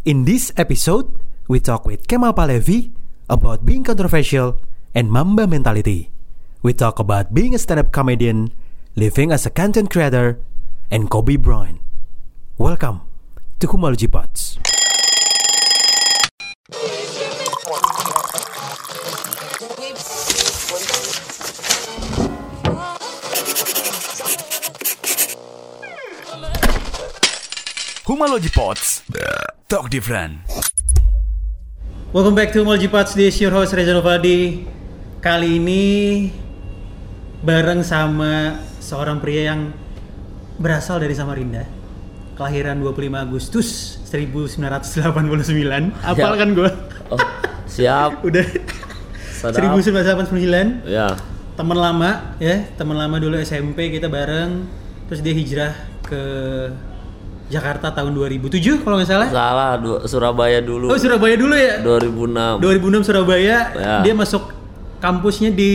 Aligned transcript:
In 0.00 0.24
this 0.24 0.48
episode, 0.56 1.12
we 1.44 1.60
talk 1.60 1.84
with 1.84 2.08
Kemal 2.08 2.32
Palevi 2.32 2.88
about 3.28 3.68
being 3.68 3.84
controversial 3.84 4.56
and 4.96 5.12
Mamba 5.12 5.44
mentality. 5.44 6.08
We 6.64 6.72
talk 6.72 6.96
about 6.96 7.36
being 7.36 7.52
a 7.52 7.60
stand-up 7.60 7.92
comedian, 7.92 8.56
living 8.96 9.28
as 9.28 9.44
a 9.44 9.52
content 9.52 9.92
creator, 9.92 10.40
and 10.88 11.12
Kobe 11.12 11.36
Bryant. 11.36 11.84
Welcome 12.56 13.04
to 13.60 13.68
Kumaluji 13.68 14.08
Pods. 14.08 14.56
Humalogy 28.10 28.50
Pots. 28.50 29.06
Talk 29.70 29.86
different. 29.86 30.42
Welcome 32.10 32.34
back 32.34 32.50
to 32.58 32.66
Multipods, 32.66 33.14
this 33.14 33.38
your 33.38 33.54
host 33.54 33.70
Reza 33.70 33.94
Novadi 33.94 34.66
Kali 35.22 35.62
ini 35.62 36.26
bareng 37.38 37.86
sama 37.86 38.58
seorang 38.82 39.22
pria 39.22 39.54
yang 39.54 39.70
berasal 40.58 40.98
dari 40.98 41.14
Samarinda 41.14 41.62
Kelahiran 42.34 42.82
25 42.82 43.14
Agustus 43.14 44.02
1989 44.10 45.94
Apal 46.02 46.34
Ya. 46.34 46.34
kan 46.34 46.48
gue? 46.50 46.70
Oh, 47.14 47.20
siap. 47.70 48.10
Udah 48.26 48.42
Sadap. 49.38 49.70
1989 49.78 50.82
Ya. 50.90 51.14
Teman 51.54 51.78
lama 51.78 52.34
ya, 52.42 52.74
teman 52.74 52.98
lama 52.98 53.22
dulu 53.22 53.38
SMP 53.38 53.94
kita 53.94 54.10
bareng 54.10 54.66
Terus 55.06 55.22
dia 55.22 55.30
hijrah 55.30 55.78
ke 56.02 56.22
Jakarta 57.50 57.90
tahun 57.90 58.14
2007 58.14 58.80
kalau 58.80 58.94
nggak 58.94 59.10
salah 59.10 59.28
Salah, 59.28 59.72
du- 59.74 60.02
Surabaya 60.04 60.62
dulu. 60.62 60.86
Oh 60.86 60.96
Surabaya 60.96 61.34
dulu 61.34 61.52
ya? 61.52 61.82
2006. 61.82 62.62
2006 62.62 63.04
Surabaya, 63.04 63.56
Ya. 63.72 63.94
dia 64.00 64.14
masuk 64.14 64.54
kampusnya 64.96 65.50
di 65.50 65.72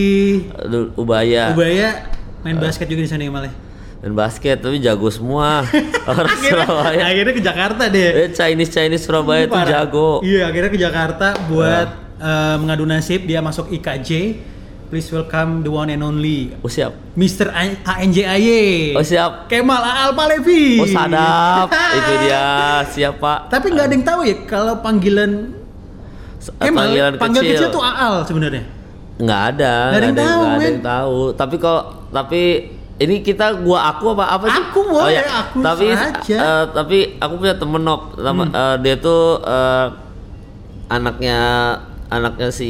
Ubaya. 0.96 1.52
Ubaya, 1.52 2.08
main 2.42 2.56
basket 2.56 2.88
juga 2.88 3.02
di 3.02 3.10
sana 3.10 3.22
ya 3.22 3.30
malah. 3.30 3.54
Dan 3.98 4.14
basket 4.14 4.62
tapi 4.62 4.78
jago 4.78 5.10
semua. 5.10 5.66
Orang 6.08 6.30
Akhirnya, 6.30 6.64
Surabaya. 6.64 7.02
akhirnya 7.04 7.34
ke 7.34 7.44
Jakarta 7.44 7.84
deh. 7.88 8.10
Eh 8.24 8.30
Chinese 8.32 8.70
Chinese 8.70 9.02
Surabaya 9.02 9.44
Parah. 9.46 9.84
jago. 9.84 10.22
Iya, 10.22 10.48
akhirnya 10.48 10.70
ke 10.70 10.80
Jakarta 10.80 11.28
buat 11.46 11.88
eh, 12.16 12.56
mengadu 12.56 12.86
nasib 12.86 13.26
dia 13.26 13.42
masuk 13.42 13.68
IKJ. 13.70 14.10
Please 14.86 15.10
welcome 15.10 15.60
the 15.60 15.72
one 15.72 15.90
and 15.90 16.00
only 16.00 16.54
Oh 16.62 16.70
siap. 16.70 16.94
Mr. 17.14 17.50
A- 17.50 17.82
ANJAY. 17.98 18.94
Oh 18.94 19.02
siap. 19.02 19.48
Kemal 19.48 19.82
Aal 19.82 20.14
Palevi. 20.14 20.78
Oh 20.78 20.88
sadap. 20.88 21.68
Itu 21.98 22.14
dia. 22.22 22.46
Siap 22.86 23.18
Pak. 23.18 23.50
Tapi 23.50 23.66
nggak 23.68 23.86
ada 23.86 23.94
yang 23.94 24.06
tahu 24.06 24.20
ya 24.22 24.36
kalau 24.46 24.74
panggilan 24.80 25.58
Kemal 26.56 26.86
panggilan 26.86 27.12
panggil 27.18 27.42
kecil. 27.42 27.54
kecil 27.58 27.70
tuh 27.72 27.82
Aal 27.82 28.22
sebenarnya. 28.24 28.64
Nggak 29.18 29.42
ada. 29.50 29.74
Nggak 29.88 29.98
ada 29.98 30.06
yang 30.06 30.18
tahu, 30.20 30.42
ada 30.46 30.66
yang 30.68 30.84
tahu. 30.86 31.18
Tapi 31.34 31.56
kok 31.58 31.82
tapi 32.12 32.42
ini 32.96 33.16
kita 33.20 33.46
gua 33.58 33.80
aku 33.90 34.14
apa 34.14 34.24
apa 34.30 34.46
sih? 34.48 34.62
Aku 34.62 34.80
boleh, 34.86 35.20
aku 35.20 35.58
tapi 35.60 35.86
saja. 35.92 36.38
eh, 36.38 36.64
tapi 36.72 36.98
aku 37.18 37.34
punya 37.36 37.56
temen 37.56 37.82
Nop, 37.82 38.16
nama 38.16 38.44
Hmm. 38.44 38.54
eh, 38.54 38.76
dia 38.80 38.96
tuh 38.96 39.42
eh, 39.42 39.88
anaknya 40.88 41.40
anaknya 42.06 42.54
si 42.54 42.70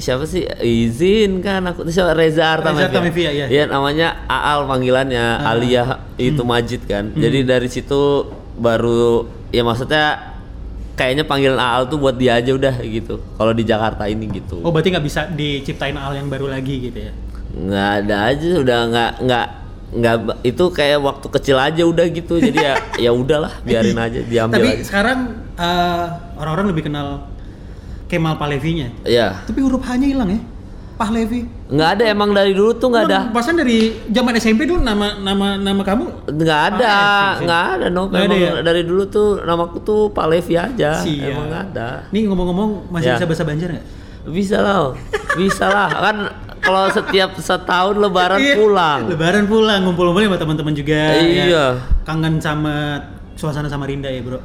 siapa 0.00 0.24
sih 0.24 0.48
izin 0.60 1.44
kan 1.44 1.60
aku 1.68 1.84
tuh 1.84 1.92
siapa 1.92 2.16
Reza 2.16 2.56
Artamevia. 2.56 3.30
Iya. 3.30 3.46
Iya, 3.46 3.64
namanya 3.68 4.24
Aal 4.24 4.64
panggilannya 4.64 5.20
Ah. 5.40 5.52
Alia 5.52 5.84
itu 6.16 6.40
Majid 6.42 6.88
kan. 6.88 7.12
Jadi 7.12 7.44
dari 7.44 7.68
situ 7.68 8.24
baru 8.56 9.24
ya 9.50 9.60
maksudnya 9.60 10.32
kayaknya 10.94 11.24
panggilan 11.24 11.60
Aal 11.60 11.88
tuh 11.88 12.00
buat 12.00 12.16
dia 12.16 12.40
aja 12.40 12.52
udah 12.52 12.80
gitu. 12.80 13.20
Kalau 13.36 13.52
di 13.52 13.64
Jakarta 13.64 14.08
ini 14.08 14.28
gitu. 14.32 14.60
Oh 14.64 14.72
berarti 14.72 14.92
nggak 14.92 15.04
bisa 15.04 15.28
diciptain 15.28 15.96
Aal 15.96 16.16
yang 16.16 16.28
baru 16.28 16.48
lagi 16.48 16.88
gitu 16.88 17.00
ya? 17.00 17.12
nggak 17.50 17.90
ada 18.06 18.16
aja 18.30 18.62
udah 18.62 18.78
nggak 18.86 19.12
nggak 19.26 19.46
nggak 19.90 20.16
itu 20.46 20.64
kayak 20.70 21.02
waktu 21.02 21.26
kecil 21.34 21.58
aja 21.58 21.82
udah 21.82 22.06
gitu 22.06 22.38
jadi 22.38 22.58
ya 22.62 22.74
ya 23.04 23.10
udahlah 23.10 23.50
biarin 23.66 23.98
aja 23.98 24.22
diambil 24.22 24.62
Tapi 24.62 24.70
aja 24.78 24.84
sekarang 24.86 25.18
eh, 25.58 26.06
orang-orang 26.38 26.70
lebih 26.70 26.86
kenal 26.86 27.26
Kemal 28.10 28.34
Palevinya. 28.34 28.90
ya 29.02 29.38
Tapi 29.40 29.58
huruf 29.60 29.80
H-nya 29.80 30.08
hilang 30.08 30.28
ya. 30.28 30.40
Pahlevi. 30.98 31.48
nggak 31.70 31.90
ada 31.96 32.04
emang 32.04 32.28
dari 32.30 32.52
dulu 32.52 32.76
tuh 32.76 32.92
nggak 32.92 33.04
ada 33.06 33.18
Pasan 33.32 33.56
dari 33.56 33.88
zaman 34.06 34.36
SMP 34.36 34.68
dulu 34.68 34.84
nama 34.84 35.16
nama 35.16 35.56
nama 35.56 35.80
kamu 35.80 36.28
nggak 36.28 36.60
ada 36.68 36.96
sih. 37.32 37.48
nggak 37.48 37.64
ada 37.72 37.86
no 37.88 38.02
Nggak 38.04 38.20
ada 38.22 38.36
ya? 38.36 38.52
dari 38.60 38.82
dulu 38.84 39.08
tuh 39.08 39.40
namaku 39.40 39.80
tuh 39.80 40.00
Palevi 40.10 40.60
aja 40.60 41.00
Siap. 41.00 41.24
emang 41.24 41.48
nggak 41.48 41.64
ada 41.72 42.04
Nih 42.10 42.28
ngomong-ngomong 42.28 42.90
masih 42.90 43.06
Ya. 43.06 43.16
bisa 43.16 43.24
bahasa 43.24 43.44
Banjar 43.46 43.68
nggak? 43.70 43.86
bisa 44.28 44.56
lah 44.60 44.92
bisa 45.32 45.64
lah 45.66 45.88
kan 45.88 46.16
kalau 46.60 46.84
setiap 46.86 47.32
setahun 47.34 47.96
lebaran 47.96 48.36
Iya. 48.36 48.54
pulang 48.54 49.00
Lebaran 49.08 49.44
pulang 49.46 49.80
ngumpul-ngumpul 49.80 50.20
sama 50.26 50.36
teman-teman 50.36 50.74
juga. 50.76 51.16
Iya. 51.16 51.44
ya. 51.46 51.66
Kangen 52.04 52.36
sama 52.36 53.00
suasana 53.32 53.64
Samarinda 53.64 54.06
ya 54.06 54.20
bro. 54.20 54.36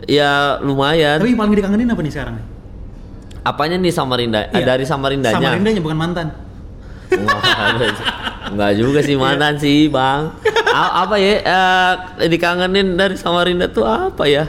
ya 0.00 0.32
lumayan 0.58 1.20
Tapi 1.20 1.28
yang 1.28 1.38
paling 1.38 1.52
dikangenin 1.52 1.92
apa 1.92 2.00
nih 2.00 2.12
sekarang? 2.16 2.36
Apanya 3.48 3.76
nih 3.76 3.90
Samarinda 3.90 4.46
Iya. 4.48 4.64
dari 4.66 4.84
Samarindanya 4.84 5.36
Samarindanya 5.36 5.80
bukan 5.80 5.96
mantan. 5.96 6.26
Nggak 7.08 7.40
ada 7.40 7.86
sih. 7.88 8.06
Nggak 8.48 8.72
juga 8.74 8.98
sih 9.00 9.16
mantan 9.16 9.54
sih 9.56 9.78
bang. 9.88 10.28
A- 10.68 11.02
apa 11.02 11.16
ya? 11.16 11.32
eh, 11.40 11.92
dikangenin 12.26 12.94
dari 12.94 13.14
Samarinda 13.14 13.66
tuh 13.66 13.82
apa 13.82 14.24
ya? 14.24 14.44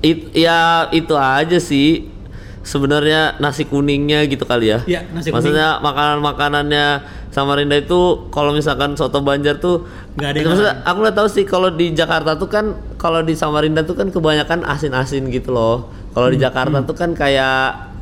It, 0.00 0.30
ya 0.32 0.58
itu 0.90 1.12
aja 1.12 1.58
sih. 1.58 2.14
Sebenarnya 2.62 3.38
nasi 3.38 3.62
kuningnya 3.62 4.26
gitu 4.26 4.42
kali 4.42 4.66
ya. 4.68 4.82
Iya, 4.84 5.06
nasi 5.08 5.30
kuning. 5.30 5.38
Maksudnya 5.38 5.78
makanan 5.78 6.18
makanannya 6.18 6.86
Samarinda 7.30 7.76
itu 7.76 7.98
kalau 8.28 8.50
misalkan 8.50 8.94
soto 8.94 9.20
Banjar 9.20 9.58
tuh 9.58 9.86
Nggak 10.14 10.26
ada 10.26 10.36
yang 10.36 10.46
Maksudnya, 10.48 10.74
lain. 10.74 10.82
aku 10.84 10.98
nggak 11.00 11.16
tahu 11.16 11.28
sih 11.28 11.44
kalau 11.44 11.68
di 11.70 11.86
Jakarta 11.92 12.34
tuh 12.34 12.48
kan 12.48 12.64
kalau 12.96 13.20
di 13.20 13.34
Samarinda 13.34 13.82
tuh 13.82 13.94
kan 13.94 14.08
kebanyakan 14.08 14.64
asin-asin 14.64 15.28
gitu 15.28 15.50
loh. 15.50 15.86
Kalau 16.10 16.26
Hmm, 16.26 16.34
di 16.34 16.40
Jakarta 16.40 16.78
tuh 16.82 16.96
kan 16.96 17.12
kayak 17.12 17.94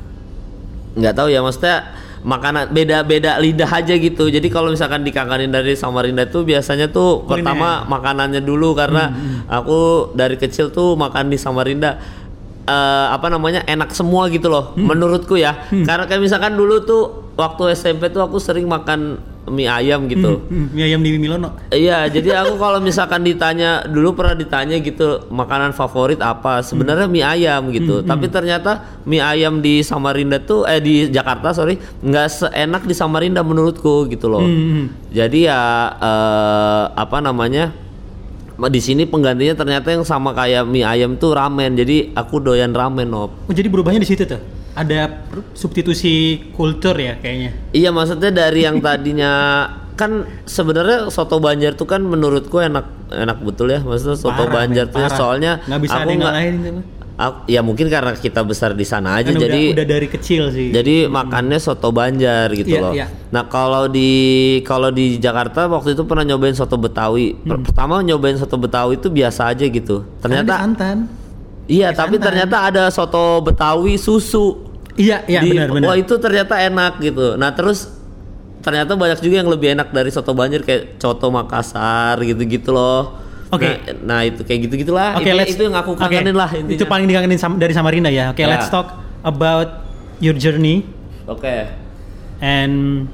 nggak 0.94 1.14
tahu 1.14 1.28
ya 1.30 1.42
maksudnya 1.42 1.76
makanan 2.24 2.72
beda-beda 2.72 3.36
lidah 3.36 3.68
aja 3.68 3.94
gitu. 4.00 4.32
Jadi 4.32 4.48
kalau 4.48 4.72
misalkan 4.72 5.04
dikangenin 5.04 5.52
dari 5.52 5.76
Samarinda 5.76 6.24
tuh 6.24 6.48
biasanya 6.48 6.88
tuh 6.88 7.22
Kuliner. 7.28 7.44
pertama 7.44 7.84
makanannya 7.84 8.40
dulu 8.40 8.72
karena 8.72 9.12
aku 9.46 10.10
dari 10.16 10.40
kecil 10.40 10.72
tuh 10.72 10.96
makan 10.96 11.28
di 11.28 11.36
Samarinda 11.36 12.00
eh, 12.64 13.06
apa 13.12 13.28
namanya 13.28 13.60
enak 13.68 13.92
semua 13.92 14.32
gitu 14.32 14.48
loh 14.48 14.72
menurutku 14.74 15.36
ya. 15.36 15.68
Karena 15.68 16.08
kayak 16.08 16.22
misalkan 16.24 16.56
dulu 16.56 16.80
tuh 16.88 17.02
waktu 17.36 17.76
SMP 17.76 18.08
tuh 18.08 18.24
aku 18.24 18.40
sering 18.40 18.64
makan 18.64 19.20
mie 19.48 19.68
ayam 19.68 20.08
gitu 20.08 20.40
Hmm, 20.48 20.70
mie 20.74 20.84
ayam 20.88 21.00
di 21.04 21.16
Milono. 21.16 21.56
Iya, 21.68 22.08
jadi 22.08 22.44
aku 22.44 22.56
kalau 22.64 22.80
misalkan 22.80 23.24
ditanya 23.24 23.84
dulu 23.84 24.16
pernah 24.16 24.36
ditanya 24.36 24.80
gitu 24.80 25.28
makanan 25.28 25.76
favorit 25.76 26.20
apa? 26.20 26.64
Sebenarnya 26.64 27.06
mie 27.08 27.24
ayam 27.24 27.68
gitu. 27.68 28.00
Tapi 28.00 28.28
ternyata 28.32 29.00
mie 29.04 29.20
ayam 29.20 29.60
di 29.60 29.84
Samarinda 29.84 30.40
tuh 30.40 30.64
eh 30.64 30.80
di 30.80 31.08
Jakarta 31.08 31.52
sorry 31.52 31.76
nggak 32.00 32.28
seenak 32.28 32.82
di 32.88 32.94
Samarinda 32.96 33.44
menurutku 33.44 34.08
gitu 34.08 34.28
loh. 34.28 34.44
Hmm, 34.44 34.92
Jadi 35.12 35.44
ya 35.44 35.60
eh, 35.94 36.84
apa 36.96 37.20
namanya? 37.20 37.72
Di 38.54 38.78
sini 38.78 39.02
penggantinya 39.02 39.58
ternyata 39.58 39.90
yang 39.90 40.06
sama 40.06 40.30
kayak 40.30 40.62
mie 40.70 40.86
ayam 40.86 41.18
tuh 41.18 41.34
ramen. 41.34 41.74
Jadi 41.74 42.14
aku 42.14 42.38
doyan 42.38 42.70
ramen, 42.70 43.10
Nop. 43.10 43.50
Oh, 43.50 43.52
jadi 43.52 43.66
berubahnya 43.66 43.98
di 43.98 44.06
situ 44.06 44.22
tuh. 44.22 44.38
Ada 44.74 45.22
substitusi 45.54 46.12
kultur 46.50 46.98
ya 46.98 47.14
kayaknya. 47.16 47.54
Iya 47.70 47.90
maksudnya 47.90 48.30
dari 48.30 48.66
yang 48.66 48.78
tadinya 48.78 49.32
kan 49.94 50.26
sebenarnya 50.42 51.06
soto 51.08 51.38
Banjar 51.38 51.78
tuh 51.78 51.86
kan 51.86 52.02
menurutku 52.02 52.58
enak 52.58 53.14
enak 53.14 53.38
betul 53.40 53.70
ya 53.70 53.78
maksudnya 53.78 54.18
soto 54.18 54.42
Parah, 54.42 54.66
Banjar 54.66 54.86
men, 54.86 54.92
tuh 54.92 54.98
ya, 54.98 55.06
parah. 55.06 55.14
soalnya 55.16 55.52
nggak 55.62 55.80
bisa 55.80 55.96
aku 55.96 56.10
nggak 56.10 56.34
aku- 57.14 57.42
ya 57.46 57.60
mungkin 57.62 57.86
karena 57.86 58.10
kita 58.12 58.42
besar 58.42 58.74
di 58.74 58.82
sana 58.82 59.22
aja 59.22 59.30
Kan 59.30 59.38
jadi 59.38 59.70
udah, 59.70 59.74
udah 59.78 59.86
dari 59.86 60.08
kecil 60.10 60.50
sih. 60.50 60.74
jadi 60.74 61.06
makannya 61.06 61.62
soto 61.62 61.94
Banjar 61.94 62.50
gitu 62.50 62.74
Iya, 62.74 62.82
loh. 62.82 62.90
iya. 62.90 63.06
Nah 63.30 63.46
kalau 63.46 63.86
di 63.86 64.10
kalau 64.60 64.90
di 64.90 65.14
Jakarta 65.16 65.70
waktu 65.70 65.94
itu 65.94 66.02
pernah 66.02 66.26
nyobain 66.26 66.58
soto 66.58 66.74
Betawi. 66.74 67.38
Per- 67.38 67.62
Pertama 67.62 68.02
nyobain 68.02 68.34
soto 68.34 68.58
Betawi 68.58 68.98
itu 68.98 69.06
biasa 69.06 69.54
aja 69.54 69.62
gitu. 69.62 70.02
Ternyata 70.18 70.58
iya 71.64 71.94
tapi 71.94 72.18
santan. 72.18 72.26
ternyata 72.26 72.56
ada 72.66 72.90
soto 72.90 73.38
Betawi 73.40 73.94
susu. 73.94 74.63
Iya, 74.94 75.26
iya 75.26 75.40
Di- 75.42 75.50
benar 75.50 75.68
benar. 75.70 75.86
Wah 75.90 75.96
itu 75.98 76.14
ternyata 76.16 76.54
enak 76.56 76.92
gitu. 76.98 77.34
Nah 77.34 77.50
terus 77.50 77.90
ternyata 78.60 78.94
banyak 78.94 79.20
juga 79.20 79.36
yang 79.42 79.50
lebih 79.50 79.74
enak 79.74 79.90
dari 79.90 80.08
soto 80.08 80.32
Banjar 80.32 80.62
kayak 80.62 80.96
coto 80.96 81.28
Makassar 81.28 82.16
gitu-gitu 82.22 82.70
loh. 82.70 83.20
Oke. 83.52 83.70
Nah, 84.02 84.18
nah, 84.18 84.20
itu 84.24 84.40
kayak 84.42 84.66
gitu 84.66 84.74
gitulah. 84.82 85.14
Oke, 85.14 85.30
itu, 85.30 85.36
let's 85.36 85.54
itu 85.54 85.62
yang 85.62 85.76
aku 85.76 85.94
kangenin 85.94 86.34
lah 86.34 86.50
intinya. 86.50 86.74
Itu 86.74 86.84
paling 86.86 87.06
dikangenin 87.06 87.38
sam- 87.38 87.60
dari 87.60 87.70
Samarinda 87.70 88.10
ya. 88.10 88.32
Oke, 88.32 88.42
Ya. 88.42 88.50
let's 88.50 88.66
talk 88.66 88.98
about 89.22 89.84
your 90.18 90.34
journey 90.34 90.82
Oke. 91.28 91.70
and 92.40 93.06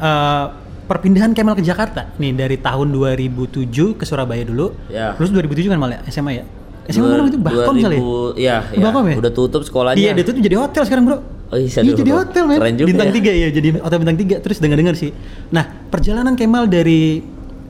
uh, 0.00 0.50
perpindahan 0.86 1.34
Kemal 1.34 1.54
ke 1.54 1.62
Jakarta 1.62 2.10
nih 2.16 2.34
dari 2.34 2.56
tahun 2.56 2.90
2007 2.90 3.68
ke 3.94 4.02
Surabaya 4.02 4.42
dulu. 4.42 4.74
Ya. 4.88 5.14
Terus 5.14 5.30
2007 5.30 5.70
kan 5.70 5.78
malah 5.78 6.02
SMA 6.08 6.40
ya. 6.40 6.44
SMA 6.86 7.06
mana 7.06 7.26
itu? 7.26 7.38
Bahkom 7.38 7.74
kali 7.76 7.96
ya? 7.96 8.02
Iya, 8.36 8.56
iya. 8.72 8.82
Bahkom 8.82 9.04
ya? 9.10 9.14
Udah 9.18 9.32
tutup 9.32 9.62
sekolahnya. 9.62 9.98
Iya, 9.98 10.10
dia 10.14 10.24
tuh 10.26 10.34
jadi 10.36 10.56
hotel 10.56 10.82
sekarang, 10.86 11.04
Bro. 11.04 11.18
Oh, 11.46 11.54
iya, 11.54 11.70
iya 11.78 11.94
jadi 11.94 12.10
hotel, 12.10 12.42
men. 12.46 12.58
Keren 12.58 12.74
juga 12.74 12.88
bintang 12.90 13.10
ya. 13.10 13.14
tiga 13.14 13.32
ya, 13.32 13.48
jadi 13.50 13.68
hotel 13.78 13.98
bintang 14.02 14.18
tiga. 14.18 14.36
Terus 14.42 14.58
dengar-dengar 14.58 14.94
sih. 14.94 15.10
Nah, 15.48 15.64
perjalanan 15.88 16.34
Kemal 16.34 16.66
dari 16.66 17.22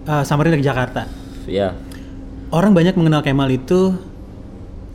uh, 0.05 0.25
Samarinda 0.25 0.57
ke 0.57 0.65
Jakarta. 0.65 1.05
Iya. 1.45 1.77
Orang 2.49 2.73
banyak 2.73 2.97
mengenal 2.97 3.21
Kemal 3.21 3.49
itu 3.49 3.93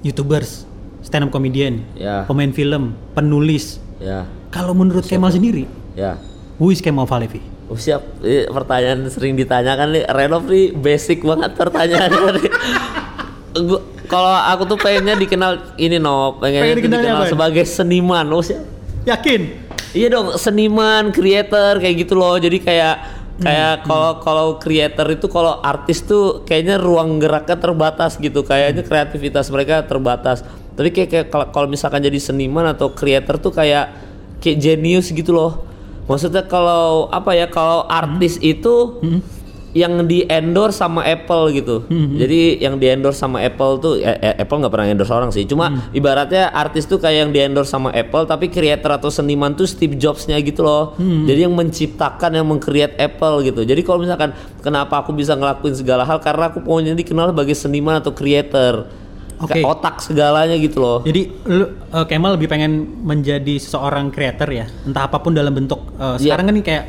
YouTubers, 0.02 0.66
stand 1.02 1.26
up 1.26 1.32
comedian, 1.32 1.86
Ya. 1.94 2.26
pemain 2.26 2.50
film, 2.50 2.98
penulis. 3.14 3.78
Ya. 4.02 4.26
Kalau 4.50 4.74
menurut 4.74 5.06
Kemal 5.06 5.30
sendiri, 5.30 5.70
Ya. 5.94 6.18
who 6.58 6.74
is 6.74 6.82
Kemal 6.82 7.06
Falevi? 7.06 7.42
Oh, 7.70 7.78
siap. 7.78 8.02
Ini 8.20 8.50
pertanyaan 8.50 9.08
sering 9.08 9.38
ditanyakan 9.38 9.94
nih. 9.94 10.04
Renov 10.04 10.44
nih 10.44 10.74
basic 10.74 11.22
banget 11.22 11.56
pertanyaannya 11.56 12.30
nih. 12.36 12.50
Gua- 13.70 13.84
kalau 14.12 14.36
aku 14.36 14.68
tuh 14.68 14.76
pengennya 14.76 15.16
dikenal 15.16 15.80
ini 15.80 15.96
no, 15.96 16.36
pengennya 16.36 16.76
Pengen 16.76 16.78
dikenal 16.84 17.24
apa? 17.24 17.32
sebagai 17.32 17.64
seniman. 17.64 18.28
Oh, 18.28 18.44
siap. 18.44 18.60
Yakin? 19.08 19.42
Iya 19.92 20.08
dong, 20.12 20.36
seniman, 20.36 21.10
creator 21.10 21.80
kayak 21.80 21.96
gitu 21.98 22.20
loh. 22.20 22.36
Jadi 22.36 22.60
kayak 22.60 22.96
Hmm, 23.32 23.48
kayak 23.48 23.74
kalau 23.88 24.12
kalau 24.22 24.48
creator 24.62 25.08
itu 25.10 25.26
kalau 25.26 25.58
artis 25.64 26.06
tuh 26.06 26.46
kayaknya 26.46 26.78
ruang 26.78 27.18
geraknya 27.18 27.58
terbatas 27.58 28.20
gitu. 28.20 28.46
Kayaknya 28.46 28.86
kreativitas 28.86 29.50
mereka 29.50 29.82
terbatas. 29.82 30.46
Tapi 30.78 30.94
kayak, 30.94 31.10
kayak 31.10 31.28
kalau- 31.50 31.72
misalkan 31.72 32.06
jadi 32.06 32.22
seniman 32.22 32.70
atau 32.70 32.94
creator 32.94 33.42
tuh 33.42 33.50
kayak 33.50 33.90
kayak 34.38 34.58
genius 34.60 35.10
gitu 35.10 35.34
loh. 35.34 35.66
Maksudnya 36.06 36.46
kalau 36.46 37.10
apa 37.10 37.34
ya 37.34 37.48
kalau 37.48 37.88
artis 37.88 38.38
itu 38.38 39.00
yang 39.72 40.04
di 40.04 40.28
endorse 40.28 40.84
sama 40.84 41.02
Apple 41.08 41.56
gitu. 41.56 41.88
Jadi 41.90 42.60
yang 42.60 42.76
di 42.76 42.92
endorse 42.92 43.20
sama 43.24 43.40
Apple 43.40 43.80
tuh 43.80 43.94
eh, 44.04 44.20
eh, 44.20 44.36
Apple 44.44 44.60
nggak 44.62 44.74
pernah 44.74 44.88
endorse 44.92 45.14
orang 45.16 45.32
sih. 45.32 45.48
Cuma 45.48 45.92
ibaratnya 45.96 46.52
artis 46.52 46.88
tuh 46.88 47.00
kayak 47.00 47.18
yang 47.28 47.32
di 47.32 47.40
endorse 47.40 47.72
sama 47.72 47.90
Apple 47.96 48.28
tapi 48.28 48.52
creator 48.52 48.92
atau 49.00 49.08
seniman 49.08 49.56
tuh 49.56 49.68
Steve 49.68 49.96
Jobs-nya 49.96 50.36
gitu 50.44 50.64
loh. 50.64 50.96
Jadi 51.00 51.48
yang 51.48 51.56
menciptakan 51.56 52.36
yang 52.36 52.48
meng-create 52.48 53.00
Apple 53.00 53.48
gitu. 53.48 53.64
Jadi 53.64 53.82
kalau 53.84 54.04
misalkan 54.04 54.36
kenapa 54.60 55.00
aku 55.00 55.16
bisa 55.16 55.40
ngelakuin 55.40 55.76
segala 55.76 56.04
hal 56.04 56.20
karena 56.20 56.52
aku 56.52 56.60
pokoknya 56.60 56.92
dikenal 56.92 57.32
sebagai 57.32 57.56
seniman 57.56 58.04
atau 58.04 58.12
creator. 58.12 58.92
Oke. 59.42 59.58
Kayak 59.58 59.74
otak 59.74 59.96
segalanya 60.06 60.54
gitu 60.62 60.78
loh. 60.78 61.02
Jadi 61.02 61.34
lu 61.50 61.66
uh, 61.66 62.06
Kemal 62.06 62.38
lebih 62.38 62.46
pengen 62.46 63.02
menjadi 63.02 63.58
seorang 63.58 64.14
creator 64.14 64.46
ya, 64.46 64.70
entah 64.86 65.10
apa 65.10 65.18
pun 65.18 65.34
dalam 65.34 65.50
bentuk. 65.50 65.82
uh, 65.98 66.14
sekarang 66.22 66.46
kan 66.46 66.54
nih 66.62 66.66
kayak 66.66 66.86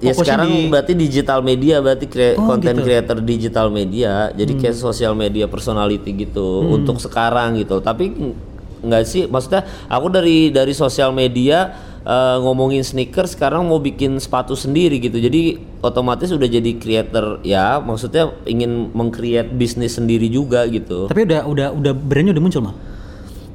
Ya 0.00 0.12
sekarang 0.12 0.48
di- 0.48 0.66
berarti 0.66 0.92
digital 0.94 1.40
media 1.40 1.76
berarti 1.78 2.06
cre- 2.06 2.34
Oh, 2.34 2.48
content 2.48 2.72
gitu. 2.74 2.84
creator 2.84 3.16
digital 3.18 3.68
media 3.68 4.12
jadi 4.32 4.52
kayak 4.54 4.72
sosial 4.74 5.12
media 5.12 5.44
personality 5.44 6.10
gitu 6.18 6.62
Hmm. 6.62 6.74
untuk 6.74 6.96
sekarang 6.96 7.54
gitu 7.54 7.78
tapi 7.78 8.08
ng- 8.08 8.36
nggak 8.80 9.04
sih 9.04 9.24
maksudnya 9.24 9.60
aku 9.86 10.08
dari 10.08 10.48
dari 10.48 10.72
sosial 10.72 11.12
media 11.12 11.68
eh, 12.00 12.36
ngomongin 12.38 12.80
sneakers 12.80 13.36
sekarang 13.36 13.60
mau 13.62 13.76
bikin 13.76 14.16
sepatu 14.16 14.56
sendiri 14.56 14.96
gitu 14.98 15.16
jadi 15.16 15.60
otomatis 15.80 16.32
udah 16.32 16.48
jadi 16.48 16.70
creator 16.74 17.44
ya 17.44 17.76
maksudnya 17.76 18.32
ingin 18.44 18.88
mengcreate 18.90 19.52
bisnis 19.52 19.94
sendiri 19.94 20.26
juga 20.26 20.64
gitu 20.64 21.06
Tapi 21.06 21.28
udah 21.28 21.44
udah 21.44 21.68
udah 21.70 21.92
brandnya 21.92 22.32
udah 22.32 22.40
muncul 22.40 22.62
mah. 22.62 22.74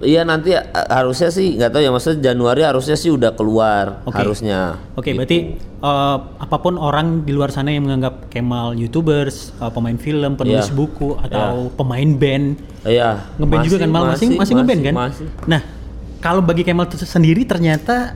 Iya 0.05 0.21
nanti 0.21 0.53
eh, 0.53 0.61
harusnya 0.87 1.27
sih 1.27 1.57
nggak 1.57 1.69
tahu 1.69 1.81
ya 1.81 1.89
maksudnya 1.89 2.31
Januari 2.31 2.61
harusnya 2.61 2.93
sih 2.93 3.09
udah 3.09 3.33
keluar 3.33 4.05
Oke. 4.05 4.15
harusnya 4.15 4.77
Oke, 4.93 5.11
Gitu. 5.11 5.17
berarti 5.17 5.37
uh, 5.81 6.17
apa 6.37 6.57
pun 6.57 6.77
orang 6.77 7.25
di 7.25 7.33
luar 7.33 7.49
sana 7.49 7.69
yang 7.69 7.83
menganggap 7.83 8.29
Kemal 8.29 8.73
YouTubers, 8.75 9.57
uh, 9.57 9.67
pemain 9.67 9.97
film, 9.97 10.37
penulis 10.37 10.69
Iya. 10.69 10.73
buku 10.73 11.17
atau 11.19 11.67
pemain 11.73 12.05
band, 12.07 12.55
Iya 12.81 13.25
ngeband 13.35 13.61
juga 13.65 13.77
kan 13.81 13.89
Mal 13.89 14.03
masih 14.13 14.27
masih, 14.33 14.53
ngeband 14.55 14.81
kan? 14.81 14.93
masih. 14.95 15.25
Nah, 15.43 15.61
kalau 16.19 16.39
bagi 16.39 16.61
Kemal 16.61 16.85
itu 16.85 17.01
sendiri 17.01 17.41
ternyata 17.43 18.13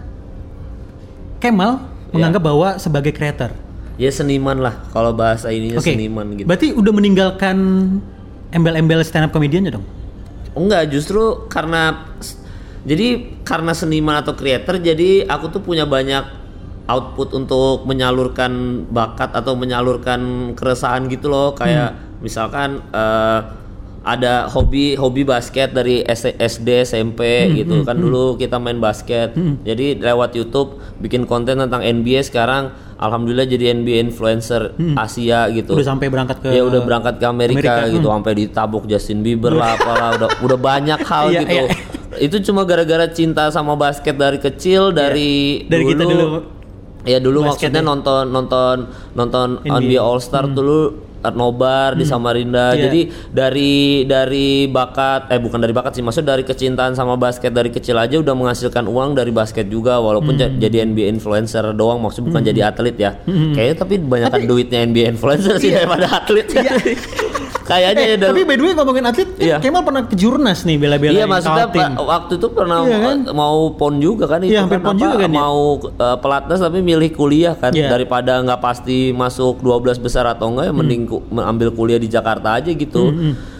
Kemal 1.39 1.81
Iya. 2.09 2.13
menganggap 2.13 2.41
bahwa 2.41 2.68
sebagai 2.77 3.12
creator. 3.12 3.51
Ya 4.00 4.09
seniman 4.09 4.56
lah 4.57 4.80
kalau 4.89 5.12
bahasa 5.12 5.51
ininya 5.51 5.77
Oke. 5.77 5.91
seniman 5.91 6.24
gitu. 6.33 6.47
Berarti 6.47 6.71
udah 6.71 6.94
meninggalkan 6.95 7.57
embel-embel 8.50 9.03
stand 9.03 9.27
up 9.27 9.31
comedian 9.31 9.68
dong? 9.68 9.83
Enggak, 10.60 10.92
justru 10.92 11.48
karena 11.48 12.12
jadi 12.84 13.40
karena 13.48 13.72
seniman 13.72 14.20
atau 14.20 14.36
creator 14.36 14.80
jadi 14.80 15.28
aku 15.28 15.52
tuh 15.52 15.64
punya 15.64 15.88
banyak 15.88 16.24
output 16.90 17.38
untuk 17.38 17.86
menyalurkan 17.86 18.84
bakat 18.90 19.30
atau 19.32 19.54
menyalurkan 19.54 20.52
keresahan 20.58 21.06
gitu 21.08 21.30
loh. 21.30 21.54
Kayak 21.54 21.96
misalkan 22.20 22.82
eh, 22.92 23.40
ada 24.04 24.48
hobi 24.48 24.96
hobi 24.96 25.28
basket 25.28 25.76
dari 25.76 26.02
SD 26.08 26.88
SMP 26.88 27.52
gitu 27.62 27.84
kan 27.84 28.00
dulu 28.00 28.40
kita 28.40 28.58
main 28.58 28.80
basket. 28.82 29.36
Jadi 29.64 30.00
lewat 30.00 30.34
YouTube 30.34 30.80
bikin 31.04 31.28
konten 31.30 31.60
tentang 31.60 31.84
NBA 31.84 32.26
sekarang 32.26 32.72
alhamdulillah 33.00 33.48
jadi 33.48 33.72
NBA 33.74 33.98
influencer 34.06 34.75
Asia 34.94 35.48
gitu. 35.50 35.72
Udah 35.74 35.88
sampai 35.88 36.12
berangkat 36.12 36.44
ke 36.44 36.51
ya 36.51 36.62
udah 36.62 36.84
berangkat 36.84 37.16
ke 37.16 37.25
Amerika, 37.25 37.80
Amerika, 37.80 37.96
gitu 37.96 38.07
sampai 38.07 38.34
ditabuk 38.36 38.84
Justin 38.86 39.24
Bieber 39.24 39.56
lah 39.56 39.74
apalah 39.74 40.10
udah 40.16 40.30
udah 40.44 40.57
banyak 40.60 41.00
hal 41.01 41.25
Iya, 41.34 41.42
gitu. 41.42 41.56
iya. 41.56 41.63
itu 42.19 42.38
cuma 42.44 42.62
gara-gara 42.63 43.07
cinta 43.07 43.48
sama 43.50 43.74
basket 43.74 44.13
dari 44.13 44.38
kecil 44.38 44.92
dari 44.92 45.63
Dari 45.63 45.84
kita 45.86 46.04
dulu. 46.04 46.25
ya 47.01 47.18
dulu 47.18 47.48
maksudnya 47.48 47.80
ya. 47.80 47.88
nonton 47.88 48.28
nonton 48.28 48.75
nonton 49.16 49.48
NBA. 49.63 49.80
NBA 49.80 50.00
All 50.00 50.19
Star 50.19 50.46
dulu 50.46 51.07
Nobar 51.30 51.94
di 51.94 52.04
Samarinda. 52.04 52.71
Iya. 52.71 52.88
jadi 52.88 53.01
dari 53.30 53.74
dari 54.04 54.50
bakat 54.66 55.27
eh 55.27 55.38
bukan 55.38 55.57
dari 55.57 55.71
bakat 55.71 55.92
sih 55.92 56.01
maksud 56.01 56.21
dari 56.21 56.42
kecintaan 56.42 56.94
sama 56.94 57.16
basket 57.16 57.50
dari 57.50 57.68
kecil 57.68 57.95
aja 57.95 58.16
udah 58.16 58.31
menghasilkan 58.31 58.83
uang 58.83 59.13
dari 59.13 59.30
basket 59.30 59.68
juga 59.68 59.98
walaupun 59.98 60.31
Hmm. 60.31 60.56
jadi 60.57 60.86
NBA 60.86 61.10
influencer 61.10 61.74
doang 61.74 62.00
maksud 62.00 62.24
bukan 62.24 62.39
jadi 62.42 62.69
atlet 62.69 62.95
ya. 62.95 63.12
Kayaknya 63.25 63.75
tapi 63.75 63.95
banyak 63.98 64.30
duitnya 64.45 64.80
NBA 64.83 65.06
influencer 65.10 65.57
sih 65.57 65.69
daripada 65.69 66.07
atlet 66.16 66.48
kayaknya 67.69 68.01
ya 68.01 68.10
Eh, 68.10 68.18
dalam- 68.18 68.33
tapi 68.33 68.42
by 68.44 68.56
the 68.56 68.63
way 68.63 68.74
ngomongin 68.74 69.06
atlet, 69.06 69.30
Iya. 69.38 69.57
Kemal 69.60 69.81
pernah 69.83 70.04
ke 70.04 70.16
Jurnas 70.16 70.60
nih 70.63 70.75
bela-belain 70.75 71.13
Iya 71.13 71.25
maksudnya 71.25 71.66
pa- 71.69 71.94
waktu 71.95 72.33
itu 72.36 72.48
pernah 72.50 72.81
Iya 72.81 72.98
kan? 73.00 73.18
mau 73.31 73.60
pon 73.71 73.94
juga 73.98 74.25
kan 74.25 74.42
itu 74.42 74.51
Iya, 74.51 74.66
kan 74.66 74.81
pon 74.81 74.92
apa, 74.92 75.00
juga 75.00 75.16
kan 75.19 75.30
ya? 75.30 75.38
mau 75.38 75.60
uh, 75.77 76.18
pelatnas 76.18 76.60
tapi 76.60 76.81
milih 76.81 77.10
kuliah 77.12 77.54
kan 77.54 77.69
Iya. 77.69 77.88
daripada 77.88 78.42
nggak 78.42 78.57
pasti 78.60 79.13
masuk 79.13 79.62
12 79.62 79.95
besar 79.95 80.25
atau 80.25 80.50
enggak 80.50 80.66
ya 80.66 80.71
Hmm. 80.71 80.80
mending 80.80 81.04
ku- 81.06 81.21
ambil 81.31 81.69
kuliah 81.71 81.95
di 81.95 82.10
Jakarta 82.10 82.57
aja 82.57 82.68
gitu. 82.68 83.13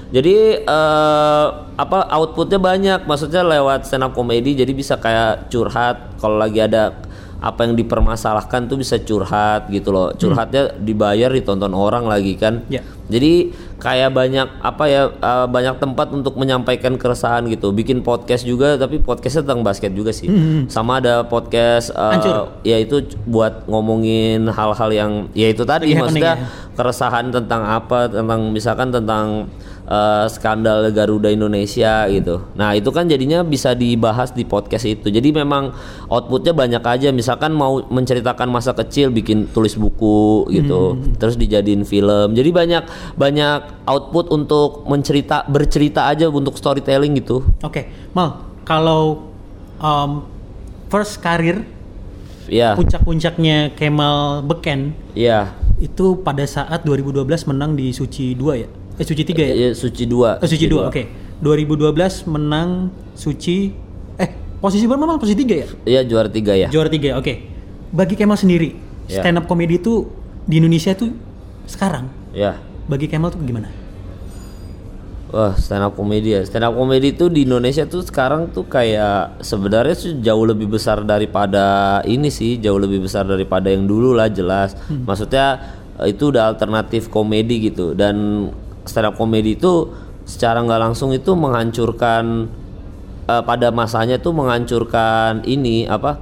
Jadi 0.10 0.36
eh, 0.60 1.46
apa 1.76 2.00
outputnya 2.12 2.58
banyak 2.58 3.00
maksudnya 3.04 3.46
lewat 3.48 3.86
stand 3.86 4.02
up 4.02 4.12
comedy 4.12 4.52
jadi 4.54 4.72
bisa 4.72 4.98
kayak 4.98 5.48
curhat 5.48 6.18
kalau 6.18 6.36
lagi 6.36 6.58
ada 6.60 6.98
apa 7.40 7.64
yang 7.64 7.72
dipermasalahkan 7.74 8.66
tuh 8.66 8.76
bisa 8.76 8.98
curhat 8.98 9.70
gitu 9.70 9.90
loh. 9.90 10.12
Curhatnya 10.12 10.76
dibayar 10.76 11.30
ditonton 11.30 11.72
orang 11.72 12.04
lagi 12.04 12.36
kan. 12.36 12.66
Ya. 12.68 12.82
Jadi 13.06 13.54
kayak 13.80 14.12
banyak 14.12 14.48
apa 14.60 14.84
ya 14.86 15.10
uh, 15.24 15.48
banyak 15.48 15.80
tempat 15.80 16.12
untuk 16.12 16.36
menyampaikan 16.36 17.00
keresahan 17.00 17.48
gitu. 17.48 17.72
Bikin 17.72 18.04
podcast 18.04 18.44
juga 18.44 18.76
tapi 18.76 19.00
podcastnya 19.00 19.48
tentang 19.48 19.64
basket 19.64 19.92
juga 19.96 20.12
sih. 20.12 20.28
Sama 20.68 21.00
ada 21.00 21.24
podcast 21.24 21.96
uh, 21.96 22.14
Hancur. 22.14 22.62
ya 22.68 22.78
itu 22.78 23.02
buat 23.24 23.66
ngomongin 23.66 24.52
hal-hal 24.52 24.90
yang 24.92 25.12
ya 25.32 25.48
itu 25.50 25.64
tadi 25.64 25.96
Lagi 25.96 26.00
maksudnya 26.04 26.34
happening 26.36 26.68
keresahan 26.80 27.28
tentang 27.28 27.68
apa 27.68 28.08
tentang 28.08 28.56
misalkan 28.56 28.88
tentang 28.88 29.52
uh, 29.90 30.26
skandal 30.30 30.86
Garuda 30.94 31.34
Indonesia 31.34 32.06
gitu. 32.08 32.46
Nah 32.54 32.78
itu 32.78 32.94
kan 32.94 33.10
jadinya 33.10 33.42
bisa 33.42 33.74
dibahas 33.74 34.32
di 34.32 34.46
podcast 34.46 34.86
itu. 34.86 35.10
Jadi 35.10 35.34
memang 35.34 35.74
outputnya 36.08 36.54
banyak 36.54 36.84
aja. 36.86 37.10
Misalkan 37.10 37.52
mau 37.58 37.82
menceritakan 37.82 38.48
masa 38.48 38.78
kecil, 38.78 39.10
bikin 39.10 39.50
tulis 39.50 39.74
buku 39.76 40.48
gitu, 40.54 40.96
terus 41.18 41.36
dijadiin 41.36 41.84
film. 41.84 42.38
Jadi 42.38 42.50
banyak 42.54 42.84
banyak 43.18 43.90
output 43.90 44.30
untuk 44.30 44.86
mencerita 44.86 45.44
bercerita 45.50 46.08
aja 46.08 46.30
untuk 46.30 46.56
storytelling 46.56 47.18
gitu. 47.18 47.42
Oke, 47.66 47.90
Mal, 48.14 48.46
kalau 48.64 49.34
um, 49.82 50.30
first 50.88 51.20
karir 51.20 51.66
Iya, 52.50 52.74
puncak-puncaknya 52.74 53.78
Kemal 53.78 54.42
Beken 54.42 54.98
iya. 55.14 55.54
itu 55.78 56.18
pada 56.26 56.42
saat 56.50 56.82
2012 56.82 57.22
menang 57.46 57.78
di 57.78 57.94
Suci 57.94 58.34
2 58.34 58.58
ya? 58.58 58.70
Eh 59.00 59.06
Suci 59.08 59.24
3 59.24 59.32
ya? 59.40 59.54
Iya, 59.56 59.70
Suci 59.72 60.04
dua. 60.04 60.38
Eh, 60.38 60.50
Suci 60.50 60.68
2, 60.68 60.92
oke. 60.92 61.04
2012 61.40 62.28
menang 62.28 62.92
Suci 63.16 63.72
eh 64.20 64.30
posisi 64.60 64.84
berapa 64.84 65.08
Mal? 65.08 65.16
Posisi 65.16 65.40
3 65.40 65.56
ya? 65.56 65.68
Iya 65.88 66.02
juara 66.04 66.28
tiga 66.28 66.52
ya. 66.52 66.68
Juara 66.68 66.92
3, 66.92 67.16
oke. 67.16 67.34
Bagi 67.90 68.14
Kemal 68.14 68.36
sendiri, 68.36 68.76
Ya. 69.08 69.24
stand 69.24 69.40
up 69.40 69.48
comedy 69.48 69.80
itu 69.80 70.06
di 70.46 70.60
Indonesia 70.60 70.94
tuh 70.94 71.16
sekarang 71.66 72.12
Ya. 72.30 72.60
bagi 72.86 73.08
Kemal 73.08 73.32
tuh 73.32 73.40
gimana? 73.42 73.72
Wah, 75.30 75.54
stand 75.56 75.82
up 75.82 75.94
comedy 75.94 76.34
ya. 76.34 76.42
Stand 76.42 76.66
up 76.66 76.74
comedy 76.74 77.14
itu 77.14 77.30
di 77.30 77.46
Indonesia 77.46 77.86
tuh 77.86 78.02
sekarang 78.02 78.50
tuh 78.50 78.66
kayak 78.66 79.40
sebenarnya 79.40 79.94
sih 79.94 80.12
jauh 80.20 80.42
lebih 80.42 80.66
besar 80.68 81.06
daripada 81.06 82.02
ini 82.04 82.28
sih, 82.28 82.58
jauh 82.58 82.82
lebih 82.82 83.06
besar 83.06 83.24
daripada 83.24 83.70
yang 83.70 83.86
dulu 83.86 84.12
lah 84.12 84.26
jelas. 84.28 84.74
Maksudnya 84.90 85.62
eh, 86.02 86.12
itu 86.12 86.34
udah 86.34 86.50
alternatif 86.50 87.08
komedi 87.08 87.70
gitu 87.70 87.94
dan 87.94 88.50
stand 88.90 89.06
up 89.06 89.16
comedy 89.16 89.54
itu 89.54 89.94
secara 90.26 90.66
nggak 90.66 90.82
langsung 90.82 91.14
itu 91.14 91.38
menghancurkan 91.38 92.50
eh, 93.26 93.44
pada 93.46 93.70
masanya 93.70 94.18
itu 94.18 94.30
menghancurkan 94.30 95.46
ini 95.46 95.86
apa 95.86 96.18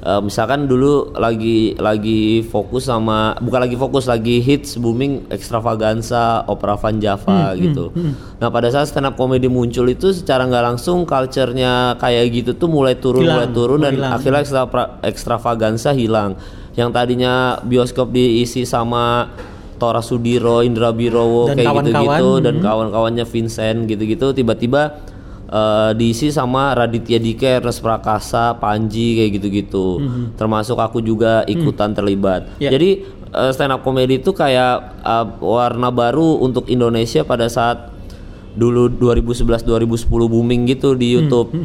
eh, 0.00 0.20
misalkan 0.20 0.64
dulu 0.64 1.12
lagi 1.16 1.76
lagi 1.76 2.42
fokus 2.44 2.88
sama 2.88 3.36
bukan 3.40 3.60
lagi 3.64 3.76
fokus 3.76 4.04
lagi 4.04 4.40
hits 4.40 4.76
booming 4.76 5.28
extravaganza 5.28 6.44
opera 6.48 6.76
van 6.76 6.96
Java 6.98 7.52
gitu. 7.56 7.92
nah 8.40 8.48
pada 8.48 8.68
saat 8.68 8.88
stand 8.88 9.08
up 9.08 9.14
comedy 9.16 9.46
muncul 9.46 9.86
itu 9.86 10.12
secara 10.12 10.44
nggak 10.44 10.64
langsung 10.74 11.04
culture-nya 11.04 11.96
kayak 11.96 12.24
gitu 12.32 12.50
tuh 12.56 12.68
mulai 12.68 12.96
turun 12.96 13.24
Hilang, 13.24 13.36
mulai 13.36 13.50
turun 13.52 13.78
dan 13.80 13.94
hilang. 13.96 14.12
akhirnya 14.16 14.40
extra- 14.42 14.92
extravaganza 15.04 15.90
hilang. 15.92 16.34
Yang 16.72 16.88
tadinya 16.96 17.60
bioskop 17.60 18.16
diisi 18.16 18.64
sama 18.64 19.28
Tora 19.82 19.98
Sudiro, 19.98 20.62
Indra 20.62 20.94
Birowo 20.94 21.50
Dan 21.50 21.58
kayak 21.58 21.82
gitu-gitu 21.82 22.30
dan 22.38 22.54
hmm. 22.58 22.62
kawan-kawannya 22.62 23.26
Vincent 23.26 23.90
gitu-gitu 23.90 24.30
tiba-tiba 24.30 25.02
eh, 25.50 25.90
diisi 25.98 26.30
sama 26.30 26.78
Raditya 26.78 27.18
Dika, 27.18 27.58
Ernest 27.58 27.82
Prakasa, 27.82 28.54
Panji 28.62 29.18
kayak 29.18 29.42
gitu-gitu. 29.42 29.98
Termasuk 30.38 30.78
aku 30.78 31.02
juga 31.02 31.42
ikutan 31.50 31.90
terlibat. 31.90 32.46
Ya. 32.62 32.70
Jadi 32.70 33.02
eh, 33.34 33.50
stand 33.50 33.74
up 33.74 33.82
comedy 33.82 34.22
itu 34.22 34.30
kayak 34.30 35.02
eh, 35.02 35.26
warna 35.42 35.90
baru 35.90 36.38
untuk 36.38 36.70
Indonesia 36.70 37.26
pada 37.26 37.50
saat 37.50 37.90
dulu 38.52 38.92
2011 39.00 39.64
2010 39.64 40.06
booming 40.06 40.68
gitu 40.68 40.92
di 40.92 41.16
YouTube. 41.16 41.56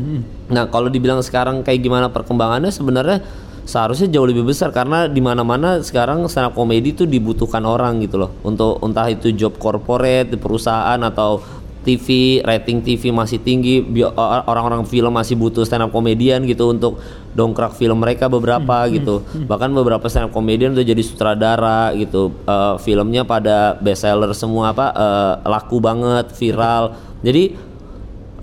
Nah, 0.47 0.71
kalau 0.71 0.87
dibilang 0.87 1.19
sekarang 1.19 1.59
kayak 1.59 1.83
gimana 1.83 2.07
perkembangannya 2.07 2.71
sebenarnya 2.71 3.19
seharusnya 3.67 4.07
jauh 4.07 4.23
lebih 4.23 4.47
besar 4.47 4.71
karena 4.71 5.11
di 5.11 5.19
mana-mana 5.19 5.83
sekarang 5.83 6.23
stand 6.31 6.49
up 6.49 6.53
comedy 6.55 6.95
itu 6.95 7.03
dibutuhkan 7.03 7.61
orang 7.67 7.99
gitu 7.99 8.15
loh. 8.15 8.31
Untuk 8.47 8.79
entah 8.79 9.11
itu 9.11 9.35
job 9.35 9.59
corporate 9.59 10.31
di 10.31 10.37
perusahaan 10.39 10.97
atau 11.03 11.43
TV, 11.87 12.39
rating 12.43 12.83
TV 12.83 13.15
masih 13.15 13.39
tinggi, 13.39 13.79
orang-orang 14.43 14.83
film 14.83 15.15
masih 15.15 15.39
butuh 15.39 15.63
stand 15.63 15.87
up 15.87 15.91
comedian 15.95 16.43
gitu 16.43 16.75
untuk 16.75 16.99
dongkrak 17.31 17.79
film 17.79 18.03
mereka 18.03 18.27
beberapa 18.27 18.83
gitu. 18.91 19.23
Bahkan 19.23 19.71
beberapa 19.71 20.03
stand 20.11 20.27
up 20.27 20.35
comedian 20.35 20.75
udah 20.75 20.83
jadi 20.83 20.99
sutradara 20.99 21.95
gitu. 21.95 22.35
Eh, 22.43 22.75
filmnya 22.83 23.23
pada 23.23 23.79
bestseller 23.79 24.35
semua 24.35 24.75
apa 24.75 24.91
eh, 24.91 25.33
laku 25.47 25.79
banget, 25.79 26.35
viral. 26.35 26.91
Jadi 27.23 27.55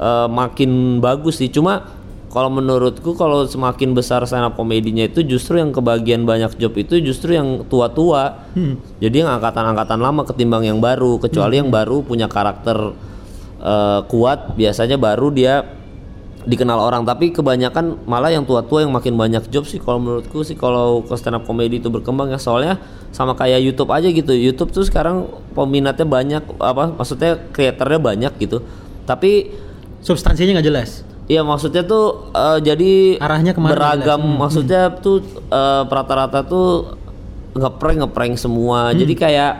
eh, 0.00 0.28
makin 0.32 1.04
bagus 1.04 1.40
sih. 1.40 1.52
Cuma 1.52 2.03
kalau 2.34 2.50
menurutku 2.50 3.14
kalau 3.14 3.46
semakin 3.46 3.94
besar 3.94 4.26
stand 4.26 4.50
up 4.50 4.58
komedinya 4.58 5.06
itu 5.06 5.22
justru 5.22 5.62
yang 5.62 5.70
kebagian 5.70 6.26
banyak 6.26 6.58
job 6.58 6.74
itu 6.74 6.98
justru 6.98 7.38
yang 7.38 7.62
tua-tua. 7.70 8.50
Jadi 8.98 9.22
yang 9.22 9.30
angkatan-angkatan 9.38 10.02
lama 10.02 10.26
ketimbang 10.26 10.66
yang 10.66 10.82
baru, 10.82 11.22
kecuali 11.22 11.62
yang 11.62 11.70
baru 11.70 12.02
punya 12.02 12.26
karakter 12.26 12.90
eh, 13.62 14.00
kuat, 14.10 14.58
biasanya 14.58 14.98
baru 14.98 15.30
dia 15.30 15.62
dikenal 16.42 16.76
orang. 16.76 17.06
Tapi 17.06 17.30
kebanyakan 17.30 18.02
malah 18.02 18.34
yang 18.34 18.42
tua-tua 18.42 18.82
yang 18.82 18.90
makin 18.90 19.14
banyak 19.14 19.46
job 19.54 19.62
sih 19.70 19.78
kalau 19.78 20.02
menurutku 20.02 20.42
sih 20.42 20.58
kalau 20.58 21.06
ke 21.06 21.14
stand 21.14 21.38
up 21.38 21.46
comedy 21.46 21.78
itu 21.78 21.86
berkembang 21.86 22.34
ya 22.34 22.42
soalnya 22.42 22.82
sama 23.14 23.38
kayak 23.38 23.62
YouTube 23.62 23.94
aja 23.94 24.10
gitu. 24.10 24.34
YouTube 24.34 24.74
tuh 24.74 24.82
sekarang 24.82 25.30
peminatnya 25.54 26.02
banyak 26.02 26.42
apa 26.58 26.98
maksudnya 26.98 27.38
kreatornya 27.54 28.02
banyak 28.02 28.32
gitu. 28.42 28.58
Tapi 29.06 29.62
Substansinya 30.04 30.60
nggak 30.60 30.68
jelas. 30.68 31.13
Iya 31.24 31.40
maksudnya 31.40 31.82
tuh 31.82 32.28
eh, 32.30 32.58
jadi 32.60 32.92
Arahnya 33.16 33.52
ke 33.52 33.60
mana 33.60 33.72
beragam 33.72 34.20
jelas. 34.20 34.28
Hmm, 34.28 34.36
maksudnya 34.36 34.82
tuh 34.94 35.16
eh, 35.46 35.82
rata-rata 35.86 36.44
tuh 36.44 36.98
ngeprank 37.54 37.98
ngeprank 38.02 38.34
semua 38.34 38.90
Hmm. 38.90 38.98
jadi 38.98 39.14
kayak 39.14 39.52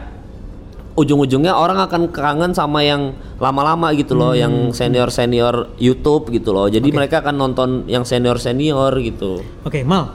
ujung-ujungnya 0.95 1.51
orang 1.51 1.79
akan 1.81 2.07
kangen 2.07 2.51
sama 2.51 2.79
yang 2.79 3.11
lama-lama 3.35 3.91
gitu 3.91 4.13
loh 4.13 4.31
Hmm, 4.31 4.39
yang 4.39 4.53
senior 4.71 5.09
senior 5.09 5.73
YouTube 5.75 6.29
gitu 6.29 6.51
loh 6.51 6.67
jadi 6.67 6.87
mereka 6.87 7.19
akan 7.19 7.35
nonton 7.35 7.69
yang 7.85 8.03
senior 8.03 8.37
senior 8.37 8.95
gitu 8.95 9.43
Oke, 9.61 9.83
Mal. 9.83 10.11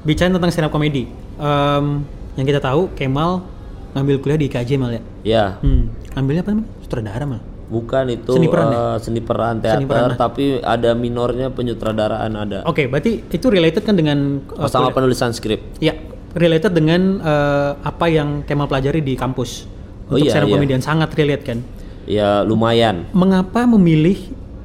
Bicara 0.00 0.28
tentang 0.30 0.48
stand 0.48 0.64
up 0.64 0.72
comedy. 0.72 1.08
Em, 1.36 2.04
yang 2.34 2.46
kita 2.46 2.58
tahu 2.58 2.88
Kemal 2.94 3.44
ngambil 3.92 4.16
kuliah 4.18 4.38
di 4.38 4.46
IKJ 4.46 4.70
Mal 4.74 4.90
ya. 4.92 5.02
ya 5.22 5.44
Hmm. 5.60 5.88
Ambilnya 6.12 6.40
apa 6.40 6.50
namanya? 6.50 6.68
Sutradara 6.80 7.24
Mal. 7.24 7.40
Bukan 7.70 8.04
itu 8.10 8.34
Seni 8.34 8.50
peran 8.50 8.68
ya? 8.68 8.76
eh, 8.76 8.96
seni 8.98 9.20
peran 9.22 9.54
teater 9.62 9.78
Seni 9.78 9.86
peran, 9.86 10.08
nah. 10.10 10.18
tapi 10.18 10.58
ada 10.58 10.90
minornya 10.92 11.48
penyutradaraan 11.48 12.32
ada 12.34 12.58
Oke, 12.66 12.90
berarti 12.90 13.22
itu 13.24 13.46
related 13.46 13.86
kan 13.86 13.94
dengan 13.94 14.42
eh, 14.42 14.66
sama 14.68 14.90
penulisan 14.90 15.30
skrip 15.30 15.78
Ya, 15.78 15.94
related 16.34 16.74
dengan 16.74 17.22
eh, 17.22 17.70
apa 17.80 18.10
yang 18.10 18.42
Kemal 18.42 18.66
pelajari 18.66 19.00
di 19.00 19.14
kampus. 19.14 19.70
Oh 20.10 20.18
Untuk 20.18 20.26
iya, 20.26 20.34
stand 20.34 20.44
up 20.44 20.50
iya. 20.50 20.56
comedian 20.58 20.82
sangat 20.82 21.14
relate 21.14 21.44
kan. 21.46 21.58
ya 22.04 22.42
lumayan 22.42 23.06
Mengapa 23.14 23.62
memilih 23.64 24.18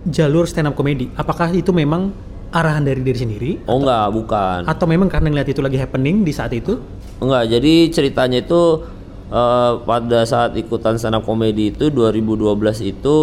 jalur 0.03 0.49
stand 0.49 0.65
up 0.65 0.73
comedy? 0.73 1.13
Apakah 1.13 1.53
itu 1.53 1.69
memang 1.69 2.09
arahan 2.49 2.81
dari 2.81 3.03
diri 3.03 3.19
sendiri 3.19 3.51
oh 3.67 3.77
enggak 3.77 4.05
bukan 4.15 4.59
atau 4.63 4.85
memang 4.87 5.11
karena 5.11 5.27
ngeliat 5.27 5.49
itu 5.51 5.59
lagi 5.59 5.75
happening 5.75 6.23
di 6.23 6.31
saat 6.31 6.49
itu? 6.51 6.79
Enggak, 7.15 7.47
jadi 7.47 7.73
ceritanya 7.91 8.41
itu 8.41 8.61
eh, 9.27 9.71
pada 9.79 10.19
saat 10.23 10.53
ikutan 10.53 10.95
stand 10.95 11.15
up 11.15 11.23
comedy 11.23 11.69
itu 11.69 11.89
2012 11.89 12.51
itu 12.83 13.15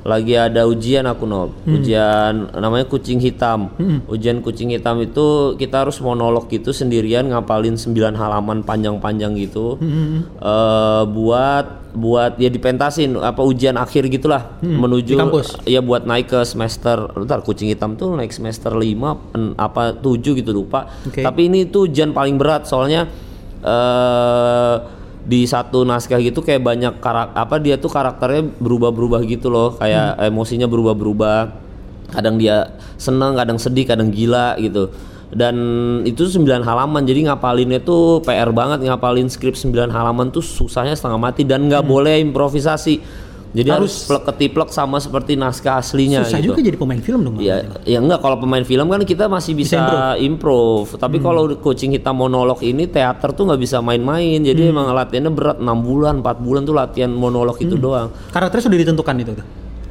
lagi 0.00 0.32
ada 0.32 0.64
ujian 0.64 1.04
aku 1.04 1.28
Nob. 1.28 1.52
Ujian 1.68 2.48
namanya 2.56 2.88
kucing 2.88 3.20
hitam. 3.20 3.68
Ujian 4.08 4.40
kucing 4.40 4.72
hitam 4.72 4.96
itu 4.96 5.52
kita 5.54 5.84
harus 5.84 6.00
monolog 6.00 6.48
gitu 6.48 6.72
sendirian 6.72 7.28
ngapalin 7.28 7.76
9 7.76 7.92
halaman 8.16 8.64
panjang-panjang 8.64 9.36
gitu. 9.36 9.76
Eh, 10.40 11.02
buat 11.04 11.84
buat 11.90 12.38
ya 12.38 12.46
dipentasin 12.46 13.18
apa 13.18 13.42
ujian 13.42 13.74
akhir 13.74 14.06
gitulah 14.08 14.56
menuju 14.62 15.10
di 15.10 15.18
kampus? 15.18 15.58
ya 15.66 15.82
buat 15.82 16.06
naik 16.06 16.30
ke 16.30 16.40
semester 16.46 17.02
ntar 17.18 17.42
kucing 17.42 17.66
hitam 17.66 17.98
tuh 17.98 18.14
naik 18.14 18.30
semester 18.30 18.70
5 18.70 19.18
en- 19.34 19.58
apa 19.58 19.98
7 19.98 20.38
gitu 20.38 20.54
lupa 20.54 20.86
Oke. 21.02 21.18
tapi 21.20 21.50
ini 21.50 21.66
tuh 21.66 21.90
ujian 21.90 22.14
paling 22.14 22.38
berat 22.38 22.62
soalnya 22.64 23.10
eh 23.60 24.74
di 25.30 25.46
satu 25.46 25.86
naskah 25.86 26.18
gitu 26.18 26.42
kayak 26.42 26.58
banyak 26.58 26.94
karak 26.98 27.30
apa 27.38 27.62
dia 27.62 27.78
tuh 27.78 27.86
karakternya 27.86 28.50
berubah-berubah 28.58 29.22
gitu 29.30 29.46
loh. 29.46 29.78
Kayak 29.78 30.18
emosinya 30.26 30.66
berubah-berubah. 30.66 31.38
Kadang 32.10 32.42
dia 32.42 32.74
seneng 32.98 33.38
kadang 33.38 33.62
sedih 33.62 33.86
kadang 33.86 34.10
gila 34.10 34.58
gitu. 34.58 34.90
Dan 35.30 35.54
itu 36.02 36.26
9 36.26 36.66
halaman 36.66 37.06
jadi 37.06 37.30
ngapalinnya 37.30 37.78
tuh 37.86 38.18
PR 38.26 38.50
banget 38.50 38.82
ngapalin 38.82 39.30
skrip 39.30 39.54
9 39.54 39.86
halaman 39.86 40.34
tuh 40.34 40.42
susahnya 40.42 40.98
setengah 40.98 41.22
mati 41.22 41.46
dan 41.46 41.70
nggak 41.70 41.86
boleh 41.86 42.18
improvisasi 42.18 42.98
jadi 43.50 43.68
harus, 43.74 43.90
Harus- 43.90 44.06
plek 44.06 44.22
ketiplek 44.30 44.70
sama 44.70 45.02
seperti 45.02 45.34
naskah 45.34 45.82
aslinya 45.82 46.22
Susah 46.22 46.38
gitu 46.38 46.54
juga 46.54 46.60
jadi 46.62 46.76
pemain 46.78 47.02
film 47.02 47.20
dong. 47.26 47.34
Mal. 47.34 47.82
Ya, 47.82 47.98
enggak 47.98 48.22
kalau 48.22 48.36
pemain 48.38 48.62
film 48.62 48.86
kan 48.86 49.02
kita 49.02 49.26
masih 49.26 49.58
bisa, 49.58 49.76
Bisa 49.82 50.14
improve. 50.22 50.94
Tapi 50.94 51.18
kalau 51.18 51.50
kucing 51.58 51.90
hitam 51.90 52.14
monolog 52.14 52.62
ini 52.62 52.86
teater 52.86 53.34
tuh 53.34 53.50
nggak 53.50 53.60
bisa 53.60 53.82
main-main. 53.82 54.38
Jadi 54.38 54.70
emang 54.70 54.94
latihannya 54.94 55.32
berat 55.34 55.58
6 55.58 55.66
bulan, 55.82 56.22
4 56.22 56.38
bulan 56.38 56.62
tuh 56.62 56.74
latihan 56.78 57.10
monolog 57.10 57.58
itu 57.58 57.74
doang. 57.74 58.14
Karakternya 58.30 58.64
sudah 58.70 58.78
ditentukan 58.86 59.14
itu 59.18 59.32
tuh. 59.34 59.46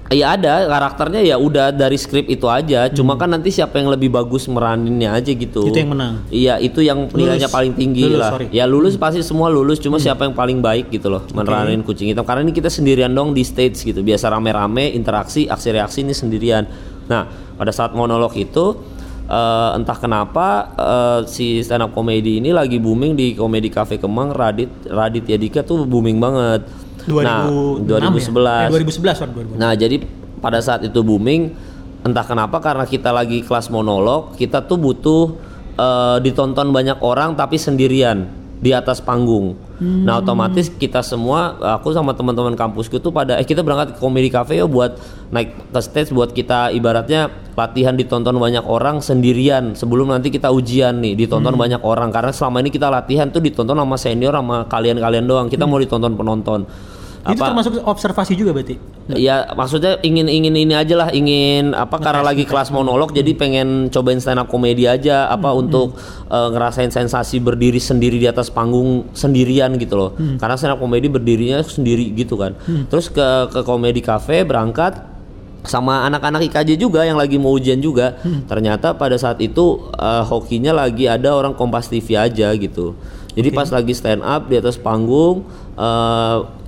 Iya 0.10 0.34
ada 0.34 0.66
karakternya 0.66 1.22
ya 1.22 1.38
udah 1.38 1.70
dari 1.70 1.94
skrip 1.94 2.26
itu 2.34 2.50
aja. 2.50 2.90
Cuma 2.90 3.14
kan 3.14 3.30
nanti 3.30 3.54
siapa 3.54 3.78
yang 3.78 3.94
lebih 3.94 4.10
bagus 4.10 4.50
meraninnya 4.50 5.14
aja 5.14 5.30
gitu. 5.30 5.70
Itu 5.70 5.78
yang 5.78 5.94
menang. 5.94 6.26
Iya, 6.34 6.58
itu 6.58 6.82
yang 6.82 7.14
nilainya 7.14 7.46
paling 7.46 7.78
tinggi 7.78 8.10
Lulus, 8.10 8.18
lah. 8.18 8.30
sorry. 8.34 8.50
Ya 8.50 8.66
lulus 8.66 8.98
pasti 8.98 9.22
semua 9.22 9.54
lulus, 9.54 9.78
cuma 9.78 10.02
siapa 10.02 10.26
yang 10.26 10.34
paling 10.34 10.66
baik 10.66 10.90
gitu 10.90 11.14
loh 11.14 11.22
meranin 11.38 11.86
kucing 11.86 12.10
hitam. 12.10 12.26
Karena 12.26 12.42
ini 12.42 12.58
kita 12.58 12.74
sendirian 12.74 13.14
dong 13.14 13.38
di 13.38 13.46
stage 13.46 13.86
gitu. 13.86 14.02
Biasa 14.02 14.34
rame-rame 14.34 14.98
interaksi, 14.98 15.46
aksi 15.46 15.70
reaksi 15.78 16.02
ini 16.02 16.18
sendirian. 16.18 16.66
Nah, 17.06 17.30
pada 17.54 17.70
saat 17.70 17.94
monolog 17.94 18.34
itu 18.34 18.82
eh, 19.30 19.70
entah 19.78 19.98
kenapa 20.02 20.74
eh, 20.74 21.20
si 21.30 21.62
stand 21.62 21.86
up 21.86 21.94
comedy 21.94 22.42
ini 22.42 22.50
lagi 22.50 22.82
booming 22.82 23.14
di 23.14 23.38
Komedi 23.38 23.70
Cafe 23.70 24.02
Kemang 24.02 24.34
Radit 24.34 24.90
Radit 24.90 25.30
Yadika 25.30 25.62
tuh 25.62 25.86
booming 25.86 26.18
banget. 26.18 26.89
2006 27.06 27.24
nah, 27.24 27.46
ya? 28.02 28.10
2011. 28.10 28.66
Eh, 28.66 28.68
2011 28.72 29.20
sorry, 29.20 29.32
2011. 29.36 29.62
Nah, 29.62 29.72
jadi 29.76 29.96
pada 30.40 30.60
saat 30.64 30.82
itu 30.88 31.00
booming, 31.04 31.52
entah 32.08 32.24
kenapa 32.24 32.64
karena 32.64 32.88
kita 32.88 33.12
lagi 33.12 33.44
kelas 33.44 33.68
monolog, 33.70 34.34
kita 34.40 34.64
tuh 34.64 34.80
butuh 34.80 35.24
eh, 35.76 36.18
ditonton 36.24 36.72
banyak 36.72 37.04
orang 37.04 37.36
tapi 37.36 37.60
sendirian 37.60 38.39
di 38.60 38.76
atas 38.76 39.00
panggung. 39.00 39.56
Nah, 39.80 40.20
otomatis 40.20 40.68
kita 40.68 41.00
semua, 41.00 41.56
aku 41.80 41.96
sama 41.96 42.12
teman-teman 42.12 42.52
kampusku 42.52 43.00
tuh 43.00 43.16
pada, 43.16 43.40
eh 43.40 43.48
kita 43.48 43.64
berangkat 43.64 43.96
ke 43.96 44.04
comedy 44.04 44.28
cafe 44.28 44.60
ya 44.60 44.68
buat 44.68 45.00
naik 45.32 45.72
ke 45.72 45.80
stage 45.80 46.12
buat 46.12 46.36
kita 46.36 46.76
ibaratnya 46.76 47.32
latihan 47.56 47.96
ditonton 47.96 48.36
banyak 48.36 48.68
orang 48.68 49.00
sendirian 49.00 49.80
sebelum 49.80 50.12
nanti 50.12 50.28
kita 50.28 50.52
ujian 50.52 51.00
nih 51.00 51.16
ditonton 51.16 51.56
banyak 51.56 51.80
orang 51.88 52.12
karena 52.12 52.36
selama 52.36 52.60
ini 52.60 52.76
kita 52.76 52.92
latihan 52.92 53.32
tuh 53.32 53.40
ditonton 53.40 53.80
sama 53.80 53.96
senior 53.96 54.36
sama 54.36 54.68
kalian-kalian 54.68 55.24
doang. 55.24 55.48
Kita 55.48 55.64
mau 55.64 55.80
ditonton 55.80 56.20
penonton. 56.20 56.68
Itu 57.32 57.42
termasuk 57.44 57.72
observasi 57.82 58.34
juga 58.34 58.52
berarti. 58.52 58.76
Ya 59.12 59.50
maksudnya 59.52 59.98
ingin 60.00 60.26
ingin 60.26 60.54
ini 60.54 60.72
aja 60.72 60.94
lah 60.94 61.10
ingin 61.10 61.74
apa 61.74 61.98
karena 61.98 62.22
lagi 62.22 62.46
kelas 62.46 62.70
monolog 62.70 63.10
jadi 63.10 63.34
pengen 63.34 63.90
cobain 63.90 64.18
stand 64.18 64.38
up 64.38 64.48
komedi 64.48 64.86
aja 64.86 65.26
apa 65.28 65.50
untuk 65.52 65.98
eh, 66.26 66.50
ngerasain 66.50 66.90
sensasi 66.90 67.38
berdiri 67.38 67.78
sendiri 67.78 68.16
di 68.16 68.26
atas 68.26 68.48
panggung 68.48 69.10
sendirian 69.12 69.74
gitu 69.76 69.96
loh. 69.96 70.10
Karena 70.38 70.54
stand 70.54 70.74
up 70.74 70.80
komedi 70.80 71.08
berdirinya 71.08 71.60
sendiri 71.60 72.14
gitu 72.14 72.38
kan. 72.38 72.54
Terus 72.86 73.10
ke 73.10 73.28
ke 73.50 73.62
komedi 73.62 74.00
cafe 74.00 74.42
berangkat 74.44 75.02
sama 75.60 76.06
anak-anak 76.06 76.48
IKJ 76.48 76.78
juga 76.78 77.04
yang 77.04 77.18
lagi 77.18 77.36
mau 77.36 77.52
ujian 77.52 77.78
juga. 77.78 78.16
Ternyata 78.46 78.94
pada 78.94 79.18
saat 79.18 79.42
itu 79.42 79.90
eh, 79.92 80.24
hokinya 80.24 80.72
lagi 80.76 81.04
ada 81.04 81.34
orang 81.34 81.52
Kompas 81.52 81.90
TV 81.90 82.14
aja 82.14 82.54
gitu. 82.54 82.94
Jadi 83.30 83.50
pas 83.52 83.70
lagi 83.70 83.94
stand 83.94 84.22
up 84.22 84.46
di 84.46 84.56
atas 84.56 84.76
panggung 84.76 85.46
apa- 85.76 86.59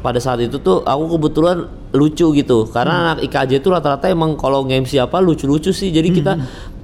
pada 0.00 0.16
saat 0.16 0.40
itu 0.40 0.56
tuh 0.58 0.80
aku 0.82 1.20
kebetulan 1.20 1.68
lucu 1.92 2.32
gitu. 2.32 2.64
Karena 2.72 3.12
anak 3.12 3.28
IKJ 3.28 3.60
itu 3.60 3.68
rata-rata 3.68 4.08
emang 4.08 4.34
kalau 4.40 4.64
nge-MC 4.64 4.96
apa 5.00 5.20
lucu-lucu 5.20 5.68
sih. 5.70 5.92
Jadi 5.92 6.08
kita 6.10 6.32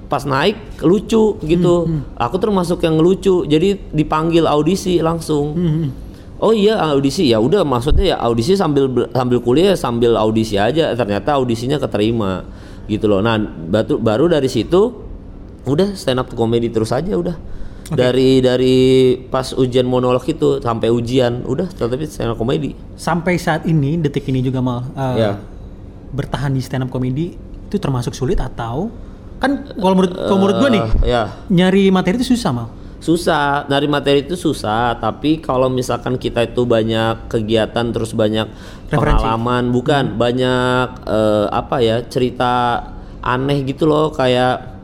pas 0.06 0.22
naik 0.22 0.84
lucu 0.84 1.40
gitu. 1.40 1.74
Aku 2.20 2.36
termasuk 2.36 2.84
yang 2.84 3.00
lucu. 3.00 3.48
Jadi 3.48 3.92
dipanggil 3.96 4.44
audisi 4.44 5.00
langsung. 5.00 5.56
Oh 6.36 6.52
iya 6.52 6.76
audisi. 6.92 7.32
Ya 7.32 7.40
udah 7.40 7.64
maksudnya 7.64 8.12
ya 8.12 8.16
audisi 8.20 8.52
sambil 8.60 9.08
sambil 9.16 9.40
kuliah 9.40 9.72
sambil 9.72 10.12
audisi 10.20 10.60
aja. 10.60 10.92
Ternyata 10.92 11.40
audisinya 11.40 11.80
keterima 11.80 12.44
gitu 12.86 13.08
loh. 13.08 13.24
Nah 13.24 13.40
batu, 13.40 13.96
baru 13.96 14.28
dari 14.28 14.52
situ 14.52 14.92
udah 15.66 15.96
stand 15.98 16.22
up 16.22 16.30
comedy 16.36 16.70
terus 16.70 16.94
aja 16.94 17.10
udah 17.16 17.34
dari 17.88 18.38
dari 18.38 18.76
pas 19.22 19.52
ujian 19.52 19.84
monolog 19.84 20.22
itu 20.22 20.58
sampai 20.58 20.88
ujian 20.88 21.42
udah 21.42 21.70
tapi 21.70 22.02
stand 22.04 22.30
up 22.30 22.36
comedy 22.36 22.74
Sampai 22.94 23.36
saat 23.36 23.62
ini 23.62 23.94
detik 23.96 24.26
ini 24.26 24.40
juga 24.40 24.58
mal 24.58 24.82
eh, 24.90 25.14
Ya. 25.16 25.30
bertahan 26.08 26.50
di 26.50 26.58
stand 26.58 26.82
up 26.82 26.90
comedy 26.90 27.38
itu 27.62 27.76
termasuk 27.76 28.10
sulit 28.12 28.36
atau 28.36 28.90
kan 29.36 29.52
kalau 29.70 29.94
menurut 29.94 30.12
kalau 30.16 30.38
menurut 30.40 30.56
gue 30.58 30.70
nih 30.72 30.84
Eh, 30.98 31.08
ya 31.08 31.22
nyari 31.48 31.88
materi 31.88 32.16
itu 32.16 32.32
susah 32.32 32.50
mal. 32.50 32.68
susah 32.96 33.62
dari 33.64 33.86
materi 33.86 34.20
itu 34.20 34.34
susah 34.34 34.96
tapi 34.96 35.38
kalau 35.38 35.68
misalkan 35.68 36.16
kita 36.16 36.42
itu 36.42 36.64
banyak 36.64 37.28
kegiatan 37.28 37.86
terus 37.86 38.10
banyak 38.10 38.48
Referensi. 38.84 38.98
pengalaman 38.98 39.68
bukan 39.68 40.04
banyak 40.16 40.86
eh, 41.04 41.46
apa 41.46 41.76
ya 41.78 42.02
cerita 42.02 42.82
aneh 43.20 43.62
gitu 43.62 43.84
loh 43.84 44.10
kayak 44.10 44.75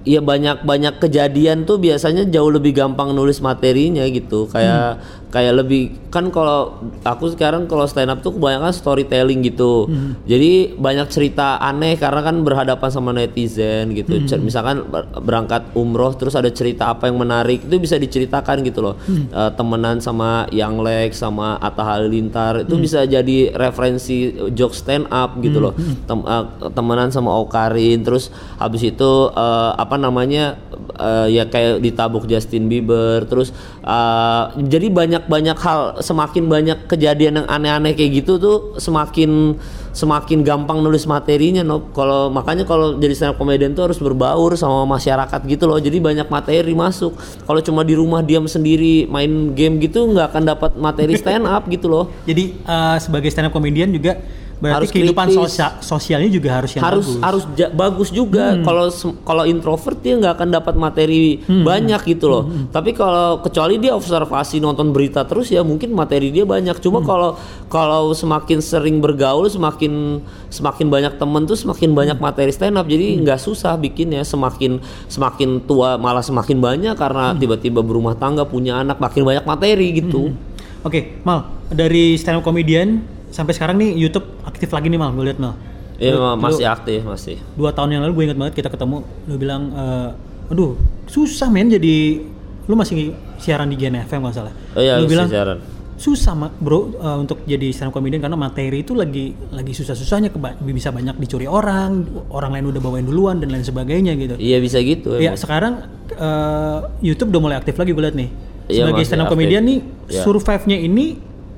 Iya 0.00 0.24
banyak 0.24 0.64
banyak 0.64 0.96
kejadian 0.96 1.68
tuh 1.68 1.76
biasanya 1.76 2.24
jauh 2.24 2.48
lebih 2.48 2.72
gampang 2.72 3.12
nulis 3.12 3.44
materinya 3.44 4.00
gitu. 4.08 4.48
Kayak 4.48 5.04
kayak 5.30 5.54
lebih 5.56 5.82
kan 6.10 6.26
kalau 6.28 6.74
aku 7.00 7.30
sekarang 7.30 7.64
kalau 7.64 7.86
stand 7.86 8.10
up 8.10 8.18
tuh 8.18 8.34
kebanyakan 8.34 8.70
storytelling 8.70 9.40
gitu. 9.40 9.86
Jadi 10.24 10.50
banyak 10.74 11.06
cerita 11.06 11.54
aneh 11.56 11.94
karena 11.94 12.18
kan 12.20 12.36
berhadapan 12.40 12.88
sama 12.88 13.10
netizen 13.10 13.94
gitu. 13.94 14.18
Cer- 14.26 14.38
misalkan 14.40 14.82
ber- 14.84 15.06
berangkat 15.16 15.70
umroh 15.72 16.10
terus 16.12 16.34
ada 16.34 16.50
cerita 16.50 16.88
apa 16.88 17.06
yang 17.06 17.16
menarik 17.16 17.62
itu 17.62 17.76
bisa 17.76 17.94
diceritakan 17.94 18.60
gitu 18.60 18.82
loh. 18.82 18.98
Eh, 19.08 19.50
temenan 19.54 19.98
sama 19.98 20.50
Yang 20.50 20.74
Lex 20.80 21.10
sama 21.16 21.54
Atta 21.56 21.82
Halilintar 21.84 22.62
itu 22.62 22.74
bisa 22.76 23.02
jadi 23.04 23.54
referensi 23.54 24.16
joke 24.50 24.74
stand 24.74 25.06
up 25.08 25.38
gitu 25.38 25.58
loh. 25.60 25.72
Tem- 26.04 26.26
eh, 26.26 26.44
temenan 26.70 27.08
sama 27.08 27.30
Okarin 27.36 28.02
terus 28.02 28.28
habis 28.56 28.82
itu 28.82 29.10
eh, 29.30 29.70
apa 29.72 29.94
namanya 29.94 30.58
eh, 30.96 31.26
ya 31.32 31.46
kayak 31.46 31.78
ditabuk 31.78 32.26
Justin 32.26 32.66
Bieber 32.66 33.22
terus 33.24 33.54
eh, 33.80 34.44
jadi 34.60 34.90
banyak 34.90 35.19
banyak 35.26 35.58
hal 35.58 36.00
semakin 36.00 36.46
banyak 36.46 36.78
kejadian 36.86 37.42
yang 37.42 37.48
aneh-aneh 37.50 37.92
kayak 37.92 38.24
gitu 38.24 38.38
tuh 38.40 38.56
semakin 38.80 39.58
semakin 39.90 40.46
gampang 40.46 40.78
nulis 40.86 41.02
materinya 41.02 41.66
no 41.66 41.90
kalau 41.90 42.30
makanya 42.30 42.62
kalau 42.62 42.94
jadi 42.96 43.10
stand 43.12 43.30
up 43.34 43.42
comedian 43.42 43.74
tuh 43.74 43.90
harus 43.90 43.98
berbaur 43.98 44.54
sama 44.54 44.86
masyarakat 44.86 45.40
gitu 45.50 45.66
loh. 45.66 45.82
Jadi 45.82 45.98
banyak 45.98 46.30
materi 46.30 46.72
masuk. 46.72 47.18
Kalau 47.44 47.60
cuma 47.60 47.82
di 47.82 47.98
rumah 47.98 48.22
diam 48.22 48.46
sendiri 48.46 49.10
main 49.10 49.52
game 49.52 49.82
gitu 49.82 50.06
nggak 50.06 50.30
akan 50.30 50.42
dapat 50.46 50.70
materi 50.78 51.18
stand 51.18 51.44
up 51.44 51.66
gitu 51.66 51.90
loh. 51.90 52.08
Jadi 52.28 52.54
eh, 52.54 52.96
sebagai 53.02 53.28
stand 53.34 53.50
up 53.50 53.54
comedian 53.54 53.90
juga 53.90 54.16
berarti 54.60 54.76
Harus 54.76 54.90
kehidupan 54.92 55.26
kritis. 55.26 55.56
sosialnya 55.80 56.28
juga 56.28 56.52
harus 56.54 56.70
yang 56.70 56.84
harus 56.84 57.06
bagus. 57.08 57.22
harus 57.22 57.42
ja- 57.54 57.72
bagus 57.72 58.08
juga. 58.08 58.60
Kalau 58.60 58.84
sem- 58.88 59.16
kalau 59.20 59.44
introvert 59.44 59.96
dia 59.98 60.14
nggak 60.14 60.36
akan 60.36 60.48
dapat 60.52 60.74
materi 60.76 61.24
banyak 61.42 62.00
gitu 62.06 62.28
loh. 62.28 62.44
Tapi 62.68 62.92
kalau 62.92 63.40
kecuali 63.40 63.76
dia 63.76 63.92
observasi 63.92 64.60
nonton 64.60 64.92
berita 64.92 65.24
terus 65.24 65.48
ya 65.48 65.60
mungkin 65.60 65.90
materi 65.90 66.28
dia 66.28 66.44
banyak. 66.44 66.76
Cuma 66.78 67.00
kalau 67.00 67.40
kalau 67.66 68.12
semakin 68.12 68.60
sering 68.60 69.00
bergaul 69.00 69.48
semakin 69.48 70.20
semakin 70.48 70.86
banyak 70.86 71.16
temen 71.16 71.42
tuh 71.42 71.56
semakin 71.56 71.90
banyak 71.90 72.18
materi 72.18 72.50
stand 72.50 72.76
up 72.76 72.84
jadi 72.84 73.16
nggak 73.16 73.40
susah 73.40 73.74
bikinnya 73.74 74.20
semakin 74.22 74.76
semakin 75.06 75.62
tua 75.62 75.96
malah 75.96 76.20
semakin 76.20 76.58
banyak 76.58 76.94
karena 76.94 77.32
tiba-tiba 77.32 77.80
berumah 77.80 78.12
tangga 78.12 78.44
punya 78.44 78.76
anak 78.78 79.00
makin 79.00 79.24
banyak 79.24 79.42
materi 79.42 79.88
gitu. 79.96 80.36
Oke, 80.80 81.20
Mal, 81.22 81.44
dari 81.68 82.16
stand 82.16 82.36
up 82.36 82.42
comedian 82.42 83.00
sampai 83.30 83.52
sekarang 83.52 83.76
nih 83.76 83.94
YouTube 83.96 84.26
aktif 84.42 84.68
lagi 84.68 84.86
nih 84.86 84.96
Mal, 84.96 85.10
gue 85.10 85.24
liat 85.24 85.38
Mal. 85.38 85.54
ya 85.96 86.12
Lu- 86.12 86.34
masih 86.34 86.64
lu- 86.64 86.72
aktif 86.72 87.00
masih 87.02 87.36
dua 87.54 87.70
tahun 87.70 87.88
yang 87.90 88.02
lalu 88.02 88.12
gue 88.14 88.24
ingat 88.26 88.38
banget 88.38 88.54
kita 88.56 88.68
ketemu 88.68 88.96
lu 89.22 89.36
bilang 89.36 89.62
eh, 89.70 90.08
aduh 90.48 90.72
susah 91.04 91.46
men 91.46 91.68
jadi 91.68 92.24
lu 92.62 92.74
masih 92.74 93.12
siaran 93.36 93.66
di 93.66 93.76
GNFM 93.76 94.20
nggak 94.20 94.34
salah 94.34 94.54
oh 94.72 94.80
iya 94.80 94.96
lu 94.96 95.04
bilang 95.04 95.26
siaran. 95.26 95.60
susah 95.94 96.32
bro 96.56 96.96
eh, 96.96 97.16
untuk 97.18 97.44
jadi 97.44 97.68
stand 97.68 97.88
up 97.88 97.94
comedian 97.94 98.18
karena 98.18 98.34
materi 98.34 98.80
itu 98.80 98.92
lagi 98.92 99.36
lagi 99.50 99.70
susah-susahnya 99.70 100.30
keba- 100.30 100.56
bisa 100.58 100.88
banyak 100.88 101.14
dicuri 101.14 101.44
orang 101.44 102.02
orang 102.30 102.56
lain 102.56 102.66
udah 102.68 102.80
bawain 102.80 103.04
duluan 103.04 103.36
dan 103.36 103.50
lain 103.50 103.60
sebagainya 103.60 104.16
gitu 104.16 104.34
iya 104.36 104.56
bisa 104.56 104.80
gitu 104.80 105.14
ya 105.14 105.30
emang. 105.30 105.36
sekarang 105.36 105.72
eh, 106.10 106.78
YouTube 107.02 107.28
udah 107.28 107.42
mulai 107.42 107.56
aktif 107.56 107.76
lagi 107.76 107.92
gue 107.92 108.00
liat 108.00 108.16
nih 108.16 108.30
Iya, 108.66 108.86
sebagai 108.86 108.94
masih 108.96 109.08
stand 109.10 109.20
up 109.20 109.28
comedian 109.28 109.62
nih 109.62 109.78
Iya. 110.08 110.22
survive-nya 110.22 110.78
ini 110.80 111.06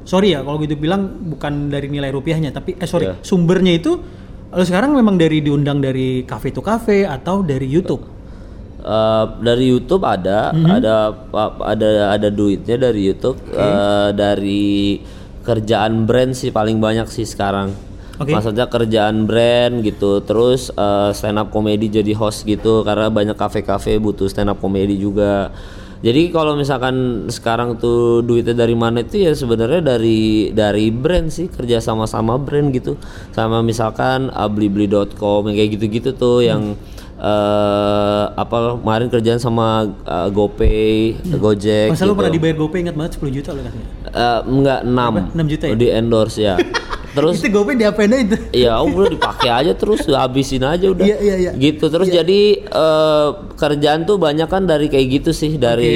sorry 0.03 0.33
ya 0.33 0.41
kalau 0.41 0.59
gitu 0.59 0.75
bilang 0.75 1.07
bukan 1.29 1.69
dari 1.69 1.87
nilai 1.87 2.11
rupiahnya 2.11 2.51
tapi 2.51 2.75
eh 2.75 2.87
sorry 2.87 3.07
Iya. 3.07 3.15
sumbernya 3.21 3.73
itu 3.73 3.99
lo 4.49 4.63
sekarang 4.63 4.93
memang 4.93 5.17
dari 5.17 5.41
diundang 5.41 5.79
dari 5.79 6.23
cafe 6.23 6.51
to 6.51 6.61
cafe 6.61 7.03
atau 7.03 7.41
dari 7.41 7.67
YouTube 7.67 8.13
Eh, 8.83 9.25
dari 9.39 9.71
YouTube 9.71 10.03
ada, 10.03 10.51
Mhm. 10.51 10.67
ada 10.67 11.15
ada 11.63 11.89
ada 12.13 12.29
duitnya 12.29 12.75
dari 12.83 13.07
YouTube, 13.07 13.39
Eh, 13.47 14.09
dari 14.11 14.99
kerjaan 15.41 16.03
brand 16.03 16.35
sih 16.35 16.51
paling 16.51 16.83
banyak 16.83 17.07
sih 17.07 17.23
sekarang. 17.23 17.71
Oke. 18.19 18.35
Maksudnya 18.35 18.67
kerjaan 18.67 19.23
brand 19.23 19.87
gitu, 19.87 20.19
terus 20.21 20.67
eh, 20.69 21.11
stand 21.13 21.39
up 21.39 21.49
comedy 21.49 21.87
jadi 21.87 22.11
host 22.13 22.43
gitu, 22.43 22.83
karena 22.83 23.07
banyak 23.07 23.39
kafe-kafe 23.39 24.03
butuh 24.03 24.27
stand 24.27 24.51
up 24.51 24.59
comedy 24.59 24.99
juga. 24.99 25.55
Jadi 26.03 26.35
kalau 26.35 26.59
misalkan 26.59 27.27
sekarang 27.31 27.79
tuh 27.79 28.27
duitnya 28.27 28.59
dari 28.59 28.75
mana 28.75 29.07
itu 29.07 29.23
ya 29.23 29.31
sebenarnya 29.39 29.79
dari 29.95 30.51
dari 30.51 30.91
brand 30.91 31.31
sih 31.31 31.47
kerja 31.47 31.79
sama-sama 31.79 32.35
brand 32.43 32.75
gitu, 32.75 32.99
sama 33.31 33.63
misalkan 33.63 34.27
uh, 34.35 34.51
blibli.com 34.51 35.47
yang 35.47 35.55
kayak 35.55 35.71
gitu-gitu 35.79 36.11
tuh 36.13 36.43
yang 36.43 36.75
eh 37.23 38.25
apa 38.35 38.83
kemarin 38.83 39.07
kerjaan 39.07 39.39
sama 39.39 39.87
uh, 40.03 40.27
GoPay, 40.27 41.23
Gojek. 41.39 41.95
Masa 41.95 42.03
lu 42.03 42.13
gitu. 42.13 42.19
pernah 42.19 42.33
dibayar 42.35 42.57
GoPay 42.59 42.79
ingat 42.83 42.97
banget 42.99 43.13
10 43.23 43.37
juta 43.39 43.49
lo 43.55 43.63
katanya 43.63 43.87
Eh, 44.13 44.41
enggak 44.51 44.81
6 44.83 44.91
Berapa? 44.91 45.21
6 45.39 45.53
juta 45.55 45.65
ya? 45.71 45.75
di 45.79 45.87
endorse 45.89 46.39
ya. 46.43 46.55
Terus 47.13 47.39
itu 47.39 47.49
GoPay 47.51 47.77
diapain 47.77 48.09
aja 48.09 48.23
itu 48.23 48.37
ya 48.55 48.75
udah 48.79 49.09
dipakai 49.11 49.51
aja 49.51 49.73
terus 49.73 50.01
habisin 50.07 50.63
aja 50.63 50.87
udah. 50.87 51.05
Iya, 51.05 51.17
iya, 51.19 51.35
iya. 51.39 51.51
Gitu 51.53 51.85
terus 51.87 52.09
jadi 52.09 52.41
eh, 52.63 53.29
kerjaan 53.55 54.03
tuh 54.03 54.17
banyak 54.17 54.47
kan 54.47 54.65
dari 54.65 54.89
kayak 54.89 55.21
gitu 55.21 55.31
sih 55.31 55.55
dari 55.55 55.93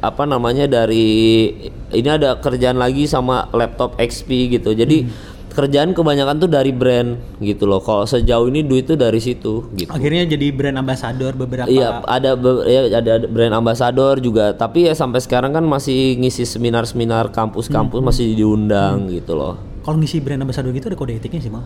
apa 0.00 0.24
namanya 0.24 0.64
dari 0.66 1.48
ini 1.90 2.08
ada 2.08 2.36
kerjaan 2.36 2.76
lagi 2.76 3.04
sama 3.04 3.52
laptop 3.52 3.96
XP 3.96 4.28
gitu. 4.50 4.72
Jadi 4.72 4.98
Hmm. 5.02 5.12
kerjaan 5.50 5.90
kebanyakan 5.90 6.38
tuh 6.38 6.48
dari 6.48 6.70
brand 6.70 7.18
gitu 7.38 7.66
loh. 7.66 7.78
Kalau 7.78 8.06
sejauh 8.06 8.46
ini 8.46 8.62
duit 8.62 8.86
tuh 8.86 8.94
dari 8.94 9.18
situ 9.18 9.66
gitu. 9.74 9.90
akhirnya 9.90 10.24
jadi 10.30 10.46
brand 10.50 10.78
ambassador 10.78 11.34
beberapa 11.34 11.66
Iya, 11.66 12.00
ada 12.02 12.32
be- 12.32 12.64
ya, 12.64 12.80
ada 12.94 13.18
brand 13.22 13.52
ambassador 13.52 14.16
juga, 14.18 14.52
tapi 14.52 14.86
ya 14.86 14.94
sampai 14.94 15.18
sekarang 15.18 15.50
kan 15.50 15.62
masih 15.62 16.16
ngisi 16.16 16.46
seminar-seminar 16.46 17.28
kampus-kampus 17.28 17.98
Hmm. 17.98 18.08
masih 18.08 18.26
diundang 18.32 19.10
gitu 19.10 19.34
loh. 19.34 19.58
Kalau 19.80 19.96
ngisi 19.96 20.18
brand 20.18 20.40
ambassador 20.40 20.70
gitu 20.70 20.86
ada 20.86 20.96
kode 20.96 21.14
etiknya 21.14 21.40
sih 21.40 21.48
mal 21.48 21.64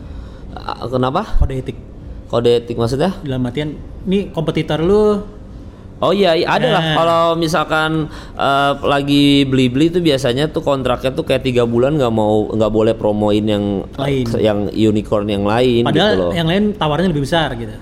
Ah, 0.55 0.87
Kenapa? 0.87 1.35
kode 1.37 1.55
etik 1.57 1.74
Kode 2.24 2.57
etik 2.57 2.74
maksudnya? 2.74 3.11
dalam 3.20 3.42
artian 3.42 3.74
ini 4.05 4.31
kompetitor 4.31 4.79
lu 4.79 5.18
Oh 5.96 6.11
iya, 6.11 6.35
iya, 6.35 6.50
ada 6.50 6.68
lah. 6.68 6.83
Nah. 6.83 6.94
Kalau 6.96 7.22
misalkan 7.35 8.11
eh, 8.35 8.72
lagi 8.83 9.24
beli-beli 9.42 9.88
tuh 9.88 9.98
biasanya 9.98 10.46
tuh 10.46 10.61
kontraknya 10.61 11.11
tuh 11.11 11.22
kayak 11.22 11.42
tiga 11.42 11.64
bulan 11.64 11.94
nggak 11.94 12.11
mau 12.11 12.50
nggak 12.50 12.68
boleh 12.68 12.92
promoin 12.92 13.40
yang 13.40 13.87
Lain. 13.94 14.27
yang 14.37 14.59
unicorn 14.68 15.24
yang 15.24 15.42
lain 15.42 15.81
gitu 15.81 15.88
padahal 15.88 16.12
loh. 16.18 16.33
yang 16.33 16.44
lain 16.44 16.74
tawarnya 16.74 17.09
lebih 17.09 17.22
besar 17.22 17.55
gitu 17.55 17.72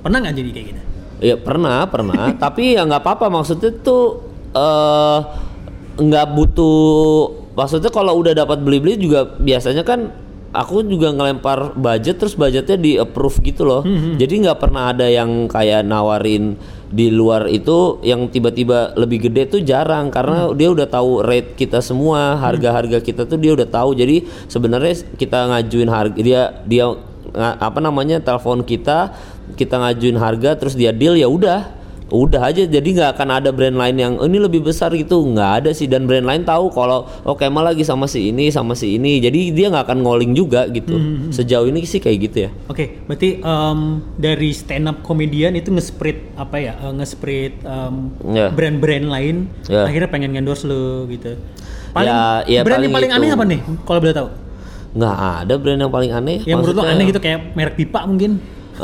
pernah 0.00 0.18
nggak 0.18 0.34
jadi 0.34 0.50
kayak 0.50 0.66
gitu 0.66 0.82
Iya 1.22 1.36
pernah, 1.38 1.86
pernah. 1.86 2.34
tapi 2.44 2.74
ya 2.74 2.82
nggak 2.82 2.98
apa-apa 2.98 3.30
maksudnya 3.30 3.70
tuh 3.78 4.26
eh 4.50 5.18
nggak 5.94 6.26
butuh 6.32 6.80
maksudnya 7.52 7.92
kalau 7.92 8.18
udah 8.20 8.32
dapat 8.36 8.60
beli-beli 8.64 8.96
juga 8.96 9.24
biasanya 9.40 9.84
kan 9.84 10.12
aku 10.52 10.84
juga 10.84 11.10
ngelempar 11.16 11.72
budget 11.80 12.20
terus 12.20 12.36
budgetnya 12.36 12.76
di 12.76 13.00
approve 13.00 13.40
gitu 13.40 13.64
loh. 13.64 13.80
Jadi 14.20 14.44
nggak 14.44 14.60
pernah 14.60 14.92
ada 14.92 15.08
yang 15.08 15.48
kayak 15.48 15.80
nawarin 15.88 16.60
di 16.92 17.08
luar 17.08 17.48
itu 17.48 18.04
yang 18.04 18.28
tiba-tiba 18.28 18.92
lebih 19.00 19.32
gede 19.32 19.48
tuh 19.48 19.60
jarang 19.64 20.12
karena 20.12 20.52
dia 20.52 20.68
udah 20.68 20.84
tahu 20.84 21.24
rate 21.24 21.56
kita 21.56 21.80
semua, 21.80 22.36
harga-harga 22.36 23.00
kita 23.00 23.24
tuh 23.24 23.40
dia 23.40 23.56
udah 23.56 23.64
tahu. 23.64 23.96
Jadi 23.96 24.28
sebenarnya 24.52 24.94
kita 25.16 25.48
ngajuin 25.48 25.88
harga 25.88 26.20
dia 26.20 26.42
dia 26.68 26.84
apa 27.32 27.80
namanya 27.80 28.20
telepon 28.20 28.60
kita, 28.60 29.16
kita 29.56 29.80
ngajuin 29.80 30.20
harga 30.20 30.52
terus 30.60 30.76
dia 30.76 30.92
deal 30.92 31.16
ya 31.16 31.32
udah 31.32 31.81
udah 32.12 32.44
aja 32.44 32.62
jadi 32.62 32.84
nggak 32.84 33.10
akan 33.10 33.28
ada 33.32 33.48
brand 33.48 33.72
lain 33.72 33.96
yang 33.96 34.12
"Oh, 34.14 34.28
ini 34.28 34.36
lebih 34.36 34.60
besar 34.60 34.92
gitu 34.92 35.24
nggak 35.24 35.50
ada 35.58 35.70
sih 35.72 35.88
dan 35.88 36.04
brand 36.04 36.22
lain 36.22 36.44
tahu 36.44 36.68
kalau 36.68 37.08
oh 37.22 37.32
Kemal 37.32 37.64
lagi 37.64 37.82
sama 37.82 38.04
si 38.04 38.28
ini 38.28 38.46
sama 38.48 38.72
si 38.72 38.94
ini 38.94 39.16
jadi 39.16 39.48
dia 39.48 39.66
nggak 39.66 39.88
akan 39.88 39.98
ngoling 39.98 40.32
juga 40.32 40.68
gitu 40.68 40.92
sejauh 41.28 41.64
ini 41.64 41.80
sih 41.82 41.98
kayak 41.98 42.18
gitu 42.22 42.36
ya 42.38 42.50
Oke, 42.68 43.00
berarti 43.02 43.40
em, 43.40 43.78
dari 44.14 44.52
stand 44.52 44.86
up 44.86 45.00
komedian 45.00 45.52
itu 45.52 45.68
nge-spread 45.68 46.36
apa 46.36 46.56
ya? 46.58 46.72
nge-spread 46.86 47.52
em, 47.58 47.94
Ya. 48.28 48.46
brand-brand 48.48 49.06
lain 49.08 49.36
Ya. 49.66 49.88
akhirnya 49.88 50.06
pengen 50.06 50.36
endorse 50.36 50.62
lu 50.62 51.08
gitu. 51.08 51.40
Paling 51.90 52.08
Ya, 52.08 52.20
ya 52.46 52.60
brand 52.60 52.80
yang 52.80 52.92
paling 52.92 53.08
paling 53.08 53.24
aneh 53.24 53.28
apa 53.30 53.44
nih? 53.44 53.60
Kalau 53.82 53.98
boleh 53.98 54.12
tahu. 54.12 54.28
nggak 54.92 55.16
ada 55.40 55.54
brand 55.56 55.80
yang 55.80 55.88
paling 55.88 56.12
aneh 56.12 56.36
Yang 56.44 56.58
menurut 56.60 56.76
lo 56.76 56.82
aneh 56.84 57.04
gitu 57.08 57.16
kayak 57.16 57.56
merek 57.56 57.74
pipa 57.74 58.04
mungkin. 58.04 58.36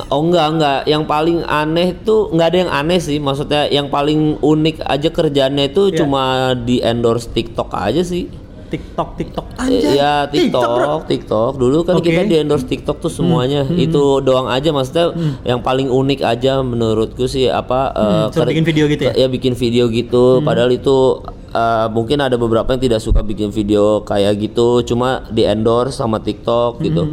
Oh 0.09 0.21
enggak 0.21 0.47
enggak, 0.53 0.79
yang 0.85 1.05
paling 1.05 1.41
aneh 1.43 1.97
tuh 1.99 2.29
nggak 2.29 2.47
ada 2.47 2.59
yang 2.61 2.71
aneh 2.71 3.01
sih, 3.01 3.17
maksudnya 3.17 3.67
yang 3.67 3.89
paling 3.89 4.37
unik 4.39 4.85
aja 4.85 5.09
kerjaannya 5.09 5.65
itu 5.69 5.89
Iya. 5.89 5.97
cuma 5.99 6.23
di 6.55 6.79
endorse 6.79 7.27
TikTok 7.27 7.73
aja 7.73 8.05
sih. 8.05 8.29
TikTok, 8.69 9.17
TikTok. 9.17 9.47
Eh, 9.49 9.63
Anjay. 9.65 9.97
Ya 9.97 10.29
bro. 10.29 10.29
TikTok, 10.29 11.01
TikTok. 11.09 11.53
Dulu 11.57 11.79
kan. 11.83 11.95
Hmm. 11.97 12.05
kita 12.05 12.21
di 12.23 12.37
endorse 12.37 12.69
TikTok 12.69 13.01
tuh 13.01 13.09
semuanya. 13.09 13.65
Itu 13.65 14.21
doang 14.21 14.45
aja 14.45 14.69
maksudnya 14.71 15.17
yang 15.43 15.65
paling 15.65 15.89
unik 15.89 16.21
aja 16.21 16.61
menurutku 16.61 17.25
sih 17.25 17.49
apa 17.49 17.89
eh, 17.91 18.25
suruh 18.29 18.45
ker- 18.45 18.53
bikin 18.53 18.69
video 18.69 18.85
gitu 18.87 19.03
ya? 19.09 19.13
Ya 19.17 19.27
bikin 19.27 19.57
video 19.57 19.89
gitu. 19.89 20.45
Padahal 20.45 20.69
itu 20.69 21.25
eh, 21.49 21.87
mungkin 21.89 22.21
ada 22.21 22.37
beberapa 22.37 22.69
yang 22.69 22.83
tidak 22.83 23.01
suka 23.01 23.25
bikin 23.25 23.49
video 23.49 24.05
kayak 24.05 24.37
gitu, 24.37 24.85
cuma 24.85 25.25
di 25.27 25.49
endorse 25.49 25.97
sama 25.97 26.21
TikTok 26.21 26.85
gitu. 26.85 27.09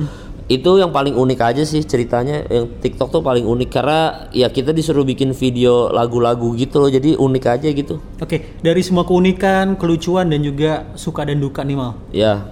Itu 0.46 0.78
yang 0.78 0.94
paling 0.94 1.14
unik 1.14 1.40
aja 1.42 1.64
sih 1.64 1.82
ceritanya. 1.82 2.46
Yang 2.46 2.78
TikTok 2.80 3.10
tuh 3.10 3.22
paling 3.22 3.44
unik 3.44 3.70
karena 3.72 4.00
ya 4.30 4.46
kita 4.48 4.70
disuruh 4.70 5.02
bikin 5.02 5.32
video 5.32 5.90
lagu-lagu 5.90 6.54
gitu 6.54 6.78
loh. 6.78 6.88
Jadi 6.88 7.18
unik 7.18 7.46
aja 7.48 7.68
gitu. 7.68 7.98
Oke, 8.18 8.62
dari 8.62 8.82
semua 8.82 9.04
keunikan, 9.04 9.74
kelucuan 9.74 10.30
dan 10.30 10.40
juga 10.40 10.86
suka 10.94 11.26
dan 11.26 11.42
duka 11.42 11.62
nih 11.62 11.74
Mal. 11.74 11.92
Ya, 12.12 12.46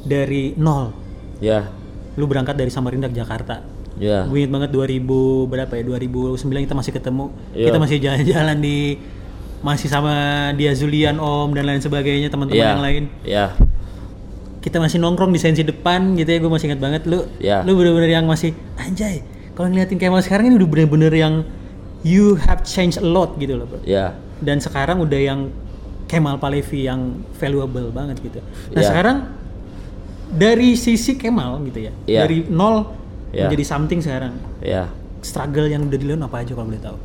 Dari 0.00 0.54
nol, 0.54 0.94
ya, 1.38 1.68
lu 2.14 2.24
berangkat 2.24 2.54
dari 2.54 2.70
Samarinda 2.70 3.04
ke 3.04 3.14
Jakarta. 3.14 3.60
ya. 3.98 4.24
Gue 4.24 4.40
inget 4.40 4.48
banget 4.48 4.70
2000 4.70 5.04
berapa 5.44 5.72
ya? 5.74 5.82
2009 5.84 6.40
kita 6.64 6.72
masih 6.72 6.92
ketemu. 6.94 7.24
Iya. 7.52 7.66
Kita 7.68 7.76
masih 7.76 7.96
jalan-jalan 8.00 8.56
di 8.62 8.78
masih 9.60 9.92
sama 9.92 10.14
dia 10.56 10.72
Zulian 10.72 11.20
Om 11.20 11.52
dan 11.52 11.68
lain 11.68 11.82
sebagainya 11.82 12.32
teman-teman 12.32 12.56
Ya, 12.56 12.70
yang 12.72 12.80
lain. 12.80 13.04
ya. 13.26 13.46
Kita 14.60 14.76
masih 14.76 15.00
nongkrong 15.00 15.32
di 15.32 15.40
sensi 15.40 15.64
depan 15.64 16.14
gitu 16.14 16.28
ya. 16.28 16.38
Gue 16.38 16.52
masih 16.52 16.72
ingat 16.72 16.80
banget 16.80 17.02
lu. 17.08 17.24
Ya. 17.40 17.64
Lu 17.64 17.76
bener-bener 17.76 18.12
yang 18.12 18.28
masih 18.28 18.52
anjay. 18.76 19.24
Kalau 19.56 19.68
ngeliatin 19.68 19.96
Kemal 19.96 20.20
sekarang 20.20 20.52
ini 20.52 20.56
udah 20.60 20.68
bener-bener 20.68 21.12
yang 21.12 21.34
you 22.04 22.36
have 22.36 22.60
changed 22.64 23.00
a 23.00 23.04
lot 23.04 23.36
gitu 23.36 23.56
loh, 23.56 23.64
Bro. 23.68 23.80
Ya. 23.84 24.16
Dan 24.40 24.60
sekarang 24.60 25.00
udah 25.00 25.20
yang 25.20 25.40
Kemal 26.08 26.36
Palevi 26.36 26.84
yang 26.84 27.22
valuable 27.36 27.88
banget 27.88 28.20
gitu. 28.20 28.40
Nah, 28.72 28.82
Ya. 28.82 28.88
sekarang 28.88 29.16
dari 30.30 30.76
sisi 30.76 31.16
Kemal 31.16 31.60
gitu 31.66 31.88
ya. 31.88 31.92
Ya. 32.04 32.20
Dari 32.24 32.46
nol 32.48 32.86
Ya. 33.30 33.46
menjadi 33.46 33.64
something 33.64 34.00
sekarang. 34.02 34.34
Ya. 34.60 34.90
struggle 35.20 35.68
yang 35.68 35.84
udah 35.84 36.00
dilakuin 36.00 36.24
apa 36.24 36.36
aja 36.40 36.56
kalau 36.56 36.72
boleh 36.72 36.80
tahu? 36.80 36.96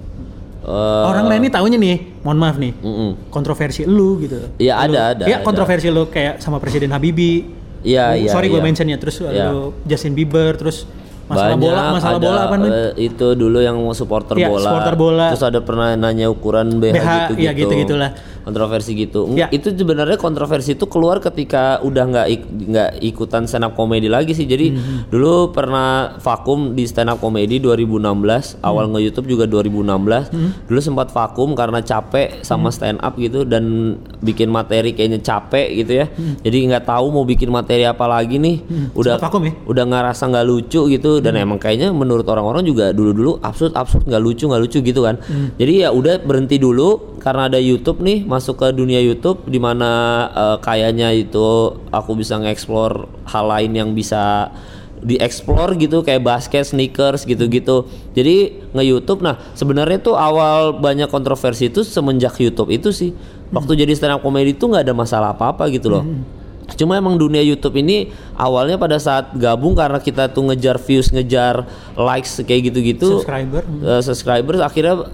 Eh, 0.66 1.04
Orang 1.06 1.30
lain 1.30 1.46
nih 1.46 1.54
taunya 1.54 1.78
nih, 1.78 1.96
mohon 2.20 2.42
maaf 2.42 2.58
nih, 2.58 2.74
mm-mm. 2.74 3.30
kontroversi 3.30 3.86
lu 3.86 4.18
gitu. 4.18 4.50
Iya, 4.58 4.82
ada, 4.82 5.00
ada, 5.14 5.24
Iya 5.24 5.38
ada. 5.38 5.46
kontroversi 5.46 5.94
lu 5.94 6.10
kayak 6.10 6.42
sama 6.42 6.58
Presiden 6.58 6.90
Habibie. 6.90 7.46
Iya, 7.86 8.04
Oh, 8.10 8.18
iya, 8.18 8.32
Sorry 8.34 8.50
gue 8.50 8.58
iya. 8.58 8.66
mentionnya 8.66 8.98
terus 8.98 9.22
Iya. 9.22 9.54
lu 9.54 9.78
Justin 9.86 10.18
Bieber 10.18 10.58
terus 10.58 10.90
masalah 11.26 11.54
banyak 11.54 11.62
bola, 11.64 11.82
masalah 11.92 12.18
ada, 12.18 12.26
bola 12.26 12.42
apa 12.44 12.56
nih? 12.56 12.70
eh, 12.70 12.92
itu 13.04 13.28
dulu 13.34 13.58
yang 13.58 13.78
supporter 13.94 14.34
Iya, 14.38 14.50
bola. 14.50 14.62
supporter 14.64 14.96
bola. 14.96 15.26
Terus 15.30 15.46
ada 15.46 15.60
pernah 15.62 15.94
nanya 15.94 16.28
ukuran 16.28 16.68
BH, 16.76 16.94
BH, 16.94 17.10
gitu 17.30 17.34
iya, 17.38 17.52
gitu-gitulah. 17.54 18.10
Kontroversi 18.46 18.94
gitu. 18.94 19.26
Iya. 19.34 19.50
Itu 19.50 19.74
sebenarnya 19.74 20.16
kontroversi 20.16 20.78
itu 20.78 20.86
keluar 20.86 21.18
ketika 21.18 21.82
udah 21.82 22.04
nggak 22.06 22.28
ik- 22.30 22.50
nggak 22.70 22.92
ikutan 23.02 23.44
stand 23.44 23.66
up 23.66 23.74
comedy 23.74 24.06
lagi 24.06 24.32
sih. 24.32 24.46
Jadi 24.46 24.70
Mhm. 24.70 25.10
dulu 25.10 25.50
pernah 25.50 26.14
vakum 26.16 26.72
di 26.72 26.86
stand 26.86 27.10
up 27.10 27.18
comedy 27.18 27.58
2016, 27.58 28.54
Mhm. 28.54 28.62
awal 28.62 28.86
nge-YouTube 28.88 29.28
juga 29.28 29.46
2016. 29.46 30.30
Dulu 30.66 30.78
sempat 30.78 31.10
vakum 31.10 31.52
karena 31.52 31.82
capek 31.82 32.40
sama 32.40 32.70
Mhm. 32.70 32.76
stand 32.76 33.00
up 33.02 33.18
gitu 33.18 33.44
dan 33.44 33.98
bikin 34.22 34.48
materi 34.48 34.94
kayaknya 34.94 35.20
capek 35.20 35.68
gitu 35.76 35.92
ya. 35.96 36.06
Jadi 36.40 36.58
nggak 36.70 36.86
tahu 36.86 37.10
mau 37.10 37.26
bikin 37.26 37.50
materi 37.50 37.82
apa 37.82 38.06
lagi 38.06 38.38
nih. 38.38 38.62
Udah 38.94 39.18
Mhm. 39.18 39.18
Sempat 39.18 39.26
vakum 39.26 39.42
ya? 39.42 39.54
udah 39.66 39.84
ngerasa 39.84 40.24
nggak 40.26 40.46
lucu 40.46 40.82
gitu 40.88 41.18
dan 41.18 41.34
emang 41.34 41.58
kayaknya 41.58 41.90
menurut 41.90 42.26
orang-orang 42.26 42.62
juga 42.62 42.92
dulu-dulu 42.92 43.42
absurd 43.42 43.74
absurd 43.74 44.06
nggak 44.06 44.22
lucu 44.22 44.46
nggak 44.46 44.62
lucu 44.62 44.78
gitu 44.80 45.02
kan 45.02 45.16
jadi 45.56 45.88
ya 45.88 45.90
udah 45.90 46.20
berhenti 46.20 46.56
dulu 46.56 47.18
karena 47.18 47.48
ada 47.48 47.58
YouTube 47.58 48.02
nih 48.02 48.28
masuk 48.36 48.60
ke 48.60 48.68
dunia 48.76 49.00
YouTube 49.00 49.48
di 49.48 49.58
mana 49.58 49.92
eh, 50.36 50.58
kayaknya 50.60 51.16
itu 51.16 51.80
aku 51.90 52.20
bisa 52.20 52.36
nge-explore 52.36 53.08
hal 53.32 53.48
lain 53.48 53.72
yang 53.72 53.90
bisa 53.96 54.52
dieksplor 55.06 55.78
gitu 55.78 56.02
kayak 56.02 56.26
basket, 56.26 56.66
sneakers 56.66 57.30
gitu-gitu. 57.30 57.86
Jadi 58.18 58.66
nge-YouTube. 58.74 59.22
Nah, 59.22 59.38
sebenarnya 59.54 60.02
tuh 60.02 60.18
awal 60.18 60.82
banyak 60.82 61.08
kontroversi 61.14 61.70
itu 61.70 61.86
semenjak 61.86 62.34
YouTube 62.42 62.74
itu 62.74 62.90
sih. 62.90 63.14
Waktu 63.54 63.86
jadi 63.86 63.94
stand 63.94 64.18
up 64.18 64.26
comedy 64.26 64.58
itu 64.58 64.66
nggak 64.66 64.90
ada 64.90 64.96
masalah 64.98 65.38
apa-apa 65.38 65.70
gitu 65.70 65.94
loh. 65.94 66.04
Cuma 66.74 66.98
emang 66.98 67.14
dunia 67.14 67.46
YouTube 67.46 67.78
ini 67.78 68.10
awalnya 68.34 68.82
pada 68.82 68.98
saat 68.98 69.30
gabung 69.38 69.78
karena 69.78 70.02
kita 70.02 70.34
tuh 70.34 70.50
ngejar 70.50 70.82
views, 70.82 71.14
ngejar 71.14 71.70
likes 71.94 72.42
kayak 72.42 72.74
gitu-gitu. 72.74 73.22
Subscriber. 73.22 73.62
eh, 73.62 74.02
subscribers 74.02 74.60
akhirnya 74.66 75.06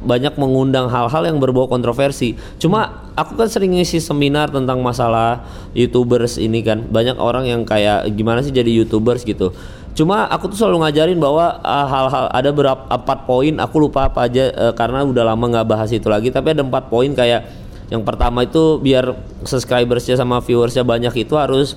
banyak 0.00 0.34
mengundang 0.40 0.88
hal-hal 0.88 1.22
yang 1.28 1.38
berbau 1.38 1.68
kontroversi. 1.68 2.36
Cuma 2.56 3.08
aku 3.16 3.36
kan 3.36 3.48
sering 3.48 3.76
ngisi 3.76 4.00
seminar 4.00 4.48
tentang 4.48 4.80
masalah 4.80 5.44
YouTubers 5.76 6.40
ini 6.40 6.64
kan. 6.64 6.88
Banyak 6.88 7.20
orang 7.20 7.46
yang 7.48 7.62
kayak 7.68 8.08
gimana 8.16 8.40
sih 8.40 8.52
jadi 8.52 8.68
YouTubers 8.84 9.22
gitu. 9.28 9.52
Cuma 9.92 10.24
aku 10.30 10.48
tuh 10.48 10.58
selalu 10.64 10.86
ngajarin 10.86 11.18
bahwa 11.18 11.60
ah, 11.60 11.86
hal-hal 11.86 12.26
ada 12.30 12.50
berapa 12.54 12.82
empat 12.88 13.18
poin 13.26 13.54
aku 13.58 13.76
lupa 13.84 14.08
apa 14.08 14.30
aja 14.30 14.48
eh, 14.48 14.72
karena 14.78 15.02
udah 15.02 15.34
lama 15.34 15.44
nggak 15.50 15.66
bahas 15.66 15.90
itu 15.90 16.06
lagi 16.06 16.30
tapi 16.30 16.54
ada 16.54 16.62
empat 16.62 16.86
poin 16.86 17.10
kayak 17.10 17.50
yang 17.90 18.06
pertama 18.06 18.46
itu 18.46 18.78
biar 18.78 19.18
subscribersnya 19.42 20.14
sama 20.14 20.38
viewersnya 20.38 20.86
banyak 20.86 21.26
itu 21.26 21.34
harus 21.34 21.74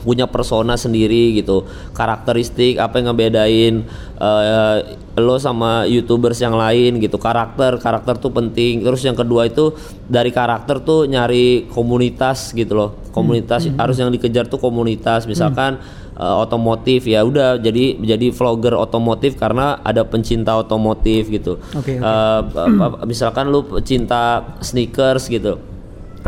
punya 0.00 0.24
persona 0.24 0.74
sendiri 0.74 1.36
gitu. 1.36 1.64
Karakteristik 1.92 2.76
apa 2.76 2.98
yang 2.98 3.12
ngebedain 3.12 3.74
eh, 4.16 4.76
lo 5.14 5.36
sama 5.36 5.84
youtubers 5.84 6.38
yang 6.38 6.54
lain 6.54 6.98
gitu. 6.98 7.16
Karakter 7.16 7.76
karakter 7.76 8.16
tuh 8.16 8.30
penting. 8.30 8.80
Terus 8.80 9.00
yang 9.00 9.14
kedua 9.14 9.46
itu 9.46 9.72
dari 10.04 10.30
karakter 10.30 10.80
tuh 10.80 11.04
nyari 11.04 11.68
komunitas 11.68 12.50
gitu 12.52 12.74
loh. 12.74 12.90
Komunitas 13.10 13.66
harus 13.76 13.96
yang 13.96 14.08
dikejar 14.08 14.46
tuh 14.46 14.56
komunitas. 14.56 15.24
Misalkan 15.24 15.78
eh, 16.14 16.34
otomotif 16.36 17.04
ya 17.04 17.20
udah 17.20 17.56
jadi 17.56 17.96
jadi 17.96 18.30
vlogger 18.30 18.74
otomotif 18.74 19.36
karena 19.36 19.78
ada 19.80 20.02
pencinta 20.02 20.56
otomotif 20.56 21.28
gitu. 21.28 21.60
Oke, 21.72 21.96
oke. 21.96 22.02
Eh, 22.02 22.40
apa- 22.80 23.04
misalkan 23.04 23.48
lu 23.48 23.62
pecinta 23.62 24.42
sneakers 24.60 25.28
gitu 25.28 25.69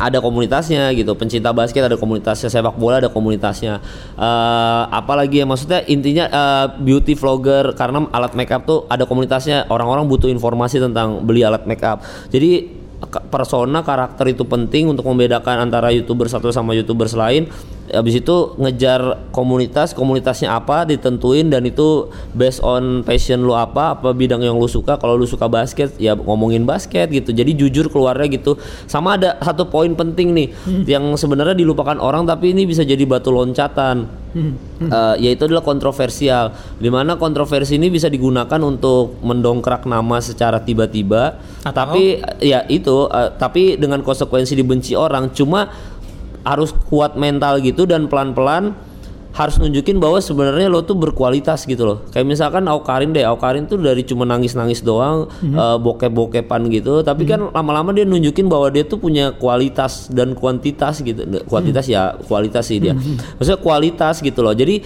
ada 0.03 0.19
komunitasnya 0.19 0.91
gitu. 0.99 1.15
Pencinta 1.15 1.55
basket 1.55 1.87
ada 1.87 1.95
komunitasnya 1.95 2.51
sepak 2.51 2.75
bola 2.75 2.99
ada 2.99 3.07
komunitasnya. 3.07 3.79
Eh, 4.19 4.83
apalagi 4.91 5.41
ya 5.41 5.47
maksudnya 5.47 5.87
intinya 5.87 6.27
eh, 6.27 6.67
beauty 6.83 7.15
vlogger 7.15 7.79
karena 7.79 8.11
alat 8.11 8.35
makeup 8.35 8.67
tuh 8.67 8.91
ada 8.91 9.07
komunitasnya. 9.07 9.71
Orang-orang 9.71 10.11
butuh 10.11 10.27
informasi 10.27 10.83
tentang 10.83 11.23
beli 11.23 11.47
alat 11.47 11.63
makeup 11.65 12.03
jadi 12.33 12.83
persona 13.29 13.83
karakter 13.83 14.31
itu 14.31 14.47
penting 14.47 14.87
untuk 14.87 15.03
membedakan 15.11 15.67
antara 15.67 15.91
youtuber 15.91 16.31
satu 16.31 16.55
sama 16.55 16.73
youtubers 16.73 17.13
lain 17.19 17.51
habis 17.91 18.23
itu 18.23 18.55
ngejar 18.61 19.27
komunitas 19.35 19.91
komunitasnya 19.91 20.55
apa 20.55 20.87
ditentuin 20.87 21.51
dan 21.51 21.67
itu 21.67 22.07
based 22.31 22.63
on 22.63 23.03
passion 23.03 23.43
lu 23.43 23.59
apa 23.59 23.99
apa 23.99 24.15
bidang 24.15 24.45
yang 24.47 24.55
lu 24.55 24.71
suka. 24.71 24.95
Kalau 25.01 25.19
lu 25.19 25.27
suka 25.27 25.51
basket 25.51 25.99
ya 25.99 26.15
ngomongin 26.15 26.63
basket 26.63 27.11
gitu. 27.11 27.35
Jadi 27.35 27.59
jujur 27.59 27.91
keluarnya 27.91 28.31
gitu. 28.31 28.55
Sama 28.87 29.19
ada 29.19 29.35
satu 29.43 29.67
poin 29.67 29.91
penting 29.99 30.31
nih 30.31 30.49
yang 30.87 31.03
sebenarnya 31.19 31.59
dilupakan 31.59 31.99
orang 31.99 32.23
tapi 32.23 32.55
ini 32.55 32.69
bisa 32.69 32.87
jadi 32.87 33.03
batu 33.03 33.35
loncatan. 33.35 34.23
Eh, 34.83 35.15
yaitu 35.29 35.45
adalah 35.45 35.61
kontroversial. 35.61 36.57
Di 36.81 36.89
mana 36.89 37.21
kontroversi 37.21 37.77
ini 37.77 37.93
bisa 37.93 38.09
digunakan 38.09 38.59
untuk 38.65 39.21
mendongkrak 39.21 39.85
nama 39.85 40.19
secara 40.25 40.65
tiba-tiba. 40.65 41.37
Atau- 41.63 41.77
tapi 41.77 42.19
ya 42.41 42.65
itu 42.67 43.07
eh, 43.13 43.31
tapi 43.37 43.77
dengan 43.77 44.01
konsekuensi 44.01 44.57
dibenci 44.57 44.97
orang. 44.97 45.31
Cuma 45.37 45.69
harus 46.43 46.75
kuat 46.91 47.15
mental 47.15 47.63
gitu 47.63 47.87
dan 47.87 48.11
pelan-pelan 48.11 48.75
harus 49.33 49.57
nunjukin 49.57 49.97
bahwa 49.97 50.21
sebenarnya 50.21 50.69
lo 50.69 50.85
tuh 50.85 50.93
berkualitas 50.93 51.65
gitu 51.65 51.89
loh. 51.89 51.99
Kayak 52.13 52.29
misalkan 52.29 52.69
Aukarin 52.69 53.17
deh, 53.17 53.25
Aukarin 53.25 53.65
tuh 53.65 53.81
dari 53.81 54.05
cuma 54.05 54.29
nangis-nangis 54.29 54.85
doang, 54.85 55.25
eh, 55.41 55.77
bokep-bokepan 55.81 56.69
gitu, 56.69 57.01
tapi 57.01 57.25
kan 57.25 57.49
lama-lama 57.49 57.97
dia 57.97 58.05
nunjukin 58.05 58.45
bahwa 58.53 58.69
dia 58.69 58.85
tuh 58.85 59.01
punya 59.01 59.33
kualitas 59.33 60.13
dan 60.13 60.37
kuantitas 60.37 61.01
gitu. 61.01 61.25
Kuantitas 61.49 61.89
ya 61.89 62.13
kualitas 62.29 62.69
sih 62.69 62.77
dia. 62.77 62.93
Maksudnya 63.41 63.61
kualitas 63.65 64.21
gitu 64.21 64.45
loh. 64.45 64.53
Jadi 64.53 64.85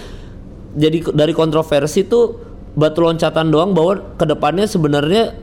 jadi 0.79 0.97
dari 1.11 1.33
kontroversi 1.35 2.07
tuh 2.07 2.39
batu 2.77 3.03
loncatan 3.03 3.51
doang 3.51 3.75
bahwa 3.75 4.15
ke 4.15 4.23
depannya 4.23 4.63
sebenarnya 4.63 5.33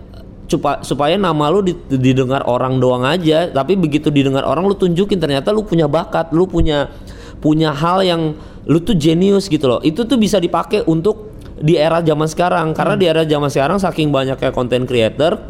cupa- 0.49 0.81
supaya 0.85 1.17
nama 1.17 1.51
lu 1.51 1.65
di- 1.65 1.79
didengar 1.89 2.45
orang 2.47 2.79
doang 2.79 3.05
aja. 3.05 3.49
Tapi 3.51 3.77
begitu 3.77 4.09
didengar 4.09 4.45
orang 4.45 4.65
lu 4.69 4.77
tunjukin 4.77 5.19
ternyata 5.21 5.51
lu 5.51 5.65
punya 5.65 5.89
bakat 5.89 6.31
lu 6.33 6.49
punya 6.49 6.93
punya 7.41 7.73
hal 7.77 8.01
yang 8.01 8.33
lu 8.65 8.81
tuh 8.81 8.97
jenius 8.97 9.49
gitu 9.53 9.69
loh. 9.69 9.81
Itu 9.85 10.09
tuh 10.09 10.17
bisa 10.17 10.41
dipakai 10.41 10.85
untuk 10.89 11.37
di 11.61 11.77
era 11.79 12.01
zaman 12.01 12.27
sekarang. 12.27 12.73
Karena 12.73 12.95
di 12.97 13.07
era 13.07 13.23
zaman 13.23 13.49
sekarang 13.53 13.79
saking 13.81 14.09
banyaknya 14.11 14.51
content 14.51 14.85
creator 14.89 15.41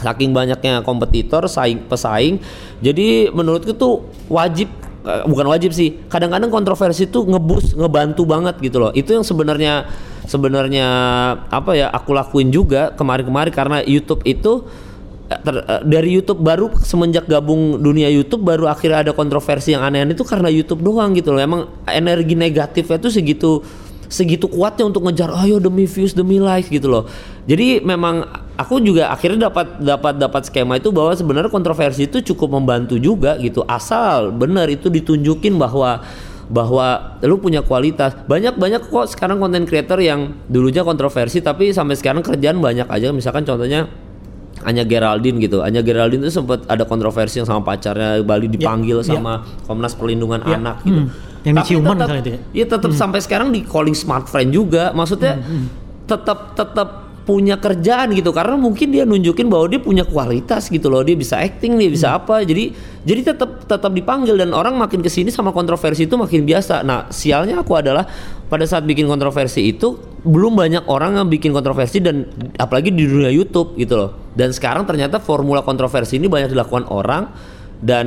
saking 0.00 0.32
banyaknya 0.32 0.80
kompetitor 0.80 1.44
saing 1.44 1.84
pesaing. 1.84 2.40
Jadi 2.80 3.28
menurutku 3.28 3.76
tuh 3.76 4.08
wajib 4.32 4.72
eh, 5.04 5.24
bukan 5.28 5.46
wajib 5.48 5.76
sih. 5.76 6.00
Kadang-kadang 6.08 6.48
kontroversi 6.48 7.04
tuh 7.08 7.28
ngebus 7.28 7.76
ngebantu 7.76 8.24
banget 8.24 8.56
gitu 8.64 8.80
loh. 8.80 8.92
Itu 8.96 9.12
yang 9.12 9.24
sebenarnya 9.24 9.88
sebenarnya 10.30 10.86
apa 11.50 11.74
ya 11.74 11.90
aku 11.90 12.14
lakuin 12.14 12.54
juga 12.54 12.94
kemarin-kemarin 12.94 13.50
karena 13.50 13.78
YouTube 13.82 14.22
itu 14.22 14.62
eh, 15.26 15.40
ter- 15.42 15.66
eh, 15.66 15.82
dari 15.82 16.14
YouTube 16.14 16.38
baru 16.38 16.70
semenjak 16.78 17.26
gabung 17.26 17.82
dunia 17.82 18.06
YouTube 18.06 18.46
baru 18.46 18.70
akhirnya 18.70 19.10
ada 19.10 19.12
kontroversi 19.12 19.74
yang 19.74 19.82
aneh-aneh 19.82 20.14
itu 20.14 20.22
karena 20.22 20.46
YouTube 20.46 20.86
doang 20.86 21.18
gitu 21.18 21.34
loh. 21.34 21.42
Emang 21.42 21.66
energi 21.90 22.38
negatifnya 22.38 23.02
tuh 23.02 23.10
segitu 23.10 23.66
segitu 24.10 24.50
kuatnya 24.50 24.90
untuk 24.90 25.06
ngejar 25.06 25.30
ayo 25.46 25.62
demi 25.62 25.86
views 25.86 26.14
demi 26.14 26.38
like 26.38 26.66
gitu 26.70 26.86
loh. 26.90 27.06
Jadi 27.46 27.82
memang 27.82 28.26
aku 28.54 28.82
juga 28.82 29.10
akhirnya 29.10 29.50
dapat 29.50 29.82
dapat 29.82 30.14
dapat 30.18 30.42
skema 30.46 30.78
itu 30.78 30.90
bahwa 30.94 31.14
sebenarnya 31.14 31.50
kontroversi 31.50 32.06
itu 32.06 32.22
cukup 32.34 32.58
membantu 32.58 32.98
juga 32.98 33.34
gitu. 33.38 33.66
Asal 33.66 34.34
benar 34.34 34.66
itu 34.66 34.90
ditunjukin 34.90 35.58
bahwa 35.58 36.02
bahwa 36.50 37.16
lu 37.22 37.38
punya 37.38 37.62
kualitas 37.62 38.18
banyak 38.26 38.58
banyak 38.58 38.82
kok 38.84 39.06
sekarang 39.08 39.38
konten 39.38 39.64
creator 39.64 39.96
yang 39.96 40.34
dulunya 40.50 40.82
kontroversi 40.82 41.38
tapi 41.38 41.70
sampai 41.70 41.94
sekarang 41.94 42.20
kerjaan 42.20 42.58
banyak 42.58 42.90
aja 42.90 43.14
misalkan 43.14 43.46
contohnya 43.46 43.86
Anya 44.60 44.84
Geraldine 44.84 45.40
gitu 45.40 45.62
Anya 45.62 45.80
Geraldine 45.80 46.20
itu 46.20 46.34
sempat 46.34 46.66
ada 46.66 46.84
kontroversi 46.84 47.40
yang 47.40 47.48
sama 47.48 47.64
pacarnya 47.64 48.20
Bali 48.20 48.44
dipanggil 48.44 49.00
ya. 49.00 49.14
sama 49.14 49.46
Komnas 49.64 49.96
Perlindungan 49.96 50.42
Ya, 50.44 50.58
Anak 50.58 50.84
gitu 50.84 51.00
hmm. 51.00 51.08
Yang 51.40 51.54
Tapi 51.56 51.64
diciuman 51.64 51.96
tetap- 51.96 52.20
itu 52.20 52.28
ya? 52.28 52.38
Iya 52.52 52.64
tetap 52.68 52.90
sampai 52.92 53.20
sekarang 53.24 53.48
di 53.48 53.64
calling 53.64 53.96
smart 53.96 54.28
friend 54.28 54.52
juga. 54.52 54.92
Maksudnya 54.92 55.40
tetap 56.04 56.52
tetap 56.52 57.09
punya 57.28 57.60
kerjaan 57.60 58.10
gitu 58.16 58.32
karena 58.32 58.56
mungkin 58.56 58.90
dia 58.90 59.04
nunjukin 59.04 59.46
bahwa 59.46 59.68
dia 59.70 59.80
punya 59.80 60.02
kualitas 60.02 60.66
gitu 60.72 60.88
loh. 60.88 61.04
Dia 61.04 61.14
bisa 61.14 61.38
acting, 61.38 61.76
dia 61.76 61.90
bisa 61.92 62.16
apa. 62.16 62.42
Jadi 62.42 62.72
jadi 63.04 63.32
tetap 63.32 63.64
tetap 63.68 63.92
dipanggil 63.92 64.40
dan 64.40 64.50
orang 64.56 64.76
makin 64.76 65.04
ke 65.04 65.08
sini 65.12 65.28
sama 65.28 65.52
kontroversi 65.52 66.08
itu 66.08 66.16
makin 66.16 66.42
biasa. 66.48 66.82
Nah, 66.82 67.06
sialnya 67.12 67.60
aku 67.60 67.76
adalah 67.76 68.08
pada 68.50 68.66
saat 68.66 68.82
bikin 68.82 69.06
kontroversi 69.06 69.70
itu 69.70 69.94
belum 70.24 70.58
banyak 70.58 70.84
orang 70.90 71.16
yang 71.20 71.28
bikin 71.28 71.54
kontroversi 71.54 72.02
dan 72.02 72.28
apalagi 72.58 72.92
di 72.92 73.06
dunia 73.06 73.30
YouTube 73.30 73.76
gitu 73.76 73.94
loh. 73.96 74.10
Dan 74.34 74.50
sekarang 74.50 74.88
ternyata 74.88 75.22
formula 75.22 75.62
kontroversi 75.62 76.18
ini 76.18 76.26
banyak 76.26 76.50
dilakukan 76.50 76.88
orang 76.88 77.30
dan 77.80 78.06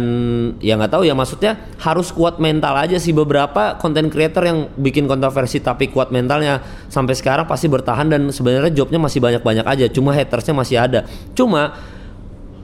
ya 0.61 0.77
nggak 0.77 0.93
tahu 0.93 1.03
ya 1.03 1.17
maksudnya 1.17 1.57
harus 1.81 2.13
kuat 2.13 2.37
mental 2.37 2.77
aja 2.77 3.01
sih. 3.01 3.09
Beberapa 3.09 3.81
konten 3.81 4.13
creator 4.13 4.45
yang 4.45 4.69
bikin 4.77 5.09
kontroversi 5.09 5.57
tapi 5.59 5.89
kuat 5.89 6.13
mentalnya 6.13 6.61
sampai 6.93 7.17
sekarang 7.17 7.49
pasti 7.49 7.65
bertahan 7.65 8.05
dan 8.05 8.29
sebenarnya 8.29 8.69
jobnya 8.69 9.01
masih 9.01 9.17
banyak-banyak 9.17 9.65
aja. 9.65 9.85
Cuma 9.89 10.13
hatersnya 10.13 10.53
masih 10.53 10.77
ada. 10.77 11.09
Cuma 11.33 11.73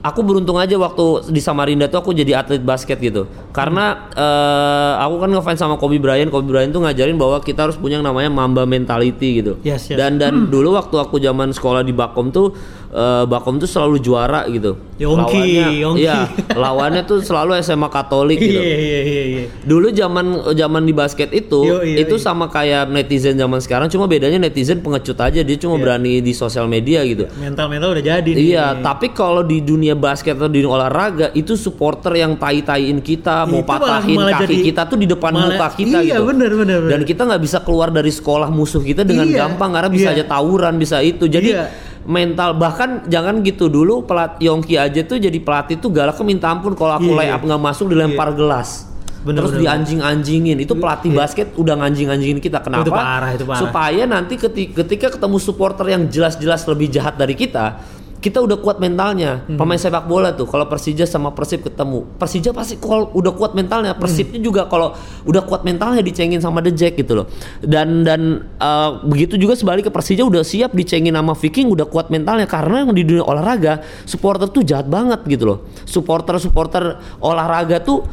aku 0.00 0.20
beruntung 0.24 0.56
aja 0.56 0.72
waktu 0.80 1.28
di 1.34 1.40
Samarinda 1.44 1.90
tuh 1.90 2.00
aku 2.00 2.10
jadi 2.16 2.40
atlet 2.40 2.62
basket 2.62 2.96
gitu. 3.02 3.28
Karena 3.52 4.10
eh, 4.14 4.92
aku 5.04 5.14
kan 5.20 5.30
ngefans 5.34 5.58
sama 5.60 5.76
Kobe 5.76 6.00
Bryant. 6.00 6.32
Kobe 6.32 6.48
Bryant 6.48 6.72
tuh 6.72 6.82
ngajarin 6.84 7.18
bahwa 7.20 7.42
kita 7.42 7.68
harus 7.68 7.76
punya 7.76 8.00
yang 8.00 8.06
namanya 8.06 8.32
Mamba 8.32 8.64
mentality 8.64 9.44
gitu. 9.44 9.60
Yes, 9.66 9.90
yes. 9.92 9.98
dan 10.00 10.16
dan 10.16 10.46
dulu 10.52 10.78
waktu 10.78 10.96
aku 10.96 11.20
zaman 11.20 11.52
sekolah 11.52 11.84
di 11.84 11.92
Bakom 11.92 12.32
tuh 12.32 12.56
eh, 12.90 13.24
Bakom 13.24 13.56
tuh 13.56 13.66
selalu 13.66 13.98
juara 13.98 14.44
gitu 14.46 14.74
Yongki, 14.96 15.16
lawannya 15.32 15.68
Yongki. 15.78 16.02
iya 16.02 16.18
lawannya 16.50 17.02
tuh 17.02 17.18
selalu 17.18 17.56
SMA 17.58 17.88
Katolik 17.88 18.36
gitu 18.36 18.58
Iya 18.58 18.76
iya 18.76 19.00
iya 19.02 19.22
iya. 19.24 19.44
dulu 19.60 19.88
zaman 19.90 20.26
zaman 20.52 20.82
di 20.82 20.92
basket 20.92 21.30
itu 21.30 21.60
Yo, 21.62 21.80
iya, 21.80 22.02
itu 22.02 22.14
iya. 22.14 22.22
sama 22.22 22.46
kayak 22.46 22.86
netizen 22.86 23.34
zaman 23.34 23.58
sekarang 23.58 23.88
cuma 23.88 24.04
bedanya 24.04 24.36
netizen 24.38 24.78
pengecut 24.78 25.16
aja 25.16 25.40
dia 25.40 25.56
cuma 25.56 25.76
berani 25.76 26.18
di 26.18 26.32
sosial 26.32 26.66
media 26.66 27.00
gitu 27.02 27.30
Mental-mental 27.32 27.92
udah 27.92 28.04
jadi 28.04 28.26
nih. 28.26 28.44
Iya, 28.50 28.66
tapi 28.80 29.10
kalau 29.10 29.40
di 29.40 29.60
dunia 29.60 29.94
basket 29.94 30.34
atau 30.34 30.46
di 30.46 30.58
dunia 30.58 30.76
olahraga 30.76 31.30
itu 31.32 31.54
supporter 31.54 32.12
yang 32.16 32.36
tai-taiin 32.36 33.00
kita, 33.00 33.44
mau 33.44 33.60
Itu 33.60 33.68
malah- 33.68 34.00
patahin 34.00 34.16
malah 34.16 34.32
kaki 34.36 34.44
jadi- 34.50 34.64
kita 34.66 34.82
tuh 34.84 34.96
di 34.96 35.06
depan 35.06 35.30
malah- 35.30 35.48
muka 35.50 35.66
kita 35.74 35.98
iya, 36.00 36.16
gitu. 36.16 36.22
bener, 36.26 36.50
bener, 36.52 36.78
bener. 36.80 36.90
Dan 36.90 37.00
kita 37.04 37.22
nggak 37.24 37.40
bisa 37.40 37.58
keluar 37.60 37.88
dari 37.88 38.10
sekolah 38.10 38.48
musuh 38.48 38.80
kita 38.80 39.02
dengan 39.02 39.24
Iya, 39.24 39.46
gampang 39.46 39.70
karena 39.70 39.88
bisa 39.88 40.08
iya. 40.08 40.16
aja 40.16 40.24
tawuran, 40.26 40.74
bisa 40.76 40.96
itu. 41.00 41.24
Jadi 41.24 41.50
Iya. 41.50 41.64
Mental 42.10 42.58
bahkan 42.58 43.06
jangan 43.06 43.38
gitu 43.40 43.70
dulu 43.70 44.02
pelat 44.02 44.34
Yongki 44.36 44.74
aja 44.74 45.00
tuh 45.00 45.16
jadi 45.16 45.38
pelatih 45.38 45.78
tuh 45.78 45.88
galak 45.88 46.18
minta 46.20 46.50
ampun 46.50 46.74
kalau 46.74 46.98
aku 46.98 47.14
Iya. 47.14 47.16
lay 47.16 47.28
up 47.30 47.40
nggak 47.40 47.62
masuk 47.62 47.86
dilempar 47.86 48.34
gelas. 48.34 48.90
Bener, 49.20 49.44
Terus 49.44 49.60
dianjing-anjingin. 49.60 50.56
Itu 50.58 50.74
pelatih 50.74 51.12
basket 51.12 51.52
udah 51.54 51.76
nganjing-anjingin 51.76 52.40
kita. 52.40 52.56
Kenapa? 52.58 52.82
Itu 52.82 52.90
parah, 52.90 53.30
itu 53.30 53.44
parah. 53.44 53.60
Supaya 53.60 54.08
nanti 54.08 54.34
keti- 54.34 54.72
ketika 54.72 55.12
ketemu 55.12 55.36
supporter 55.36 55.84
yang 55.86 56.08
jelas-jelas 56.08 56.64
lebih 56.64 56.88
jahat 56.88 57.14
dari 57.14 57.36
kita, 57.36 57.84
kita 58.20 58.44
udah 58.44 58.60
kuat 58.60 58.76
mentalnya. 58.78 59.48
Hmm. 59.48 59.56
Pemain 59.56 59.80
sepak 59.80 60.04
bola 60.04 60.36
tuh 60.36 60.44
kalau 60.44 60.68
Persija 60.68 61.08
sama 61.08 61.32
Persib 61.32 61.64
ketemu, 61.64 62.04
Persija 62.20 62.52
pasti 62.52 62.76
kalau 62.76 63.08
udah 63.16 63.32
kuat 63.32 63.56
mentalnya, 63.56 63.96
Persibnya 63.96 64.36
Hmm. 64.36 64.46
juga 64.46 64.62
kalau 64.68 64.92
udah 65.24 65.42
kuat 65.48 65.64
mentalnya 65.64 66.04
dicengin 66.04 66.38
sama 66.38 66.60
The 66.60 66.72
Jack 66.76 67.00
gitu 67.00 67.24
loh. 67.24 67.26
Dan 67.64 68.04
dan 68.04 68.44
eh, 68.60 68.90
begitu 69.08 69.40
juga 69.40 69.56
sebalik 69.56 69.88
ke 69.88 69.92
Persija 69.92 70.20
udah 70.22 70.44
siap 70.44 70.76
dicengin 70.76 71.16
sama 71.16 71.32
Viking 71.32 71.72
udah 71.72 71.88
kuat 71.88 72.12
mentalnya 72.12 72.44
karena 72.44 72.84
yang 72.84 72.92
di 72.92 73.08
dunia 73.08 73.24
olahraga 73.24 73.80
supporter 74.04 74.52
tuh 74.52 74.62
jahat 74.68 74.84
banget 74.84 75.24
gitu 75.24 75.44
loh. 75.48 75.58
Supporter-supporter 75.88 77.00
olahraga 77.24 77.80
tuh 77.80 78.04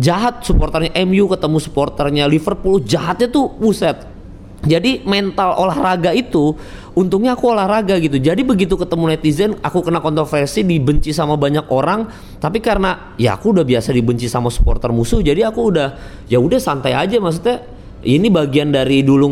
jahat 0.00 0.40
supporternya 0.40 0.96
MU 1.04 1.28
ketemu 1.28 1.60
supporternya 1.60 2.24
Liverpool 2.24 2.80
jahatnya 2.80 3.28
tuh 3.28 3.52
buset 3.60 4.08
jadi 4.60 5.00
mental 5.08 5.56
olahraga 5.56 6.12
itu 6.12 6.52
untungnya 6.92 7.32
aku 7.32 7.50
olahraga 7.50 7.96
gitu. 7.96 8.16
Jadi 8.16 8.42
begitu 8.42 8.74
ketemu 8.74 9.04
netizen 9.08 9.50
aku 9.58 9.80
kena 9.80 9.98
kontroversi 9.98 10.62
dibenci 10.62 11.10
sama 11.10 11.34
banyak 11.34 11.68
orang, 11.68 12.06
tapi 12.36 12.58
karena 12.58 13.14
ya 13.14 13.34
aku 13.34 13.52
udah 13.52 13.62
biasa 13.62 13.90
dibenci 13.90 14.26
sama 14.26 14.48
supporter 14.48 14.90
musuh, 14.90 15.18
jadi 15.18 15.46
aku 15.46 15.60
udah 15.70 15.88
ya 16.26 16.36
udah 16.36 16.56
santai 16.56 16.92
aja. 16.92 17.16
Maksudnya 17.16 17.62
ini 18.00 18.32
bagian 18.32 18.72
dari 18.72 19.04
dulu 19.04 19.28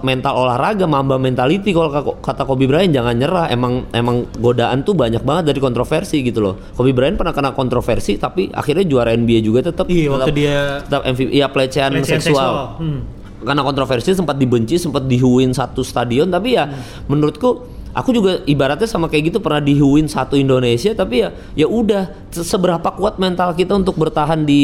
mental 0.00 0.34
olahraga 0.38 0.86
mamba 0.86 1.18
mentality. 1.18 1.70
Kalau 1.70 1.90
ka- 1.90 2.22
kata 2.22 2.46
Kobe 2.46 2.70
Bryant 2.70 2.94
jangan 2.94 3.18
nyerah. 3.18 3.50
Emang 3.50 3.90
emang 3.90 4.30
godaan 4.36 4.80
tuh 4.80 4.94
banyak 4.94 5.20
banget 5.20 5.50
dari 5.50 5.58
kontroversi 5.58 6.22
gitu 6.22 6.38
loh. 6.38 6.54
Kobe 6.70 6.94
Bryant 6.94 7.18
pernah 7.18 7.34
kena 7.34 7.50
kontroversi 7.50 8.14
tapi 8.16 8.46
akhirnya 8.48 8.86
juara 8.86 9.10
NBA 9.10 9.42
juga 9.42 9.66
tetap 9.66 9.90
Iya, 9.90 10.06
waktu 10.08 10.22
tetap- 10.24 10.38
dia 10.38 10.58
tetap 10.80 11.02
MVP 11.02 11.30
ya 11.32 11.46
pelecehan, 11.50 11.90
pelecehan 11.92 12.22
seksual. 12.22 12.78
Hmm. 12.78 13.00
Karena 13.42 13.60
kontroversi 13.60 14.12
sempat 14.12 14.34
dibenci 14.34 14.76
sempat 14.76 15.04
dihuin 15.04 15.50
satu 15.50 15.80
stadion 15.80 16.26
tapi 16.26 16.54
ya 16.54 16.66
menurutku 17.06 17.50
aku 17.92 18.10
juga 18.10 18.40
ibaratnya 18.42 18.86
sama 18.86 19.04
kayak 19.04 19.28
gitu 19.28 19.38
pernah 19.38 19.60
dihuin 19.60 20.06
satu 20.06 20.34
Indonesia 20.34 20.90
tapi 20.92 21.20
ya 21.20 21.28
ya 21.52 21.66
udah 21.66 22.08
se- 22.28 22.42
seberapa 22.42 22.88
kuat 22.90 23.16
mental 23.16 23.52
kita 23.52 23.74
untuk 23.74 23.94
bertahan 23.94 24.42
di 24.42 24.62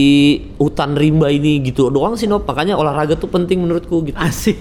hutan 0.57 0.95
rimba 0.95 1.29
ini 1.29 1.61
gitu 1.63 1.89
doang 1.89 2.15
sih 2.15 2.25
Nop 2.25 2.43
makanya 2.43 2.75
olahraga 2.75 3.15
tuh 3.15 3.29
penting 3.29 3.61
menurutku 3.61 4.01
gitu 4.03 4.17
Asik. 4.17 4.57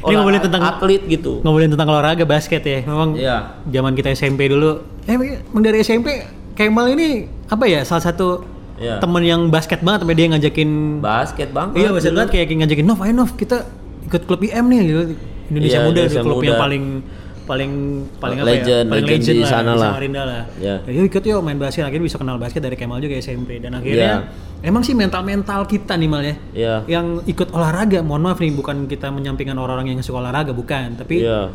Ini 0.00 0.16
ngobrolin 0.16 0.40
tentang 0.40 0.64
atlet 0.64 1.04
gitu 1.04 1.40
ngobrolin 1.40 1.68
tentang 1.68 1.88
olahraga 1.88 2.24
basket 2.24 2.60
ya. 2.60 2.80
Memang 2.82 3.12
Iya. 3.14 3.60
zaman 3.62 3.92
kita 3.92 4.08
SMP 4.10 4.48
dulu. 4.48 4.80
Eh, 5.04 5.12
emang 5.12 5.60
dari 5.60 5.80
SMP 5.80 6.24
Kemal 6.50 6.92
ini 6.92 7.24
apa 7.46 7.64
ya 7.64 7.84
salah 7.84 8.04
satu 8.04 8.40
Iya. 8.80 8.96
temen 8.96 9.22
yang 9.22 9.40
basket 9.46 9.84
banget 9.84 10.02
sampai 10.02 10.16
dia 10.16 10.26
ngajakin 10.26 10.70
basket 10.98 11.48
banget 11.52 11.72
Iya 11.76 11.88
basket 11.92 12.12
banget 12.16 12.30
kayak 12.32 12.46
ngajakin 12.58 12.84
Nov, 12.84 12.98
ayo 12.98 13.12
Nov 13.12 13.30
kita 13.36 13.56
ikut 14.08 14.22
klub 14.24 14.40
IM 14.40 14.64
nih 14.66 14.78
gitu. 14.82 15.00
Indonesia 15.50 15.76
Iya, 15.76 15.84
Muda 15.84 16.00
Indonesia 16.00 16.16
itu 16.16 16.26
klub 16.26 16.40
yang 16.40 16.56
Muda. 16.56 16.64
paling 16.64 16.84
paling 17.44 17.72
paling 18.16 18.38
apa 18.38 18.46
Legend, 18.48 18.86
ya? 18.86 18.92
Paling 18.94 19.04
legend 19.04 19.20
legend, 19.20 19.36
di 19.36 19.44
sana 19.44 19.72
di 19.74 19.80
lah. 19.82 19.90
Samarinda 19.90 20.22
lah. 20.22 20.42
Iya. 20.56 20.74
Ya, 20.86 20.90
yuk 20.94 21.04
ikut 21.06 21.22
yuk 21.24 21.40
main 21.42 21.58
basket 21.58 21.82
akhirnya 21.82 22.06
bisa 22.06 22.16
kenal 22.16 22.38
basket 22.38 22.62
dari 22.62 22.76
Kemal 22.78 22.98
juga 22.98 23.18
SMP 23.18 23.58
dan 23.58 23.74
akhirnya 23.74 24.30
Iya. 24.30 24.64
emang 24.64 24.80
sih 24.80 24.94
mental-mental 24.94 25.66
kita 25.66 25.92
nih 25.94 26.06
Mal 26.06 26.22
ya. 26.22 26.34
Iya. 26.54 26.74
Yang 26.88 27.06
ikut 27.26 27.48
olahraga, 27.50 28.00
mohon 28.00 28.22
maaf 28.22 28.38
nih 28.38 28.54
bukan 28.54 28.86
kita 28.86 29.10
menyampingkan 29.10 29.52
orang-orang 29.52 29.92
yang 29.92 30.00
suka 30.00 30.22
olahraga 30.22 30.54
bukan, 30.54 30.94
tapi 30.96 31.20
Iya. 31.20 31.50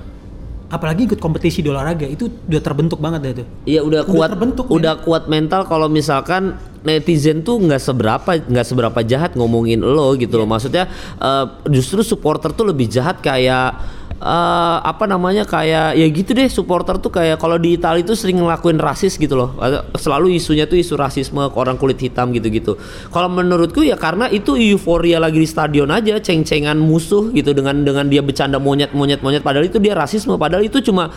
Apalagi 0.65 1.06
ikut 1.06 1.21
kompetisi 1.21 1.62
di 1.62 1.69
olahraga 1.69 2.10
itu 2.10 2.25
udah 2.25 2.62
terbentuk 2.62 2.97
banget 2.97 3.19
dah 3.21 3.34
tuh. 3.43 3.47
Iya 3.65 3.82
udah 3.86 4.01
Udah 4.01 4.13
kuat, 4.13 4.30
terbentuk, 4.34 4.65
udah 4.67 4.93
kuat 5.01 5.23
mental 5.30 5.62
kalau 5.65 5.86
misalkan 5.86 6.58
netizen 6.82 7.41
tuh 7.41 7.58
nggak 7.62 7.82
seberapa 7.82 8.32
nggak 8.45 8.65
seberapa 8.65 8.99
jahat 9.01 9.34
ngomongin 9.38 9.82
lo 9.82 10.13
gitu 10.17 10.38
Iya. 10.38 10.41
loh. 10.41 10.49
Maksudnya 10.49 10.84
eh, 11.21 11.45
justru 11.69 12.01
supporter 12.01 12.49
tuh 12.49 12.65
lebih 12.65 12.89
jahat 12.89 13.21
kayak 13.21 13.78
eh, 14.21 14.78
apa 14.80 15.06
namanya 15.08 15.43
kayak 15.43 15.99
ya 15.99 16.08
gitu 16.08 16.32
deh 16.32 16.47
supporter 16.47 16.99
tuh 16.99 17.12
kayak 17.12 17.39
kalau 17.39 17.60
di 17.60 17.75
Italia 17.75 18.04
tuh 18.06 18.15
sering 18.15 18.39
ngelakuin 18.39 18.80
rasis 18.80 19.19
gitu 19.19 19.36
loh. 19.36 19.56
Selalu 19.95 20.39
isunya 20.39 20.67
tuh 20.67 20.80
isu 20.80 20.95
rasisme 20.95 21.41
ke 21.51 21.58
orang 21.58 21.75
kulit 21.75 21.99
hitam 21.99 22.32
gitu-gitu. 22.32 22.80
Kalau 23.12 23.28
menurutku 23.28 23.84
ya 23.84 23.99
karena 23.99 24.32
itu 24.32 24.56
euforia 24.56 25.19
lagi 25.19 25.39
di 25.39 25.47
stadion 25.47 25.91
aja 25.91 26.19
ceng-cengan 26.19 26.80
musuh 26.80 27.32
gitu 27.36 27.51
dengan 27.51 27.84
dengan 27.84 28.08
dia 28.08 28.23
bercanda 28.23 28.62
monyet 28.62 28.95
monyet 28.95 29.19
monyet 29.19 29.43
padahal 29.43 29.67
itu 29.67 29.80
dia 29.80 29.95
rasisme 29.97 30.39
padahal 30.39 30.63
itu 30.63 30.80
cuma 30.80 31.12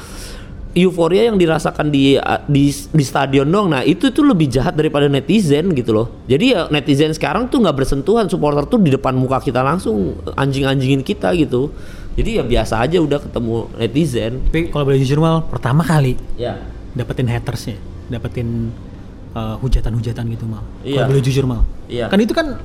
euforia 0.76 1.26
yang 1.26 1.34
dirasakan 1.40 1.88
di 1.88 2.14
di 2.46 2.70
di 2.70 3.04
stadion 3.04 3.48
dong. 3.48 3.72
Nah, 3.72 3.82
itu 3.82 4.12
tuh 4.12 4.22
lebih 4.26 4.46
jahat 4.46 4.76
daripada 4.76 5.11
netizen 5.11 5.72
gitu 5.72 5.90
loh. 5.90 6.06
Jadi 6.30 6.54
ya 6.54 6.68
netizen 6.68 7.11
sekarang 7.11 7.48
tuh 7.48 7.64
nggak 7.64 7.76
bersentuhan, 7.76 8.30
supporter 8.30 8.68
tuh 8.68 8.78
di 8.78 8.92
depan 8.92 9.16
muka 9.16 9.40
kita 9.40 9.64
langsung 9.64 10.20
anjing-anjingin 10.37 11.02
kita 11.02 11.34
gitu. 11.34 11.72
Jadi 12.18 12.31
ya 12.35 12.42
biasa 12.42 12.83
aja 12.83 12.98
udah 12.98 13.18
ketemu 13.22 13.54
netizen. 13.78 14.33
Tapi 14.50 14.74
kalau 14.74 14.85
boleh 14.90 14.98
jujur 14.98 15.22
mal, 15.22 15.46
pertama 15.46 15.87
kali 15.87 16.18
Ya. 16.35 16.59
dapetin 16.92 17.31
hatersnya, 17.31 17.78
dapetin 18.11 18.74
uh, 19.38 19.54
hujatan-hujatan 19.62 20.26
gitu 20.35 20.44
mal. 20.44 20.66
Iya. 20.83 21.07
Kalau 21.07 21.14
boleh 21.14 21.22
jujur 21.22 21.44
mal. 21.46 21.62
Iya. 21.87 22.11
Kan 22.11 22.18
itu 22.18 22.35
kan 22.35 22.59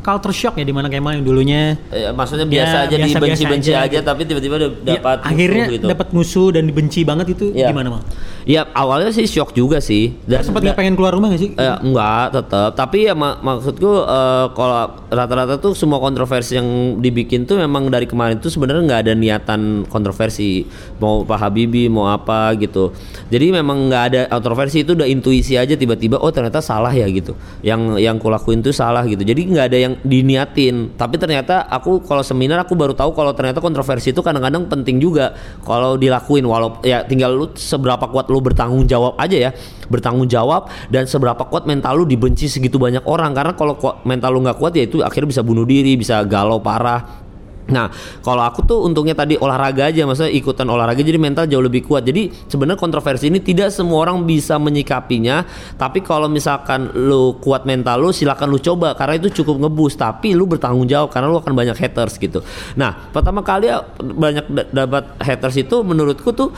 culture 0.00 0.32
shock 0.32 0.54
ya 0.54 0.62
di 0.62 0.70
mana 0.70 0.86
Kemal 0.86 1.14
yang 1.14 1.24
dulunya 1.24 1.76
Eh, 1.88 2.10
maksudnya 2.10 2.44
Ya, 2.44 2.52
biasa 2.56 2.76
aja 2.80 2.94
biasa-biasa 2.94 3.16
dibenci-benci 3.16 3.70
aja 3.70 3.80
aja, 3.82 3.92
gitu. 3.92 4.04
tapi 4.04 4.20
tiba-tiba 4.24 4.56
ya, 4.56 4.68
dapat 4.96 5.18
akhirnya 5.22 5.64
gitu. 5.70 5.86
dapat 5.86 6.08
musuh 6.10 6.48
dan 6.50 6.64
dibenci 6.64 7.00
banget 7.02 7.32
itu 7.32 7.52
Iya. 7.52 7.70
gimana 7.70 7.88
mal? 7.90 8.02
Ya 8.42 8.64
awalnya 8.72 9.10
sih 9.10 9.24
shock 9.24 9.52
juga 9.52 9.78
sih. 9.78 10.16
Dan 10.24 10.40
Sempat 10.40 10.64
nggak 10.64 10.74
pengen 10.74 10.94
keluar 10.94 11.12
rumah 11.12 11.28
gak 11.28 11.38
sih? 11.38 11.50
Eh, 11.52 11.76
enggak 11.82 12.32
tetap 12.32 12.72
tapi 12.72 13.04
ya 13.04 13.12
mak- 13.12 13.38
maksudku 13.38 13.90
eh, 14.00 14.46
kalau 14.50 14.76
rata-rata 15.06 15.56
tuh 15.56 15.72
semua 15.72 15.98
kontroversi 15.98 16.56
yang 16.56 16.66
dibikin 16.96 17.44
tuh 17.44 17.56
memang 17.56 17.86
dari 17.86 18.04
kemarin 18.04 18.38
tuh 18.38 18.48
sebenarnya 18.48 18.82
nggak 18.82 19.00
ada 19.02 19.12
niatan 19.12 19.60
kontroversi 19.84 20.64
mau 20.96 21.22
Pak 21.22 21.38
Habibie 21.38 21.86
mau 21.86 22.06
apa 22.06 22.56
gitu 22.56 22.96
jadi 23.26 23.52
memang 23.52 23.86
nggak 23.86 24.04
ada 24.06 24.20
kontroversi 24.30 24.80
itu 24.80 24.94
udah 24.94 25.04
intuisi 25.04 25.54
aja 25.54 25.74
tiba-tiba 25.74 26.16
oh 26.16 26.30
ternyata 26.30 26.58
salah 26.58 26.90
ya 26.90 27.04
gitu 27.06 27.34
yang 27.60 27.96
yang 27.96 28.16
kulakuin 28.16 28.60
tuh 28.60 28.72
salah 28.72 29.04
gitu 29.04 29.20
jadi 29.20 29.36
nggak 29.38 29.66
ada 29.66 29.78
yang 29.78 29.89
diniatin. 30.04 30.94
Tapi 30.94 31.16
ternyata 31.16 31.66
aku 31.66 32.04
kalau 32.04 32.22
seminar 32.22 32.62
aku 32.62 32.76
baru 32.76 32.94
tahu 32.94 33.14
kalau 33.16 33.32
ternyata 33.34 33.58
kontroversi 33.58 34.14
itu 34.14 34.20
kadang-kadang 34.20 34.68
penting 34.68 35.00
juga 35.02 35.34
kalau 35.64 35.96
dilakuin. 35.96 36.44
Walau 36.44 36.82
ya 36.84 37.02
tinggal 37.06 37.34
lu 37.34 37.46
seberapa 37.56 38.06
kuat 38.10 38.28
lu 38.28 38.38
bertanggung 38.44 38.86
jawab 38.86 39.16
aja 39.16 39.48
ya. 39.48 39.50
Bertanggung 39.90 40.30
jawab 40.30 40.70
dan 40.92 41.08
seberapa 41.08 41.46
kuat 41.48 41.66
mental 41.66 42.02
lu 42.02 42.04
dibenci 42.06 42.46
segitu 42.46 42.76
banyak 42.76 43.02
orang. 43.08 43.32
Karena 43.32 43.56
kalau 43.56 43.74
mental 44.04 44.30
lu 44.34 44.44
nggak 44.44 44.58
kuat 44.58 44.76
ya 44.76 44.84
itu 44.86 45.00
akhirnya 45.00 45.28
bisa 45.34 45.42
bunuh 45.42 45.64
diri 45.64 45.96
bisa 45.96 46.22
galau 46.26 46.60
parah 46.60 47.29
Nah, 47.70 47.88
kalau 48.20 48.42
aku 48.42 48.66
tuh 48.66 48.78
untungnya 48.84 49.14
tadi 49.14 49.38
olahraga 49.38 49.88
aja, 49.88 50.02
maksudnya 50.04 50.34
ikutan 50.34 50.66
olahraga 50.66 51.00
jadi 51.00 51.16
mental 51.16 51.46
jauh 51.46 51.62
lebih 51.62 51.86
kuat. 51.86 52.04
Jadi 52.04 52.30
sebenarnya 52.50 52.78
kontroversi 52.78 53.30
ini 53.30 53.38
tidak 53.40 53.70
semua 53.70 54.04
orang 54.04 54.26
bisa 54.26 54.58
menyikapinya, 54.58 55.46
tapi 55.78 56.02
kalau 56.02 56.26
misalkan 56.26 56.90
lu 56.94 57.38
kuat 57.38 57.64
mental 57.64 58.02
lu 58.02 58.10
silakan 58.10 58.50
lu 58.50 58.58
coba 58.58 58.98
karena 58.98 59.16
itu 59.16 59.42
cukup 59.42 59.66
ngebus, 59.66 59.94
tapi 59.96 60.34
lu 60.34 60.44
bertanggung 60.44 60.90
jawab 60.90 61.08
karena 61.14 61.30
lu 61.30 61.38
akan 61.38 61.54
banyak 61.54 61.76
haters 61.78 62.18
gitu. 62.18 62.42
Nah, 62.74 63.10
pertama 63.14 63.40
kali 63.46 63.70
ya 63.70 63.82
banyak 63.98 64.46
da- 64.50 64.68
dapat 64.84 65.16
haters 65.22 65.56
itu 65.62 65.80
menurutku 65.86 66.34
tuh 66.34 66.50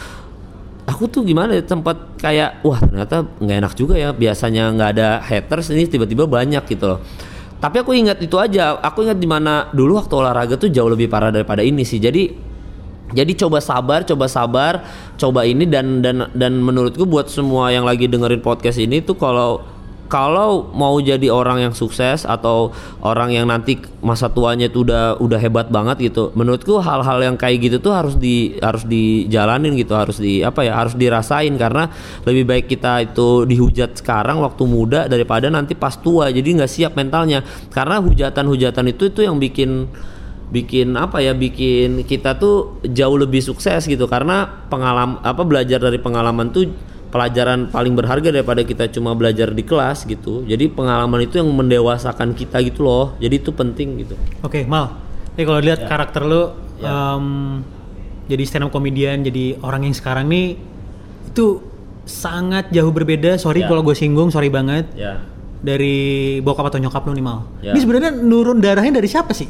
aku 0.87 1.07
tuh 1.07 1.23
gimana 1.23 1.55
ya 1.55 1.63
tempat 1.63 2.19
kayak 2.19 2.63
wah 2.67 2.79
ternyata 2.83 3.23
nggak 3.39 3.57
enak 3.63 3.73
juga 3.79 3.95
ya 3.95 4.11
biasanya 4.11 4.75
nggak 4.75 4.91
ada 4.99 5.09
haters 5.23 5.71
ini 5.71 5.87
tiba-tiba 5.87 6.27
banyak 6.27 6.63
gitu 6.67 6.85
loh 6.97 7.01
tapi 7.63 7.79
aku 7.79 7.95
ingat 7.95 8.19
itu 8.19 8.35
aja. 8.43 8.75
Aku 8.83 9.07
ingat 9.07 9.23
di 9.23 9.29
mana 9.31 9.71
dulu 9.71 9.95
waktu 9.95 10.11
olahraga 10.19 10.59
tuh 10.59 10.67
jauh 10.67 10.91
lebih 10.91 11.07
parah 11.07 11.31
daripada 11.31 11.63
ini 11.63 11.87
sih. 11.87 12.03
Jadi 12.03 12.35
jadi 13.15 13.33
coba 13.39 13.63
sabar 13.63 14.03
coba 14.03 14.27
sabar 14.27 14.83
coba 15.15 15.47
ini 15.47 15.71
dan 15.71 16.03
dan 16.03 16.27
dan 16.35 16.59
menurutku 16.59 17.07
buat 17.07 17.31
semua 17.31 17.71
yang 17.71 17.87
lagi 17.87 18.11
dengerin 18.11 18.43
podcast 18.43 18.83
ini 18.83 18.99
tuh 18.99 19.15
kalau 19.15 19.63
kalau 20.13 20.69
mau 20.77 21.01
jadi 21.01 21.33
orang 21.33 21.65
yang 21.65 21.73
sukses 21.73 22.29
atau 22.29 22.69
orang 23.01 23.33
yang 23.33 23.49
nanti 23.49 23.81
masa 24.05 24.29
tuanya 24.29 24.69
itu 24.69 24.85
udah 24.85 25.17
udah 25.17 25.41
hebat 25.41 25.73
banget 25.73 26.13
gitu 26.13 26.37
menurutku 26.37 26.77
hal-hal 26.85 27.17
yang 27.25 27.41
kayak 27.41 27.65
gitu 27.65 27.81
tuh 27.81 27.97
harus 27.97 28.21
di 28.21 28.61
harus 28.61 28.85
dijalanin 28.85 29.73
gitu 29.73 29.97
harus 29.97 30.21
di 30.21 30.45
apa 30.45 30.67
ya 30.67 30.77
harus 30.77 30.93
dirasain. 30.99 31.55
Karena 31.57 31.89
lebih 32.29 32.45
baik 32.45 32.67
kita 32.69 33.09
itu 33.09 33.49
dihujat 33.49 34.03
sekarang 34.03 34.43
waktu 34.43 34.63
muda 34.69 35.09
daripada 35.09 35.49
nanti 35.49 35.73
pas 35.73 35.97
tua. 35.97 36.29
Jadi 36.29 36.61
nggak 36.61 36.71
siap 36.71 36.93
mentalnya. 36.99 37.41
Karena 37.73 38.03
hujatan-hujatan 38.03 38.85
itu 38.93 39.09
itu 39.09 39.21
yang 39.25 39.41
bikin 39.41 39.89
bikin 40.53 40.93
apa 41.01 41.25
ya 41.25 41.33
bikin 41.33 42.05
kita 42.05 42.37
tuh 42.37 42.85
jauh 42.85 43.17
lebih 43.17 43.41
sukses 43.41 43.89
gitu. 43.89 44.05
Karena 44.11 44.45
pengalaman 44.69 45.23
apa 45.25 45.43
belajar 45.47 45.81
dari 45.81 45.97
pengalaman 45.97 46.53
tuh 46.53 46.69
pelajaran 47.13 47.69
paling 47.69 47.93
berharga 47.93 48.33
daripada 48.33 48.65
kita 48.65 48.89
cuma 48.89 49.13
belajar 49.13 49.53
di 49.53 49.61
kelas 49.61 50.03
gitu 50.03 50.43
jadi 50.43 50.67
pengalaman 50.67 51.23
itu 51.23 51.37
yang 51.37 51.47
mendewasakan 51.47 52.33
kita 52.33 52.65
gitu 52.65 52.83
loh 52.83 53.13
jadi 53.21 53.37
itu 53.37 53.53
penting 53.53 54.01
gitu 54.01 54.17
Oke, 54.41 54.65
Mal. 54.65 54.97
Ini 55.33 55.43
kalau 55.45 55.61
lihat 55.61 55.85
karakter 55.85 56.25
lu 56.25 56.43
Ya. 56.77 57.15
em, 57.15 57.63
jadi 58.27 58.43
stand 58.43 58.65
up 58.65 58.73
comedian, 58.73 59.23
jadi 59.23 59.55
orang 59.61 59.85
yang 59.85 59.95
sekarang 59.95 60.27
nih 60.27 60.59
itu 61.27 61.63
sangat 62.03 62.69
jauh 62.71 62.91
berbeda. 62.91 63.37
Sorry 63.37 63.63
Ya. 63.63 63.69
kalau 63.69 63.81
gue 63.83 63.95
singgung, 63.95 64.29
sorry 64.29 64.49
banget. 64.49 64.91
ya 64.93 65.23
Dari 65.63 65.95
bokap 66.41 66.67
atau 66.67 66.83
nyokap 66.83 67.07
lu 67.07 67.15
nih, 67.15 67.23
Mal. 67.23 67.39
Ya. 67.63 67.71
Ini 67.71 67.79
sebenarnya 67.79 68.11
nurun 68.19 68.59
darahnya 68.59 68.99
dari 68.99 69.07
siapa 69.07 69.31
sih? 69.31 69.47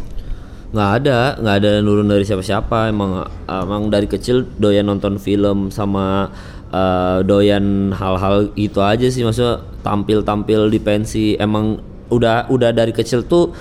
nggak 0.72 0.90
ada 1.04 1.36
nggak 1.36 1.56
ada 1.60 1.72
nurun 1.80 2.08
dari 2.08 2.24
siapa-siapa 2.24 2.88
emang 2.88 3.28
emang 3.44 3.92
dari 3.92 4.08
kecil 4.08 4.48
doyan 4.56 4.88
nonton 4.88 5.20
film 5.20 5.68
sama 5.68 6.32
eh, 6.72 7.18
doyan 7.22 7.64
hal-hal 7.92 8.50
gitu 8.52 8.80
aja 8.80 9.06
sih 9.06 9.22
maksudnya 9.22 9.60
tampil-tampil 9.80 10.66
di 10.66 10.78
pensi 10.78 11.36
emang 11.36 11.76
udah 12.08 12.48
udah 12.48 12.70
dari 12.70 12.90
kecil 12.90 13.22
tuh 13.22 13.52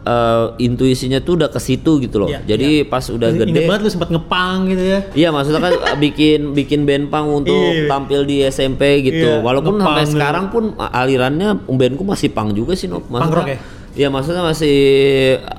eh, 0.00 0.46
intuisinya 0.58 1.20
tuh 1.20 1.36
udah 1.36 1.48
ke 1.48 1.56
situ 1.56 2.00
gitu 2.00 2.20
loh 2.20 2.28
Iya, 2.28 2.40
jadi 2.46 2.84
pas 2.84 3.04
udah 3.04 3.28
gede 3.30 3.64
banget 3.64 3.80
lu 3.84 3.90
sempat 3.90 4.08
ngepang 4.08 4.64
gitu 4.66 4.84
ya. 4.86 5.00
Iya 5.12 5.28
maksudnya 5.28 5.60
kan 5.60 5.72
bikin 5.96 6.52
bikin 6.52 6.88
band 6.88 7.08
punk 7.08 7.44
untuk 7.44 7.52
Iya. 7.52 7.84
tampil 7.84 8.24
di 8.24 8.40
SMP 8.42 9.04
gitu. 9.04 9.28
Iya, 9.36 9.44
Walaupun 9.44 9.76
sampai 9.76 10.04
gitu. 10.04 10.12
sekarang 10.16 10.48
pun 10.48 10.72
alirannya 10.76 11.48
bandku 11.64 12.04
masih 12.04 12.32
punk 12.32 12.52
juga 12.52 12.72
sih, 12.72 12.88
Nop. 12.88 13.04
Rock 13.08 13.44
ya? 13.46 13.58
Iya 13.90 14.08
maksudnya 14.08 14.40
masih 14.40 14.76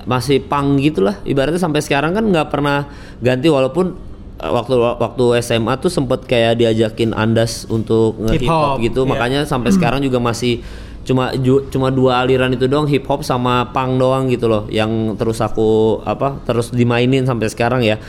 masih 0.07 0.41
punk 0.41 0.81
gitulah. 0.81 1.19
Ibaratnya 1.21 1.59
sampai 1.59 1.83
sekarang 1.83 2.15
kan 2.15 2.23
nggak 2.25 2.47
pernah 2.49 2.87
ganti 3.21 3.45
walaupun 3.45 3.93
eh, 3.93 4.10
waktu 4.41 4.73
waktu 4.77 5.23
SMA 5.39 5.77
tuh 5.77 5.87
sempet 5.87 6.25
kayak 6.25 6.57
diajakin 6.57 7.13
Andas 7.13 7.69
untuk 7.69 8.17
nge 8.17 8.33
hip 8.35 8.49
hop 8.49 8.81
gitu. 8.81 9.05
iya. 9.05 9.09
Makanya 9.09 9.39
sampai 9.45 9.69
sekarang 9.69 10.01
juga 10.01 10.17
masih 10.17 10.65
cuma 11.01 11.33
ju- 11.33 11.65
cuma 11.69 11.89
dua 11.89 12.21
aliran 12.21 12.53
itu 12.53 12.65
doang 12.65 12.85
hip 12.85 13.05
hop 13.05 13.21
sama 13.21 13.69
punk 13.69 13.97
doang 13.97 14.29
gitu 14.29 14.45
loh 14.45 14.69
yang 14.69 15.17
terus 15.17 15.41
aku 15.41 15.97
apa 16.05 16.37
terus 16.45 16.69
dimainin 16.69 17.25
sampai 17.25 17.49
sekarang 17.49 17.81
ya. 17.81 18.01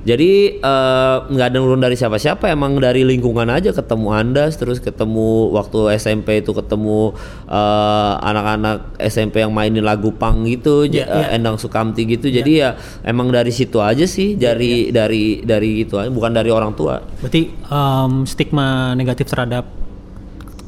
Jadi 0.00 0.56
eh, 0.56 1.16
nggak 1.22 1.46
ada 1.46 1.56
nurun 1.56 1.76
dari 1.78 1.92
siapa-siapa, 1.92 2.48
emang 2.48 2.76
dari 2.76 3.04
lingkungan 3.04 3.44
aja 3.46 3.68
ketemu 3.70 4.08
Andas, 4.10 4.56
terus 4.56 4.78
ketemu 4.78 5.52
waktu 5.52 5.92
SMP 5.94 6.40
itu 6.40 6.50
ketemu 6.50 7.12
eh, 7.44 8.12
anak-anak 8.18 8.96
SMP 8.98 9.40
yang 9.40 9.52
mainin 9.52 9.82
lagu 9.82 10.08
punk 10.10 10.48
gitu, 10.48 10.88
Iya, 10.88 10.92
j- 10.92 11.04
iya. 11.04 11.26
eh, 11.28 11.36
Endang 11.36 11.56
Sukamti 11.56 12.08
gitu. 12.08 12.26
Jadi 12.26 12.52
ya 12.58 12.74
emang 13.02 13.28
dari 13.28 13.50
situ 13.50 13.76
aja 13.78 14.04
sih, 14.04 14.34
dari 14.34 14.88
dari 14.88 15.40
dari 15.40 15.84
itu 15.84 15.94
aja, 15.94 16.08
bukan 16.08 16.32
dari 16.32 16.48
orang 16.48 16.72
tua. 16.72 16.96
Berarti 17.20 17.42
em, 17.52 18.12
stigma 18.24 18.68
negatif 18.92 19.28
terhadap 19.28 19.68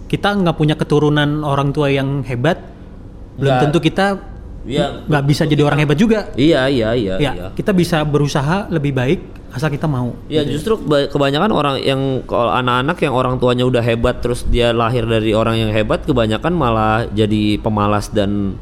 kita 0.07 0.29
nggak 0.29 0.57
punya 0.57 0.77
keturunan 0.77 1.41
orang 1.41 1.73
tua 1.73 1.89
yang 1.89 2.21
hebat, 2.23 2.61
belum 3.41 3.49
Nggak. 3.49 3.63
tentu 3.65 3.79
kita 3.81 4.07
Iya, 4.63 5.03
nggak 5.05 5.25
bisa 5.25 5.43
jadi 5.43 5.59
orang 5.61 5.81
hebat 5.81 5.97
juga. 5.97 6.31
iya, 6.33 6.67
iya, 6.67 6.93
iya, 6.93 7.15
Ya, 7.17 7.33
iya. 7.33 7.47
kita 7.51 7.71
bisa 7.71 8.01
berusaha 8.03 8.67
lebih 8.69 8.93
baik 8.93 9.21
asal 9.51 9.69
kita 9.69 9.85
mau. 9.85 10.15
Ya 10.27 10.41
justru 10.43 10.79
keba- 10.79 11.07
kebanyakan 11.07 11.51
orang 11.51 11.77
yang 11.79 12.01
kalau 12.23 12.49
anak-anak 12.49 12.97
yang 12.99 13.13
orang 13.13 13.35
tuanya 13.37 13.65
udah 13.65 13.81
hebat 13.81 14.19
terus 14.19 14.47
dia 14.47 14.71
lahir 14.71 15.05
dari 15.05 15.31
orang 15.31 15.59
yang 15.59 15.71
hebat 15.71 16.03
kebanyakan 16.03 16.53
malah 16.53 17.05
jadi 17.07 17.59
pemalas 17.59 18.09
dan 18.09 18.57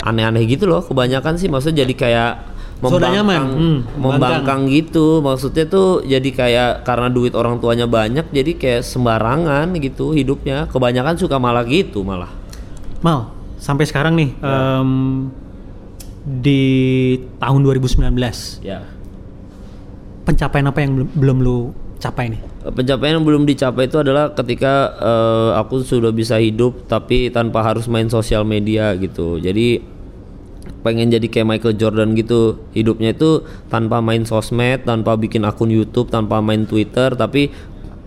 aneh-aneh 0.00 0.42
gitu 0.44 0.66
loh 0.66 0.80
kebanyakan 0.80 1.36
sih 1.36 1.46
maksudnya 1.46 1.84
jadi 1.84 1.94
kayak 1.94 2.32
membangkang 2.80 3.46
Hmm, 3.54 3.78
membangkang 3.94 4.66
gitu 4.66 5.20
maksudnya 5.20 5.62
tuh 5.64 6.02
jadi 6.02 6.26
kayak 6.28 6.70
karena 6.82 7.06
duit 7.06 7.30
orang 7.32 7.56
tuanya 7.56 7.86
banyak 7.86 8.26
jadi 8.28 8.52
kayak 8.52 8.82
sembarangan 8.82 9.70
gitu 9.76 10.10
hidupnya 10.10 10.66
kebanyakan 10.66 11.14
suka 11.14 11.38
malah 11.38 11.62
gitu 11.62 12.02
malah 12.02 12.26
Mal, 12.98 13.30
sampai 13.56 13.84
sekarang 13.84 14.14
nih 14.14 14.34
Ya. 14.36 14.82
em, 14.82 15.30
di 16.22 16.62
tahun 17.42 17.60
2019 17.66 18.14
ya. 18.62 18.86
Pencapaian 20.22 20.70
apa 20.70 20.78
yang 20.78 20.92
belum, 20.94 21.08
belum 21.18 21.36
lu 21.42 21.58
capai 21.98 22.30
nih? 22.30 22.52
pencapaian 22.70 23.18
yang 23.18 23.26
belum 23.26 23.42
dicapai 23.42 23.90
itu 23.90 23.98
adalah 23.98 24.30
ketika 24.38 24.94
eh, 25.02 25.50
aku 25.58 25.82
sudah 25.82 26.14
bisa 26.14 26.38
hidup 26.38 26.86
tapi 26.86 27.26
tanpa 27.34 27.66
harus 27.66 27.90
main 27.90 28.06
sosial 28.06 28.46
media 28.46 28.94
gitu. 28.94 29.42
Jadi 29.42 29.82
pengen 30.86 31.10
jadi 31.10 31.26
kayak 31.26 31.48
Michael 31.58 31.74
Jordan 31.74 32.14
gitu. 32.14 32.62
Hidupnya 32.70 33.18
itu 33.18 33.42
tanpa 33.66 33.98
main 33.98 34.22
sosmed 34.22 34.86
tanpa 34.86 35.18
bikin 35.18 35.42
akun 35.42 35.74
YouTube 35.74 36.14
tanpa 36.14 36.38
main 36.38 36.62
Twitter 36.62 37.18
tapi 37.18 37.50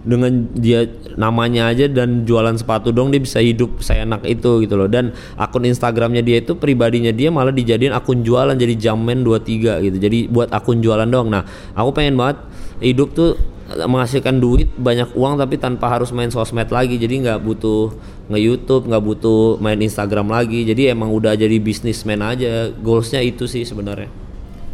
dengan 0.05 0.45
dia 0.53 0.85
namanya 1.17 1.73
aja 1.73 1.89
dan 1.89 2.23
jualan 2.29 2.53
sepatu 2.55 2.93
dong 2.93 3.09
dia 3.09 3.17
bisa 3.17 3.41
hidup 3.41 3.81
seenak 3.81 4.21
itu 4.23 4.61
gitu 4.61 4.77
loh. 4.77 4.85
Dan 4.85 5.11
akun 5.35 5.65
Instagramnya 5.65 6.21
dia 6.21 6.39
itu 6.39 6.53
pribadinya 6.53 7.09
dia 7.09 7.33
malah 7.33 7.51
dijadiin 7.51 7.91
akun 7.91 8.21
jualan 8.21 8.53
jadi 8.53 8.77
Jammen 8.77 9.25
23 9.25 9.81
gitu. 9.89 9.97
Jadi 9.97 10.29
buat 10.29 10.53
akun 10.53 10.79
jualan 10.85 11.09
doang. 11.09 11.33
Nah 11.33 11.43
aku 11.73 11.89
pengen 11.97 12.15
banget 12.15 12.37
hidup 12.79 13.17
tuh 13.17 13.33
menghasilkan 13.65 14.37
duit 14.37 14.69
banyak 14.77 15.09
uang 15.17 15.41
tapi 15.41 15.57
tanpa 15.57 15.89
harus 15.89 16.13
main 16.13 16.29
sosmed 16.29 16.69
lagi. 16.69 17.01
Jadi 17.01 17.25
nggak 17.25 17.41
butuh 17.41 17.89
nge 18.29 18.39
YouTube 18.39 18.85
nggak 18.85 19.03
butuh 19.03 19.57
main 19.57 19.81
Instagram 19.81 20.29
lagi. 20.29 20.69
Jadi 20.69 20.93
emang 20.93 21.09
udah 21.09 21.33
jadi 21.33 21.57
bisnismen 21.57 22.21
aja. 22.21 22.69
Goalsnya 22.77 23.25
itu 23.25 23.49
sih 23.49 23.65
sebenarnya. 23.65 24.07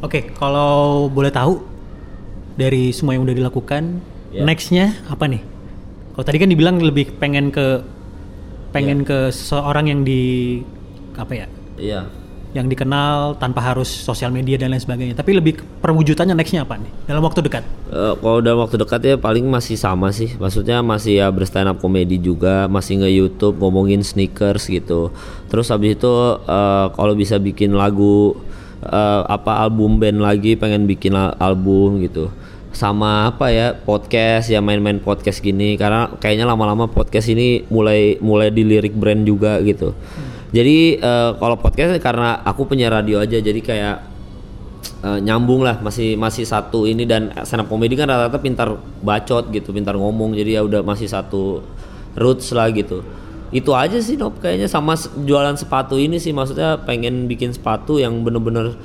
Oke, 0.04 0.34
kalau 0.36 1.08
boleh 1.08 1.32
tahu 1.32 1.62
dari 2.58 2.92
semua 2.92 3.16
yang 3.16 3.24
udah 3.24 3.38
dilakukan, 3.38 4.02
Ya. 4.32 4.48
nextnya 4.48 4.96
apa 5.12 5.28
nih? 5.28 5.44
Kalau 6.16 6.24
tadi 6.24 6.38
kan 6.40 6.48
dibilang 6.48 6.80
lebih 6.80 7.12
pengen 7.20 7.52
ke 7.52 7.84
pengen 8.72 9.04
ke 9.04 9.32
seorang 9.32 9.92
yang 9.92 10.02
di 10.08 10.60
apa 11.20 11.34
ya? 11.36 11.48
iya 11.76 12.02
Yang 12.52 12.76
dikenal 12.76 13.40
tanpa 13.40 13.64
harus 13.64 13.88
sosial 13.88 14.28
media 14.28 14.60
dan 14.60 14.72
lain 14.72 14.80
sebagainya. 14.80 15.16
Tapi 15.16 15.32
lebih 15.36 15.60
perwujudannya 15.80 16.36
nextnya 16.36 16.68
apa 16.68 16.76
nih? 16.80 16.92
Dalam 17.08 17.24
waktu 17.24 17.40
dekat? 17.44 17.64
Eh, 17.92 18.14
kalau 18.20 18.40
dalam 18.40 18.60
waktu 18.64 18.76
dekat 18.80 19.02
ya 19.04 19.16
paling 19.16 19.48
masih 19.48 19.76
sama 19.76 20.12
sih 20.16 20.36
maksudnya 20.40 20.80
masih 20.80 21.20
ya 21.20 21.28
berstand 21.28 21.68
up 21.68 21.80
komedi 21.80 22.16
juga 22.16 22.68
masih 22.72 23.04
nge 23.04 23.12
YouTube 23.12 23.56
ngomongin 23.60 24.00
sneakers 24.00 24.72
gitu 24.72 25.12
terus 25.52 25.68
habis 25.68 26.00
itu 26.00 26.12
eh, 26.48 26.86
kalau 26.96 27.12
bisa 27.20 27.36
bikin 27.36 27.76
lagu 27.76 28.40
eh, 28.84 29.22
apa 29.28 29.60
album 29.60 30.00
band 30.00 30.24
lagi 30.24 30.56
pengen 30.56 30.88
bikin 30.88 31.12
al- 31.12 31.36
album 31.36 32.00
gitu 32.00 32.32
sama 32.72 33.28
apa 33.28 33.52
ya 33.52 33.76
podcast 33.76 34.48
ya 34.48 34.64
main-main 34.64 35.00
podcast 35.00 35.44
gini. 35.44 35.76
Karena 35.76 36.12
kayaknya 36.18 36.48
lama-lama 36.48 36.88
podcast 36.88 37.28
ini 37.32 37.68
mulai 37.68 38.18
mulai 38.24 38.50
dilirik 38.50 38.96
brand 38.96 39.24
juga 39.28 39.60
gitu. 39.62 39.94
Jadi 40.52 41.00
eh, 41.00 41.32
kalau 41.40 41.56
podcast 41.60 41.96
karena 42.04 42.44
aku 42.44 42.68
punya 42.68 42.92
radio 42.92 43.24
aja 43.24 43.40
jadi 43.40 43.60
kayak 43.60 43.96
eh, 45.04 45.20
nyambung 45.24 45.64
lah. 45.64 45.80
Masih 45.84 46.16
masih 46.16 46.48
satu 46.48 46.88
ini 46.88 47.04
dan 47.08 47.32
stand 47.44 47.64
up 47.64 47.68
comedy 47.68 47.96
kan 48.00 48.08
rata-rata 48.08 48.40
pintar 48.40 48.76
bacot 49.04 49.52
gitu 49.52 49.72
pintar 49.76 49.96
ngomong. 49.96 50.36
Jadi 50.36 50.60
ya 50.60 50.64
udah 50.64 50.84
masih 50.84 51.12
satu 51.12 51.64
roots 52.16 52.52
lah 52.56 52.72
gitu. 52.72 53.04
Itu 53.52 53.76
aja 53.76 54.00
sih 54.00 54.16
Nop 54.16 54.40
kayaknya. 54.40 54.72
Sama 54.72 54.96
jualan 55.28 55.60
sepatu 55.60 56.00
ini 56.00 56.18
sih. 56.24 56.32
Maksudnya 56.32 56.80
pengen 56.88 57.28
bikin 57.28 57.52
sepatu 57.52 58.00
yang 58.00 58.24
bener-bener 58.24 58.80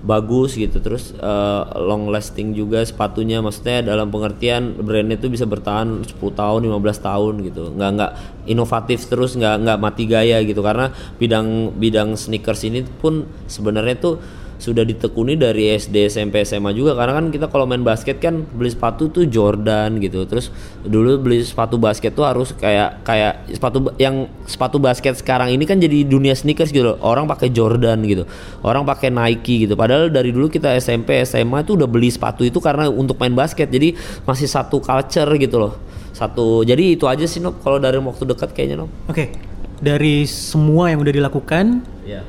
bagus 0.00 0.56
gitu. 0.56 0.80
Terus 0.80 1.12
eh, 1.16 1.62
long 1.80 2.08
lasting 2.08 2.56
juga 2.56 2.84
sepatunya. 2.84 3.40
Maksudnya 3.44 3.84
dalam 3.84 4.08
pengertian 4.08 4.80
brandnya 4.80 5.20
itu 5.20 5.28
bisa 5.28 5.44
bertahan 5.44 6.04
10 6.04 6.16
tahun 6.16 6.60
15 6.66 7.06
tahun 7.06 7.34
gitu. 7.46 7.62
Nggak 7.76 7.90
nggak 7.96 8.12
inovatif 8.50 9.06
terus 9.06 9.36
nggak 9.36 9.54
nggak 9.66 9.78
mati 9.78 10.04
gaya 10.08 10.40
gitu. 10.42 10.60
Karena 10.60 10.90
bidang 11.20 11.76
bidang 11.76 12.16
sneakers 12.16 12.64
ini 12.66 12.84
pun 12.84 13.28
sebenarnya 13.46 13.96
tuh 14.00 14.14
sudah 14.60 14.84
ditekuni 14.84 15.40
dari 15.40 15.72
SD 15.72 16.12
SMP 16.12 16.44
SMA 16.44 16.76
juga. 16.76 16.92
Karena 16.92 17.16
kan 17.16 17.32
kita 17.32 17.48
kalau 17.48 17.64
main 17.64 17.80
basket 17.80 18.20
kan 18.20 18.44
beli 18.44 18.68
sepatu 18.68 19.08
tuh 19.08 19.24
Jordan 19.24 19.96
gitu. 19.98 20.28
Terus 20.28 20.52
dulu 20.84 21.16
beli 21.16 21.40
sepatu 21.40 21.80
basket 21.80 22.12
tuh 22.12 22.28
harus 22.28 22.52
kayak 22.52 23.00
kayak 23.02 23.48
sepatu 23.56 23.88
yang 23.96 24.28
sepatu 24.44 24.76
basket 24.76 25.16
sekarang 25.16 25.56
ini 25.56 25.64
kan 25.64 25.80
jadi 25.80 26.04
dunia 26.04 26.36
sneakers 26.36 26.70
gitu 26.70 26.92
loh. 26.92 26.96
orang 27.00 27.24
pakai 27.24 27.48
Jordan 27.48 28.04
gitu. 28.04 28.28
Orang 28.60 28.84
pakai 28.84 29.08
Nike 29.08 29.64
gitu. 29.64 29.74
Padahal 29.74 30.12
dari 30.12 30.30
dulu 30.30 30.52
kita 30.52 30.76
SMP 30.76 31.24
SMA 31.24 31.64
tuh 31.64 31.80
udah 31.80 31.88
beli 31.88 32.12
sepatu 32.12 32.44
itu 32.44 32.60
karena 32.60 32.92
untuk 32.92 33.16
main 33.16 33.32
basket. 33.32 33.72
Jadi 33.72 33.96
masih 34.28 34.44
satu 34.46 34.84
culture 34.84 35.32
gitu 35.40 35.56
loh. 35.56 35.72
Satu 36.12 36.68
jadi 36.68 37.00
itu 37.00 37.08
aja 37.08 37.24
sih 37.24 37.40
Nop 37.40 37.64
kalau 37.64 37.80
dari 37.80 37.96
waktu 37.96 38.28
dekat 38.28 38.52
kayaknya 38.52 38.84
Nop 38.84 38.92
Oke, 39.08 39.32
dari 39.80 40.28
semua 40.28 40.92
yang 40.92 41.00
udah 41.00 41.14
dilakukan, 41.16 41.80
ya 42.04 42.20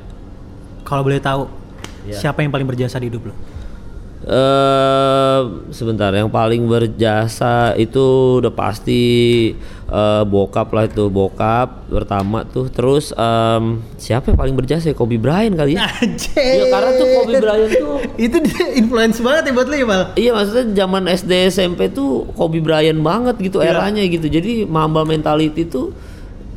kalau 0.87 1.03
boleh 1.03 1.19
tahu 1.19 1.60
Iya. 2.01 2.17
siapa 2.17 2.41
yang 2.41 2.49
paling 2.49 2.65
berjasa 2.65 2.97
di 2.97 3.07
hidup 3.07 3.29
lo? 3.29 3.35
eh 4.21 5.39
sebentar, 5.73 6.13
yang 6.13 6.29
paling 6.29 6.69
berjasa 6.69 7.73
itu 7.73 8.37
udah 8.37 8.53
pasti 8.53 9.01
eh, 9.89 10.23
bokap 10.23 10.69
lah 10.69 10.85
itu 10.85 11.09
bokap 11.09 11.89
pertama 11.89 12.45
tuh. 12.45 12.69
Terus 12.69 13.09
em, 13.11 13.81
siapa 13.97 14.29
yang 14.29 14.37
paling 14.37 14.53
berjasa? 14.53 14.87
ya? 14.87 14.95
Kobe 14.95 15.17
Bryant 15.17 15.57
kali 15.57 15.73
ya? 15.73 15.89
Anjir. 15.89 16.37
Iya 16.37 16.65
karena 16.69 16.91
tuh 16.93 17.07
Kobe 17.17 17.33
Bryant 17.41 17.73
tuh 17.73 17.95
itu 18.15 18.37
dia 18.45 18.65
influence 18.77 19.17
banget 19.19 19.49
ya 19.49 19.51
buat 19.57 19.67
lo 19.67 19.75
ya, 19.75 19.85
Mal? 19.89 20.01
Iya 20.13 20.31
maksudnya 20.37 20.65
zaman 20.77 21.03
SD 21.09 21.31
SMP 21.49 21.89
tuh 21.89 22.29
Kobe 22.37 22.61
Bryant 22.61 23.01
banget 23.01 23.41
gitu 23.41 23.57
Iya. 23.57 23.73
eranya 23.73 24.05
gitu. 24.05 24.29
Jadi 24.29 24.69
Mamba 24.69 25.01
mentality 25.01 25.65
tuh 25.65 25.97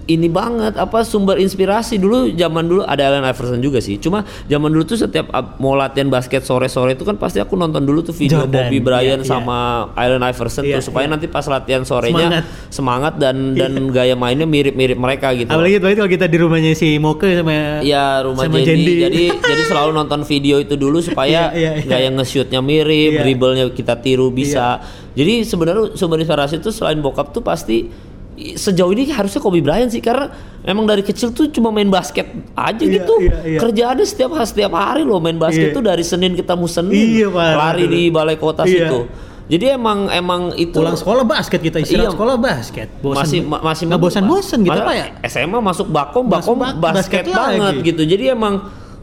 ini 0.05 0.29
banget 0.29 0.77
apa 0.77 1.01
sumber 1.01 1.41
inspirasi 1.41 1.97
dulu 1.97 2.29
zaman 2.37 2.69
dulu 2.69 2.83
ada 2.85 3.09
Allen 3.09 3.25
Iverson 3.25 3.61
juga 3.65 3.81
sih. 3.81 3.97
Cuma 3.97 4.21
zaman 4.45 4.69
dulu 4.69 4.85
tuh 4.85 5.01
setiap 5.01 5.33
mau 5.57 5.73
latihan 5.73 6.13
basket 6.13 6.45
sore-sore 6.45 6.93
itu 6.93 7.09
kan 7.09 7.17
pasti 7.17 7.41
aku 7.41 7.57
nonton 7.57 7.81
dulu 7.89 8.05
tuh 8.05 8.13
video 8.13 8.45
Jordan, 8.45 8.69
Kobe 8.69 8.79
Bryant 8.85 9.23
iya, 9.23 9.25
iya. 9.25 9.33
sama 9.33 9.89
Allen 9.97 10.21
Iverson 10.21 10.63
Iya, 10.65 10.77
tuh 10.79 10.93
supaya 10.93 11.09
iya. 11.09 11.13
nanti 11.17 11.27
pas 11.27 11.45
latihan 11.49 11.83
sorenya 11.89 12.29
Semangat. 12.29 12.45
semangat, 12.69 13.15
dan 13.17 13.57
dan 13.57 13.73
gaya 13.89 14.13
mainnya 14.13 14.45
mirip-mirip 14.45 15.01
mereka 15.01 15.33
gitu. 15.33 15.49
Apalagi 15.49 15.81
apalagi 15.81 15.97
kalau 16.05 16.11
kita 16.13 16.27
di 16.29 16.37
rumahnya 16.37 16.73
si 16.77 17.01
Moke 17.01 17.25
sama 17.33 17.81
Iya 17.81 18.25
rumah 18.29 18.45
sama 18.45 18.61
Jendi. 18.61 18.69
Jendi. 18.69 18.93
Jadi 19.09 19.23
jadi 19.41 19.63
selalu 19.69 19.91
nonton 19.97 20.21
video 20.29 20.61
itu 20.61 20.77
dulu 20.77 21.01
supaya 21.01 21.49
Iya, 21.57 21.57
iya, 21.57 21.71
iya. 21.81 21.89
gaya 21.89 22.09
nge-shootnya 22.13 22.61
mirip, 22.61 23.17
Iya. 23.17 23.21
dribblenya 23.25 23.65
kita 23.73 23.99
tiru 24.05 24.29
bisa. 24.29 24.85
Jadi 25.17 25.49
sebenarnya 25.49 25.97
sumber 25.97 26.21
inspirasi 26.21 26.61
itu 26.61 26.69
selain 26.75 27.01
bokap 27.01 27.33
tuh 27.33 27.41
pasti 27.41 27.89
sejauh 28.37 28.91
ini 28.91 29.07
harusnya 29.07 29.39
Kobe 29.39 29.59
Bryant 29.59 29.89
sih 29.89 29.99
karena 29.99 30.27
emang 30.61 30.85
dari 30.85 31.01
kecil 31.01 31.31
tuh 31.31 31.47
cuma 31.49 31.69
main 31.69 31.87
basket 31.87 32.27
aja 32.53 32.77
Iya, 32.77 32.95
gitu. 32.99 33.15
iya, 33.21 33.37
iya. 33.47 33.59
Kerjaannya 33.59 34.03
setiap 34.03 34.35
setiap 34.41 34.73
hari 34.73 35.03
loh 35.03 35.19
main 35.19 35.37
basket 35.37 35.71
Iya. 35.71 35.75
tuh 35.75 35.83
dari 35.83 36.03
Senin 36.03 36.33
ketemu 36.33 36.67
Senin. 36.67 36.99
Iya, 37.15 37.29
Pak. 37.29 37.53
lari 37.55 37.85
di 37.85 38.03
balai 38.09 38.35
kota 38.35 38.63
Iya. 38.63 38.91
situ. 38.91 39.01
Jadi 39.45 39.67
emang 39.71 40.09
emang 40.09 40.43
itu 40.55 40.73
pulang 40.73 40.95
sekolah 40.95 41.23
basket 41.23 41.61
kita 41.61 41.79
istirahat 41.79 42.11
Iya. 42.11 42.17
sekolah 42.17 42.37
basket. 42.37 42.89
Bosan, 42.99 43.19
masih 43.21 43.41
ma- 43.45 43.63
masih 43.63 43.83
nggak 43.87 44.01
bosan-bosan 44.01 44.59
gitu 44.63 44.81
pak 44.81 44.95
ya? 44.95 45.07
SMA 45.23 45.59
masuk 45.61 45.87
Bakom, 45.87 46.25
Bakom 46.27 46.57
bak- 46.57 46.81
basket, 46.81 47.23
basket 47.23 47.25
banget 47.31 47.75
lagi. 47.77 47.87
gitu. 47.87 48.03
Jadi 48.05 48.25
emang 48.31 48.55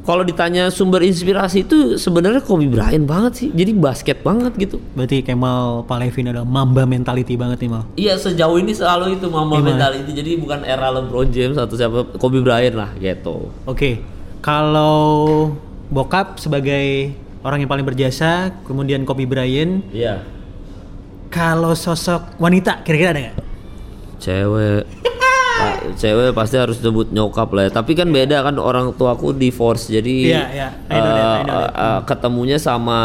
kalau 0.02 0.26
ditanya 0.26 0.68
sumber 0.68 1.02
inspirasi 1.02 1.62
itu 1.62 1.96
sebenarnya 1.96 2.42
Kobe 2.42 2.66
Bryant 2.66 3.06
banget 3.06 3.34
sih. 3.38 3.50
Jadi 3.50 3.72
basket 3.72 4.22
banget 4.22 4.58
gitu. 4.58 4.82
Berarti 4.94 5.22
Kemal 5.22 5.86
Palevin 5.86 6.34
adalah 6.34 6.44
mamba 6.44 6.84
mentality 6.84 7.38
banget 7.38 7.62
nih 7.62 7.70
Mal. 7.70 7.84
Iya 7.94 8.18
sejauh 8.18 8.58
ini 8.58 8.74
selalu 8.74 9.16
itu 9.16 9.30
mama 9.30 9.56
Gimana? 9.56 9.78
mentality. 9.78 10.12
Jadi 10.12 10.32
bukan 10.36 10.66
era 10.66 10.90
LeBron 10.90 11.30
James 11.30 11.56
atau 11.56 11.78
siapa 11.78 12.18
Kobe 12.18 12.42
Bryant 12.42 12.74
lah 12.74 12.90
gitu. 12.98 13.54
Oke, 13.64 14.02
kalau 14.42 15.54
bokap 15.88 16.42
sebagai 16.42 17.14
orang 17.42 17.62
yang 17.62 17.70
paling 17.70 17.86
berjasa, 17.86 18.50
kemudian 18.66 19.06
Kobe 19.06 19.26
Bryant, 19.26 19.86
Iya. 19.94 20.26
kalau 21.30 21.74
sosok 21.74 22.38
wanita 22.38 22.82
kira-kira 22.82 23.14
ada 23.14 23.22
nggak? 23.22 23.38
Cewek. 24.18 24.84
Cewek 25.92 26.32
pasti 26.32 26.56
harus 26.56 26.78
sebut 26.78 27.10
nyokap 27.10 27.52
lah 27.52 27.68
ya. 27.68 27.72
Tapi 27.72 27.92
kan 27.94 28.08
beda 28.08 28.42
kan 28.42 28.56
orang 28.56 28.94
tua 28.94 29.14
aku 29.14 29.32
divorce 29.32 29.88
jadi. 29.88 30.16
I 30.32 30.38
know 30.92 31.12
that, 31.12 31.28
I 31.28 31.44
know 31.44 31.62
eh, 31.68 32.00
ketemunya 32.06 32.58
sama 32.58 33.00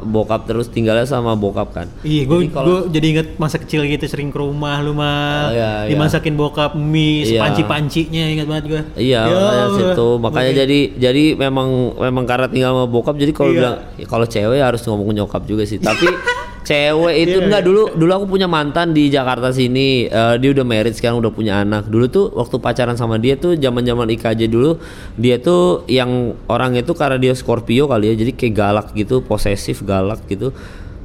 bokap 0.00 0.44
terus 0.44 0.66
tinggalnya 0.66 1.04
sama 1.04 1.32
bokap 1.32 1.72
kan. 1.72 1.86
Iya, 2.00 2.24
gue 2.24 2.38
Jadi 2.40 2.48
kalau- 2.50 2.86
jadi 2.86 3.06
inget 3.08 3.28
masa 3.36 3.56
kecil 3.56 3.82
gitu 3.84 4.04
sering 4.04 4.28
ke 4.28 4.36
rumah 4.36 4.78
lu 4.78 4.92
mah, 4.92 5.48
Oh, 5.48 5.52
iya, 5.52 5.70
iya. 5.84 5.90
dimasakin 5.90 6.34
bokap 6.34 6.72
mie, 6.72 7.24
Iya. 7.26 7.40
panci-pancinya 7.42 8.24
ingat 8.28 8.46
banget 8.46 8.64
gue. 8.66 8.82
Iya, 8.96 9.20
Ya 9.22 9.34
makanya 9.34 9.66
situ. 9.72 10.08
Makanya 10.18 10.50
Oke. 10.50 10.58
jadi 10.58 10.78
jadi 10.98 11.24
memang 11.36 11.68
memang 11.96 12.24
karena 12.24 12.46
tinggal 12.46 12.70
sama 12.72 12.86
bokap 12.86 13.14
jadi 13.14 13.32
kalau 13.32 13.50
Iya. 13.50 13.58
bilang 13.58 13.74
ya 13.96 14.06
kalau 14.06 14.26
cewek 14.26 14.60
harus 14.60 14.82
ngomong 14.82 15.10
nyokap 15.14 15.42
juga 15.44 15.64
sih. 15.64 15.78
Tapi 15.78 16.06
cewek 16.64 17.14
itu 17.26 17.38
Iya, 17.40 17.46
enggak 17.46 17.62
iya. 17.64 17.68
dulu 17.68 17.82
dulu 17.96 18.10
aku 18.14 18.26
punya 18.36 18.46
mantan 18.46 18.92
di 18.92 19.08
Jakarta 19.08 19.50
sini. 19.50 20.06
Eh, 20.06 20.34
dia 20.38 20.50
udah 20.52 20.64
married 20.64 20.94
sekarang 20.94 21.18
udah 21.20 21.32
punya 21.32 21.60
anak. 21.62 21.88
Dulu 21.88 22.06
tuh 22.08 22.24
waktu 22.36 22.56
pacaran 22.60 22.96
sama 22.96 23.16
dia 23.16 23.36
tuh 23.36 23.56
zaman-zaman 23.56 24.08
IKJ 24.16 24.50
dulu 24.50 24.78
dia 25.16 25.40
tuh 25.40 25.84
yang 25.88 26.36
orang 26.46 26.76
itu 26.76 26.92
karena 26.92 27.16
dia 27.16 27.32
Scorpio 27.32 27.88
kali 27.88 28.12
ya. 28.12 28.14
Jadi 28.20 28.32
kayak 28.36 28.54
galak 28.54 28.86
gitu, 28.92 29.24
posesif, 29.24 29.82
galak 29.82 30.20
gitu. 30.28 30.52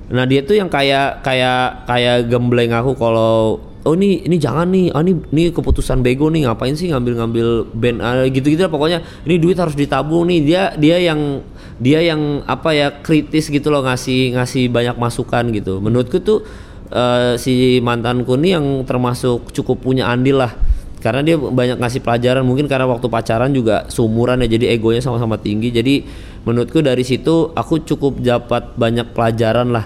Nah, 0.05 0.29
dia 0.29 0.45
tuh 0.45 0.53
yang 0.53 0.69
kayak 0.69 1.25
kayak 1.25 1.89
kayak 1.89 2.29
gembleng 2.29 2.69
aku 2.69 2.93
kalau 2.93 3.57
oh 3.85 3.93
ini 3.93 4.25
ini 4.25 4.41
jangan 4.41 4.65
nih 4.73 4.89
ah 4.91 5.05
ini 5.05 5.13
ini 5.29 5.53
keputusan 5.53 6.01
bego 6.01 6.27
nih 6.33 6.49
ngapain 6.49 6.73
sih 6.73 6.89
ngambil-ngambil 6.89 7.69
band 7.69 7.97
ah, 8.01 8.25
gitu-gitu 8.25 8.65
lah 8.65 8.73
pokoknya 8.73 9.05
ini 9.29 9.37
duit 9.37 9.57
harus 9.61 9.77
ditabung 9.77 10.25
nih 10.25 10.39
dia 10.41 10.63
dia 10.73 10.97
yang 10.97 11.45
dia 11.79 11.99
yang 11.99 12.43
apa 12.47 12.71
ya 12.71 12.87
kritis 13.03 13.51
gitu 13.51 13.67
loh 13.67 13.83
ngasih 13.83 14.35
ngasih 14.39 14.71
banyak 14.71 14.95
masukan 14.95 15.43
gitu 15.51 15.83
menurutku 15.83 16.23
tuh 16.23 16.43
eh, 16.91 17.35
si 17.35 17.79
mantanku 17.83 18.39
nih 18.39 18.59
yang 18.59 18.65
termasuk 18.87 19.51
cukup 19.51 19.83
punya 19.83 20.07
andil 20.07 20.39
lah 20.39 20.55
karena 21.03 21.21
dia 21.21 21.37
banyak 21.37 21.77
ngasih 21.77 22.01
pelajaran 22.01 22.41
mungkin 22.41 22.65
karena 22.65 22.89
waktu 22.89 23.05
pacaran 23.11 23.53
juga 23.53 23.85
seumuran 23.91 24.41
ya 24.41 24.57
jadi 24.57 24.73
egonya 24.73 25.03
sama-sama 25.03 25.37
tinggi 25.37 25.69
jadi 25.69 26.01
menurutku 26.47 26.81
dari 26.81 27.05
situ 27.05 27.53
aku 27.53 27.85
cukup 27.85 28.23
dapat 28.23 28.73
banyak 28.73 29.13
pelajaran 29.13 29.69
lah 29.69 29.85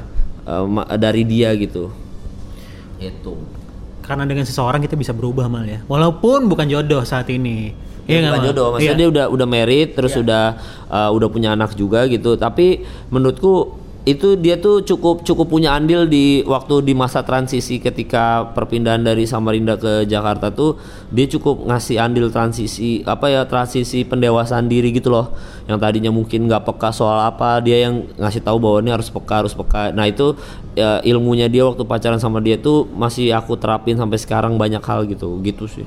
ma- 0.64 0.88
dari 0.96 1.28
dia 1.28 1.52
gitu 1.60 1.92
itu 3.00 3.36
Karena 4.04 4.26
dengan 4.26 4.42
seseorang 4.42 4.82
kita 4.82 4.98
bisa 4.98 5.14
berubah 5.14 5.46
mal 5.46 5.70
ya. 5.70 5.86
Walaupun 5.86 6.50
bukan 6.50 6.66
jodoh 6.66 7.06
saat 7.06 7.30
ini. 7.30 7.70
Iya 8.10 8.18
nggak, 8.26 8.34
bukan 8.34 8.48
jodoh. 8.50 8.68
Maksudnya 8.74 8.90
Iya. 8.90 9.00
dia 9.00 9.08
udah 9.14 9.26
udah 9.30 9.48
married 9.48 9.90
terus 9.94 10.14
udah 10.18 10.58
uh, 10.90 11.10
udah 11.14 11.28
punya 11.30 11.54
anak 11.54 11.78
juga 11.78 12.10
gitu. 12.10 12.34
Tapi 12.42 12.82
menurutku 13.14 13.78
itu 14.08 14.34
dia 14.40 14.58
tuh 14.58 14.82
cukup 14.82 15.22
cukup 15.22 15.52
punya 15.52 15.76
andil 15.78 16.10
di 16.10 16.42
waktu 16.48 16.82
di 16.82 16.98
masa 16.98 17.22
transisi 17.22 17.78
ketika 17.78 18.48
perpindahan 18.58 19.06
dari 19.06 19.30
Samarinda 19.30 19.78
ke 19.78 20.08
Jakarta 20.10 20.50
tuh 20.50 20.82
dia 21.14 21.30
cukup 21.30 21.70
ngasih 21.70 22.02
andil 22.02 22.32
transisi 22.34 23.06
apa 23.06 23.30
ya 23.30 23.46
transisi 23.46 24.02
pendewasaan 24.08 24.66
diri 24.66 24.90
gitu 24.96 25.14
loh. 25.14 25.36
Yang 25.70 25.78
tadinya 25.84 26.10
mungkin 26.10 26.50
nggak 26.50 26.66
peka 26.66 26.90
soal 26.90 27.22
apa 27.22 27.62
dia 27.62 27.86
yang 27.86 28.10
ngasih 28.18 28.42
tahu 28.42 28.58
bahwa 28.58 28.82
ini 28.82 28.90
harus 28.90 29.14
peka 29.14 29.46
harus 29.46 29.54
peka. 29.54 29.94
Nah 29.94 30.10
itu 30.10 30.34
ya, 30.74 31.04
ilmunya 31.06 31.46
dia 31.46 31.68
waktu 31.70 31.86
pacaran 31.86 32.18
sama 32.18 32.42
dia 32.42 32.58
tuh 32.58 32.90
masih 32.90 33.30
aku 33.38 33.54
terapin 33.62 33.94
sampai 33.94 34.18
sekarang 34.18 34.58
banyak 34.58 34.82
hal 34.82 35.06
gitu. 35.06 35.38
Gitu 35.46 35.70
sih. 35.70 35.86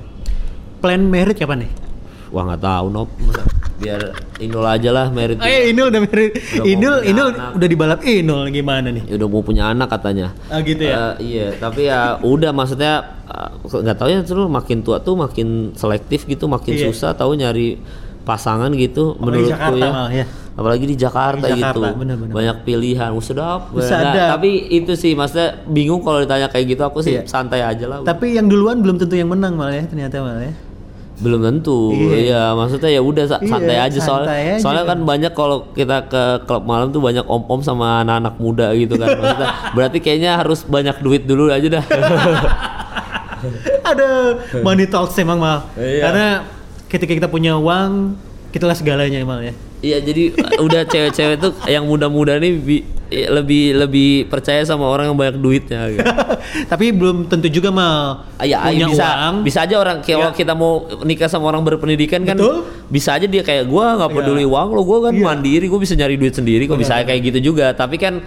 Plan 0.79 1.03
married 1.03 1.35
kapan 1.35 1.67
nih? 1.67 1.73
Wah 2.33 2.43
nggak 2.45 2.63
tahu 2.63 2.87
Nop. 2.89 3.09
Biar 3.77 4.01
Inul 4.39 4.63
aja 4.65 4.91
lah 4.91 5.07
merit. 5.11 5.37
Oh 5.37 5.45
iya, 5.45 5.69
Inul 5.69 5.91
udah 5.91 6.01
mau 6.01 6.11
Inul, 6.65 6.97
Inul 7.05 7.29
anak. 7.31 7.51
udah 7.59 7.69
dibalap 7.69 8.01
Inul 8.03 8.43
gimana 8.49 8.89
nih? 8.89 9.05
Ya 9.05 9.15
udah 9.19 9.29
mau 9.29 9.43
punya 9.43 9.69
anak 9.69 9.91
katanya. 9.91 10.31
Ah, 10.47 10.63
gitu 10.63 10.81
ya? 10.81 11.19
Eh, 11.19 11.29
iya, 11.29 11.47
tapi 11.57 11.87
ya 11.87 12.17
udah 12.19 12.51
maksudnya 12.51 12.93
eh, 13.27 13.49
nggak 13.61 13.97
tahu 13.97 14.09
ya 14.09 14.21
terus 14.23 14.47
makin 14.47 14.81
tua 14.81 14.99
tuh 14.99 15.15
makin 15.15 15.75
selektif 15.75 16.25
gitu, 16.25 16.47
makin 16.47 16.73
Iya. 16.73 16.85
susah 16.89 17.11
tahu 17.13 17.35
nyari 17.35 17.77
pasangan 18.23 18.71
gitu 18.73 19.13
Apalagi 19.13 19.25
menurutku 19.43 19.51
Jakarta 19.51 19.87
ya. 20.09 20.23
ya. 20.23 20.27
Apalagi 20.53 20.85
di 20.85 20.95
Jakarta, 20.95 21.47
Di 21.49 21.53
Jakarta, 21.57 21.87
gitu. 21.91 21.99
bener-bener. 21.99 22.33
Banyak 22.33 22.57
pilihan. 22.63 23.11
Sedap. 23.19 23.61
Nggak, 23.73 24.15
tapi 24.31 24.51
itu 24.71 24.93
sih 24.95 25.13
maksudnya 25.13 25.59
bingung 25.65 26.01
kalau 26.01 26.23
ditanya 26.23 26.47
kayak 26.47 26.67
gitu 26.71 26.83
aku 26.85 27.03
sih 27.03 27.19
Iya. 27.19 27.27
santai 27.27 27.67
aja 27.67 27.85
lah. 27.89 27.99
Tapi 28.05 28.37
yang 28.37 28.47
duluan 28.47 28.79
belum 28.79 28.95
tentu 28.97 29.17
yang 29.17 29.27
menang 29.27 29.59
malah 29.59 29.75
ya 29.75 29.85
ternyata 29.85 30.23
malah 30.23 30.45
ya. 30.45 30.55
Belum 31.15 31.41
tentu 31.43 31.91
Iya. 31.91 32.17
iya 32.17 32.43
maksudnya 32.53 32.91
ya 32.91 33.01
udah 33.01 33.25
sa- 33.27 33.39
Iya, 33.39 33.47
santai 33.47 33.77
aja 33.79 33.99
soalnya 33.99 34.27
santai 34.27 34.43
aja. 34.49 34.59
soalnya 34.59 34.85
kan 34.87 34.99
banyak 35.03 35.33
kalau 35.33 35.69
kita 35.71 35.97
ke 36.07 36.23
klub 36.43 36.63
malam 36.63 36.89
tuh 36.89 36.99
banyak 36.99 37.23
om 37.23 37.43
om 37.43 37.61
sama 37.61 38.01
anak-anak 38.01 38.35
muda 38.37 38.73
gitu 38.73 38.97
kan 38.97 39.13
maksudnya 39.13 39.49
berarti 39.77 39.99
kayaknya 39.99 40.37
harus 40.37 40.65
banyak 40.65 40.97
duit 40.99 41.23
dulu 41.23 41.49
aja 41.49 41.69
dah 41.71 41.85
Ada 43.83 44.09
money 44.63 44.87
talks 44.87 45.19
emang 45.19 45.37
mal. 45.37 45.67
Iya. 45.75 46.01
Karena 46.01 46.27
ketika 46.87 47.13
kita 47.13 47.27
punya 47.27 47.57
uang, 47.57 48.15
kita 48.49 48.65
lah 48.65 48.73
segalanya 48.73 49.19
mal 49.23 49.41
ya. 49.41 49.51
iya 49.81 49.99
jadi 49.99 50.31
udah 50.61 50.87
cewek-cewek 50.87 51.37
tuh 51.37 51.51
yang 51.67 51.83
muda-muda 51.83 52.39
nih 52.39 52.55
bi- 52.55 52.87
lebih 53.29 53.77
lebih 53.77 54.11
percaya 54.27 54.61
sama 54.63 54.85
orang 54.85 55.07
yang 55.07 55.17
banyak 55.17 55.37
duitnya 55.37 55.81
gitu. 55.89 56.05
Tapi 56.73 56.91
belum 56.91 57.27
tentu 57.27 57.47
juga 57.47 57.69
mal. 57.69 58.25
Ah, 58.35 58.45
Ya, 58.45 58.59
punya 58.61 58.89
bisa 58.89 59.07
uang. 59.07 59.35
bisa 59.43 59.59
aja 59.61 59.75
orang 59.77 59.97
kalau 60.01 60.29
Iya. 60.29 60.35
kita 60.35 60.53
mau 60.53 60.73
nikah 61.01 61.27
sama 61.27 61.47
orang 61.47 61.63
berpendidikan 61.63 62.23
kan 62.23 62.35
Betul. 62.35 62.65
bisa 62.87 63.13
aja 63.13 63.25
dia 63.25 63.41
kayak 63.41 63.65
gua 63.65 63.95
nggak 63.97 64.09
Iya. 64.09 64.19
peduli 64.19 64.45
uang 64.45 64.69
lo 64.71 64.83
gua 64.83 64.99
kan 65.07 65.15
Iya. 65.15 65.25
mandiri 65.25 65.67
gua 65.67 65.79
bisa 65.79 65.93
nyari 65.93 66.15
duit 66.15 66.33
sendiri 66.33 66.65
kok 66.65 66.77
bisa 66.77 66.99
kayak 66.99 67.21
gitu 67.23 67.53
juga 67.53 67.71
tapi 67.73 67.97
kan 67.97 68.19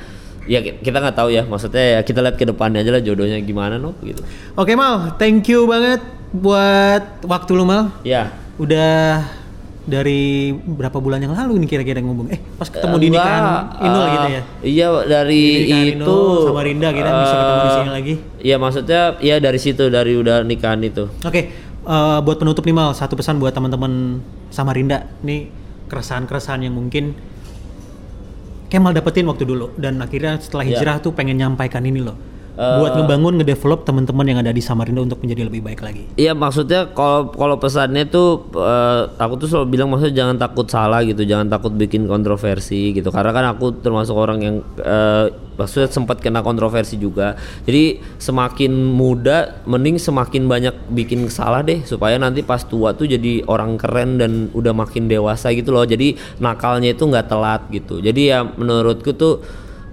ya 0.44 0.60
ki- 0.60 0.80
kita 0.80 0.98
nggak 1.00 1.16
tahu 1.16 1.30
ya 1.30 1.42
maksudnya 1.44 1.86
ya 1.92 2.02
kita 2.02 2.22
lihat 2.22 2.36
ke 2.36 2.46
depannya 2.46 2.80
aja 2.80 2.92
lah 2.92 3.02
jodohnya 3.02 3.38
gimana 3.40 3.76
no 3.76 3.98
gitu 4.00 4.22
Oke 4.54 4.74
mal, 4.74 5.14
thank 5.16 5.46
you 5.46 5.66
banget 5.66 6.00
buat 6.32 7.02
waktu 7.22 7.52
lu 7.52 7.64
mal. 7.64 7.90
ya 8.02 8.30
Udah 8.56 9.26
dari 9.86 10.22
berapa 10.52 10.98
bulan 10.98 11.20
yang 11.20 11.32
lalu 11.32 11.62
nih 11.62 11.70
kira-kira 11.72 12.00
ngomong? 12.00 12.28
Eh 12.28 12.42
pas 12.56 12.66
ketemu 12.66 12.96
di 12.98 13.08
nikahan 13.08 13.44
Inul 13.80 14.02
eh, 14.02 14.10
gitu 14.10 14.28
ya? 14.28 14.42
iya 14.62 14.88
dari 15.04 15.42
Di 15.62 15.78
itu 15.92 16.02
Inul 16.02 16.42
sama 16.44 16.62
Rinda 16.62 16.90
kita 16.90 17.10
bisa 17.12 17.36
ketemu 17.36 17.56
di 17.56 17.66
eh, 17.66 17.76
sini 17.76 17.92
lagi. 17.92 18.14
iya 18.42 18.56
maksudnya 18.58 19.02
ya 19.20 19.36
dari 19.38 19.58
situ 19.58 19.84
dari 19.88 20.14
udah 20.14 20.42
nikahan 20.42 20.82
itu. 20.82 21.06
Oke 21.22 21.42
eh, 21.84 22.18
buat 22.20 22.38
penutup 22.38 22.62
nih 22.62 22.74
mal 22.74 22.92
satu 22.92 23.14
pesan 23.14 23.38
buat 23.38 23.52
teman-teman 23.52 24.20
Samarinda 24.50 25.06
nih 25.22 25.48
keresahan-keresahan 25.86 26.62
yang 26.62 26.74
mungkin 26.74 27.14
Kemal 28.66 28.92
dapetin 28.92 29.24
waktu 29.24 29.46
dulu 29.46 29.78
dan 29.78 30.02
akhirnya 30.02 30.42
setelah 30.42 30.66
Iya. 30.66 30.82
hijrah 30.82 30.98
tuh 31.00 31.14
pengen 31.14 31.38
nyampaikan 31.38 31.86
ini 31.86 32.02
loh 32.02 32.18
Eh, 32.56 32.80
buat 32.80 32.96
ngebangun 32.96 33.44
ngedevelop 33.44 33.84
teman-teman 33.84 34.32
yang 34.32 34.40
ada 34.40 34.48
di 34.56 34.64
Samarinda 34.64 35.04
untuk 35.04 35.20
menjadi 35.20 35.44
lebih 35.44 35.60
baik 35.60 35.84
lagi 35.84 36.08
Iya 36.16 36.32
maksudnya 36.32 36.88
kalau 36.96 37.28
kalau 37.36 37.60
pesannya 37.60 38.08
tuh 38.08 38.48
eh, 38.56 39.12
aku 39.20 39.36
tuh 39.44 39.48
selalu 39.52 39.76
bilang 39.76 39.92
maksudnya 39.92 40.24
jangan 40.24 40.40
takut 40.40 40.64
salah 40.72 41.04
gitu, 41.04 41.28
jangan 41.28 41.52
takut 41.52 41.76
bikin 41.76 42.08
kontroversi 42.08 42.96
gitu. 42.96 43.12
Karena 43.12 43.36
kan 43.36 43.46
aku 43.52 43.76
termasuk 43.84 44.16
orang 44.16 44.40
yang 44.40 44.56
eh, 44.80 45.36
maksudnya 45.60 45.92
sempat 45.92 46.24
kena 46.24 46.40
kontroversi 46.48 46.96
juga. 46.96 47.36
Jadi 47.68 48.00
semakin 48.24 48.72
muda 48.72 49.60
mending 49.68 50.00
semakin 50.00 50.48
banyak 50.48 50.76
bikin 50.96 51.28
salah 51.28 51.60
deh 51.60 51.84
supaya 51.84 52.16
nanti 52.16 52.40
pas 52.40 52.64
tua 52.64 52.96
tuh 52.96 53.12
jadi 53.12 53.44
orang 53.52 53.76
keren 53.76 54.16
dan 54.16 54.48
udah 54.56 54.72
makin 54.72 55.12
dewasa 55.12 55.52
gitu 55.52 55.76
loh. 55.76 55.84
Jadi 55.84 56.40
nakalnya 56.40 56.96
itu 56.96 57.04
nggak 57.04 57.28
telat 57.28 57.68
gitu. 57.68 58.00
Jadi 58.00 58.32
ya 58.32 58.48
menurutku 58.48 59.12
tuh 59.12 59.44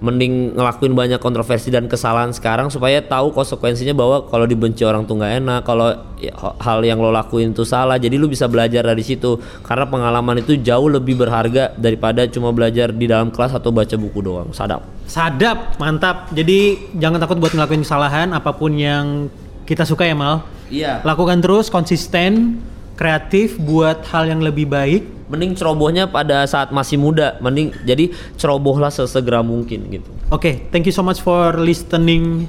mending 0.03 0.59
ngelakuin 0.59 0.91
banyak 0.91 1.19
kontroversi 1.23 1.71
dan 1.71 1.87
kesalahan 1.87 2.35
sekarang 2.35 2.67
supaya 2.67 2.99
tahu 2.99 3.31
konsekuensinya 3.31 3.95
bahwa 3.95 4.27
kalau 4.27 4.43
dibenci 4.43 4.83
orang 4.83 5.07
tuh 5.07 5.15
nggak 5.15 5.33
enak 5.39 5.61
kalau 5.63 5.95
ya, 6.19 6.35
hal 6.35 6.83
yang 6.83 6.99
lo 6.99 7.07
lakuin 7.07 7.55
tuh 7.55 7.63
salah. 7.63 7.95
Jadi 7.95 8.19
lu 8.19 8.27
bisa 8.27 8.51
belajar 8.51 8.83
dari 8.83 8.99
situ. 8.99 9.39
Karena 9.63 9.87
pengalaman 9.87 10.43
itu 10.43 10.59
jauh 10.59 10.91
lebih 10.91 11.15
berharga 11.15 11.71
daripada 11.79 12.27
cuma 12.27 12.51
belajar 12.51 12.91
di 12.91 13.07
dalam 13.07 13.31
kelas 13.31 13.55
atau 13.55 13.71
baca 13.71 13.95
buku 13.95 14.19
doang. 14.19 14.51
Sadap. 14.51 14.83
Sadap 15.07 15.79
mantap. 15.79 16.27
Jadi 16.35 16.91
jangan 16.99 17.23
takut 17.23 17.39
buat 17.39 17.55
ngelakuin 17.55 17.87
kesalahan 17.87 18.35
apa 18.35 18.51
pun 18.51 18.75
yang 18.75 19.31
kita 19.63 19.87
suka 19.87 20.03
ya 20.03 20.19
mal. 20.19 20.43
Iya. 20.67 20.99
Lakukan 21.07 21.39
terus 21.39 21.71
konsisten 21.71 22.59
kreatif 22.99 23.55
buat 23.55 24.03
hal 24.11 24.27
yang 24.27 24.43
lebih 24.43 24.67
baik 24.67 25.22
mending 25.33 25.57
cerobohnya 25.57 26.05
pada 26.05 26.45
saat 26.45 26.69
masih 26.69 27.01
muda 27.01 27.41
mending 27.41 27.73
jadi 27.81 28.13
cerobohlah 28.37 28.93
sesegera 28.93 29.41
mungkin 29.41 29.89
gitu 29.89 30.13
Oke, 30.29 30.69
thank 30.69 30.85
you 30.85 30.95
so 30.95 31.01
much 31.01 31.21
for 31.21 31.57
listening 31.57 32.45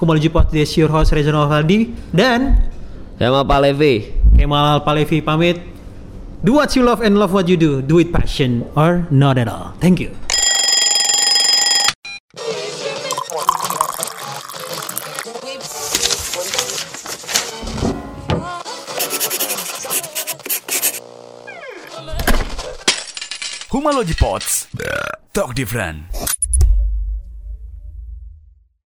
Humology 0.00 0.28
Pod 0.32 0.48
This 0.52 0.76
your 0.80 0.88
host 0.88 1.12
Reza 1.12 1.32
Novaldi 1.32 1.92
dan 2.12 2.60
sama 3.16 3.44
Pak 3.44 3.58
Levi 3.62 4.22
Kemal 4.36 4.82
Palevi 4.82 5.20
pamit. 5.20 5.60
Do 6.42 6.58
what 6.58 6.74
you 6.74 6.82
love 6.82 6.98
and 6.98 7.14
love 7.14 7.30
what 7.32 7.46
you 7.46 7.56
do. 7.56 7.78
Do 7.78 8.02
it 8.02 8.10
passion 8.10 8.66
or 8.74 9.06
not 9.14 9.38
at 9.38 9.46
all. 9.46 9.78
Thank 9.78 10.00
you. 10.02 10.10
Palogy 23.92 24.14
Pots. 24.18 24.68
Talk 25.34 25.54
different. 25.54 26.06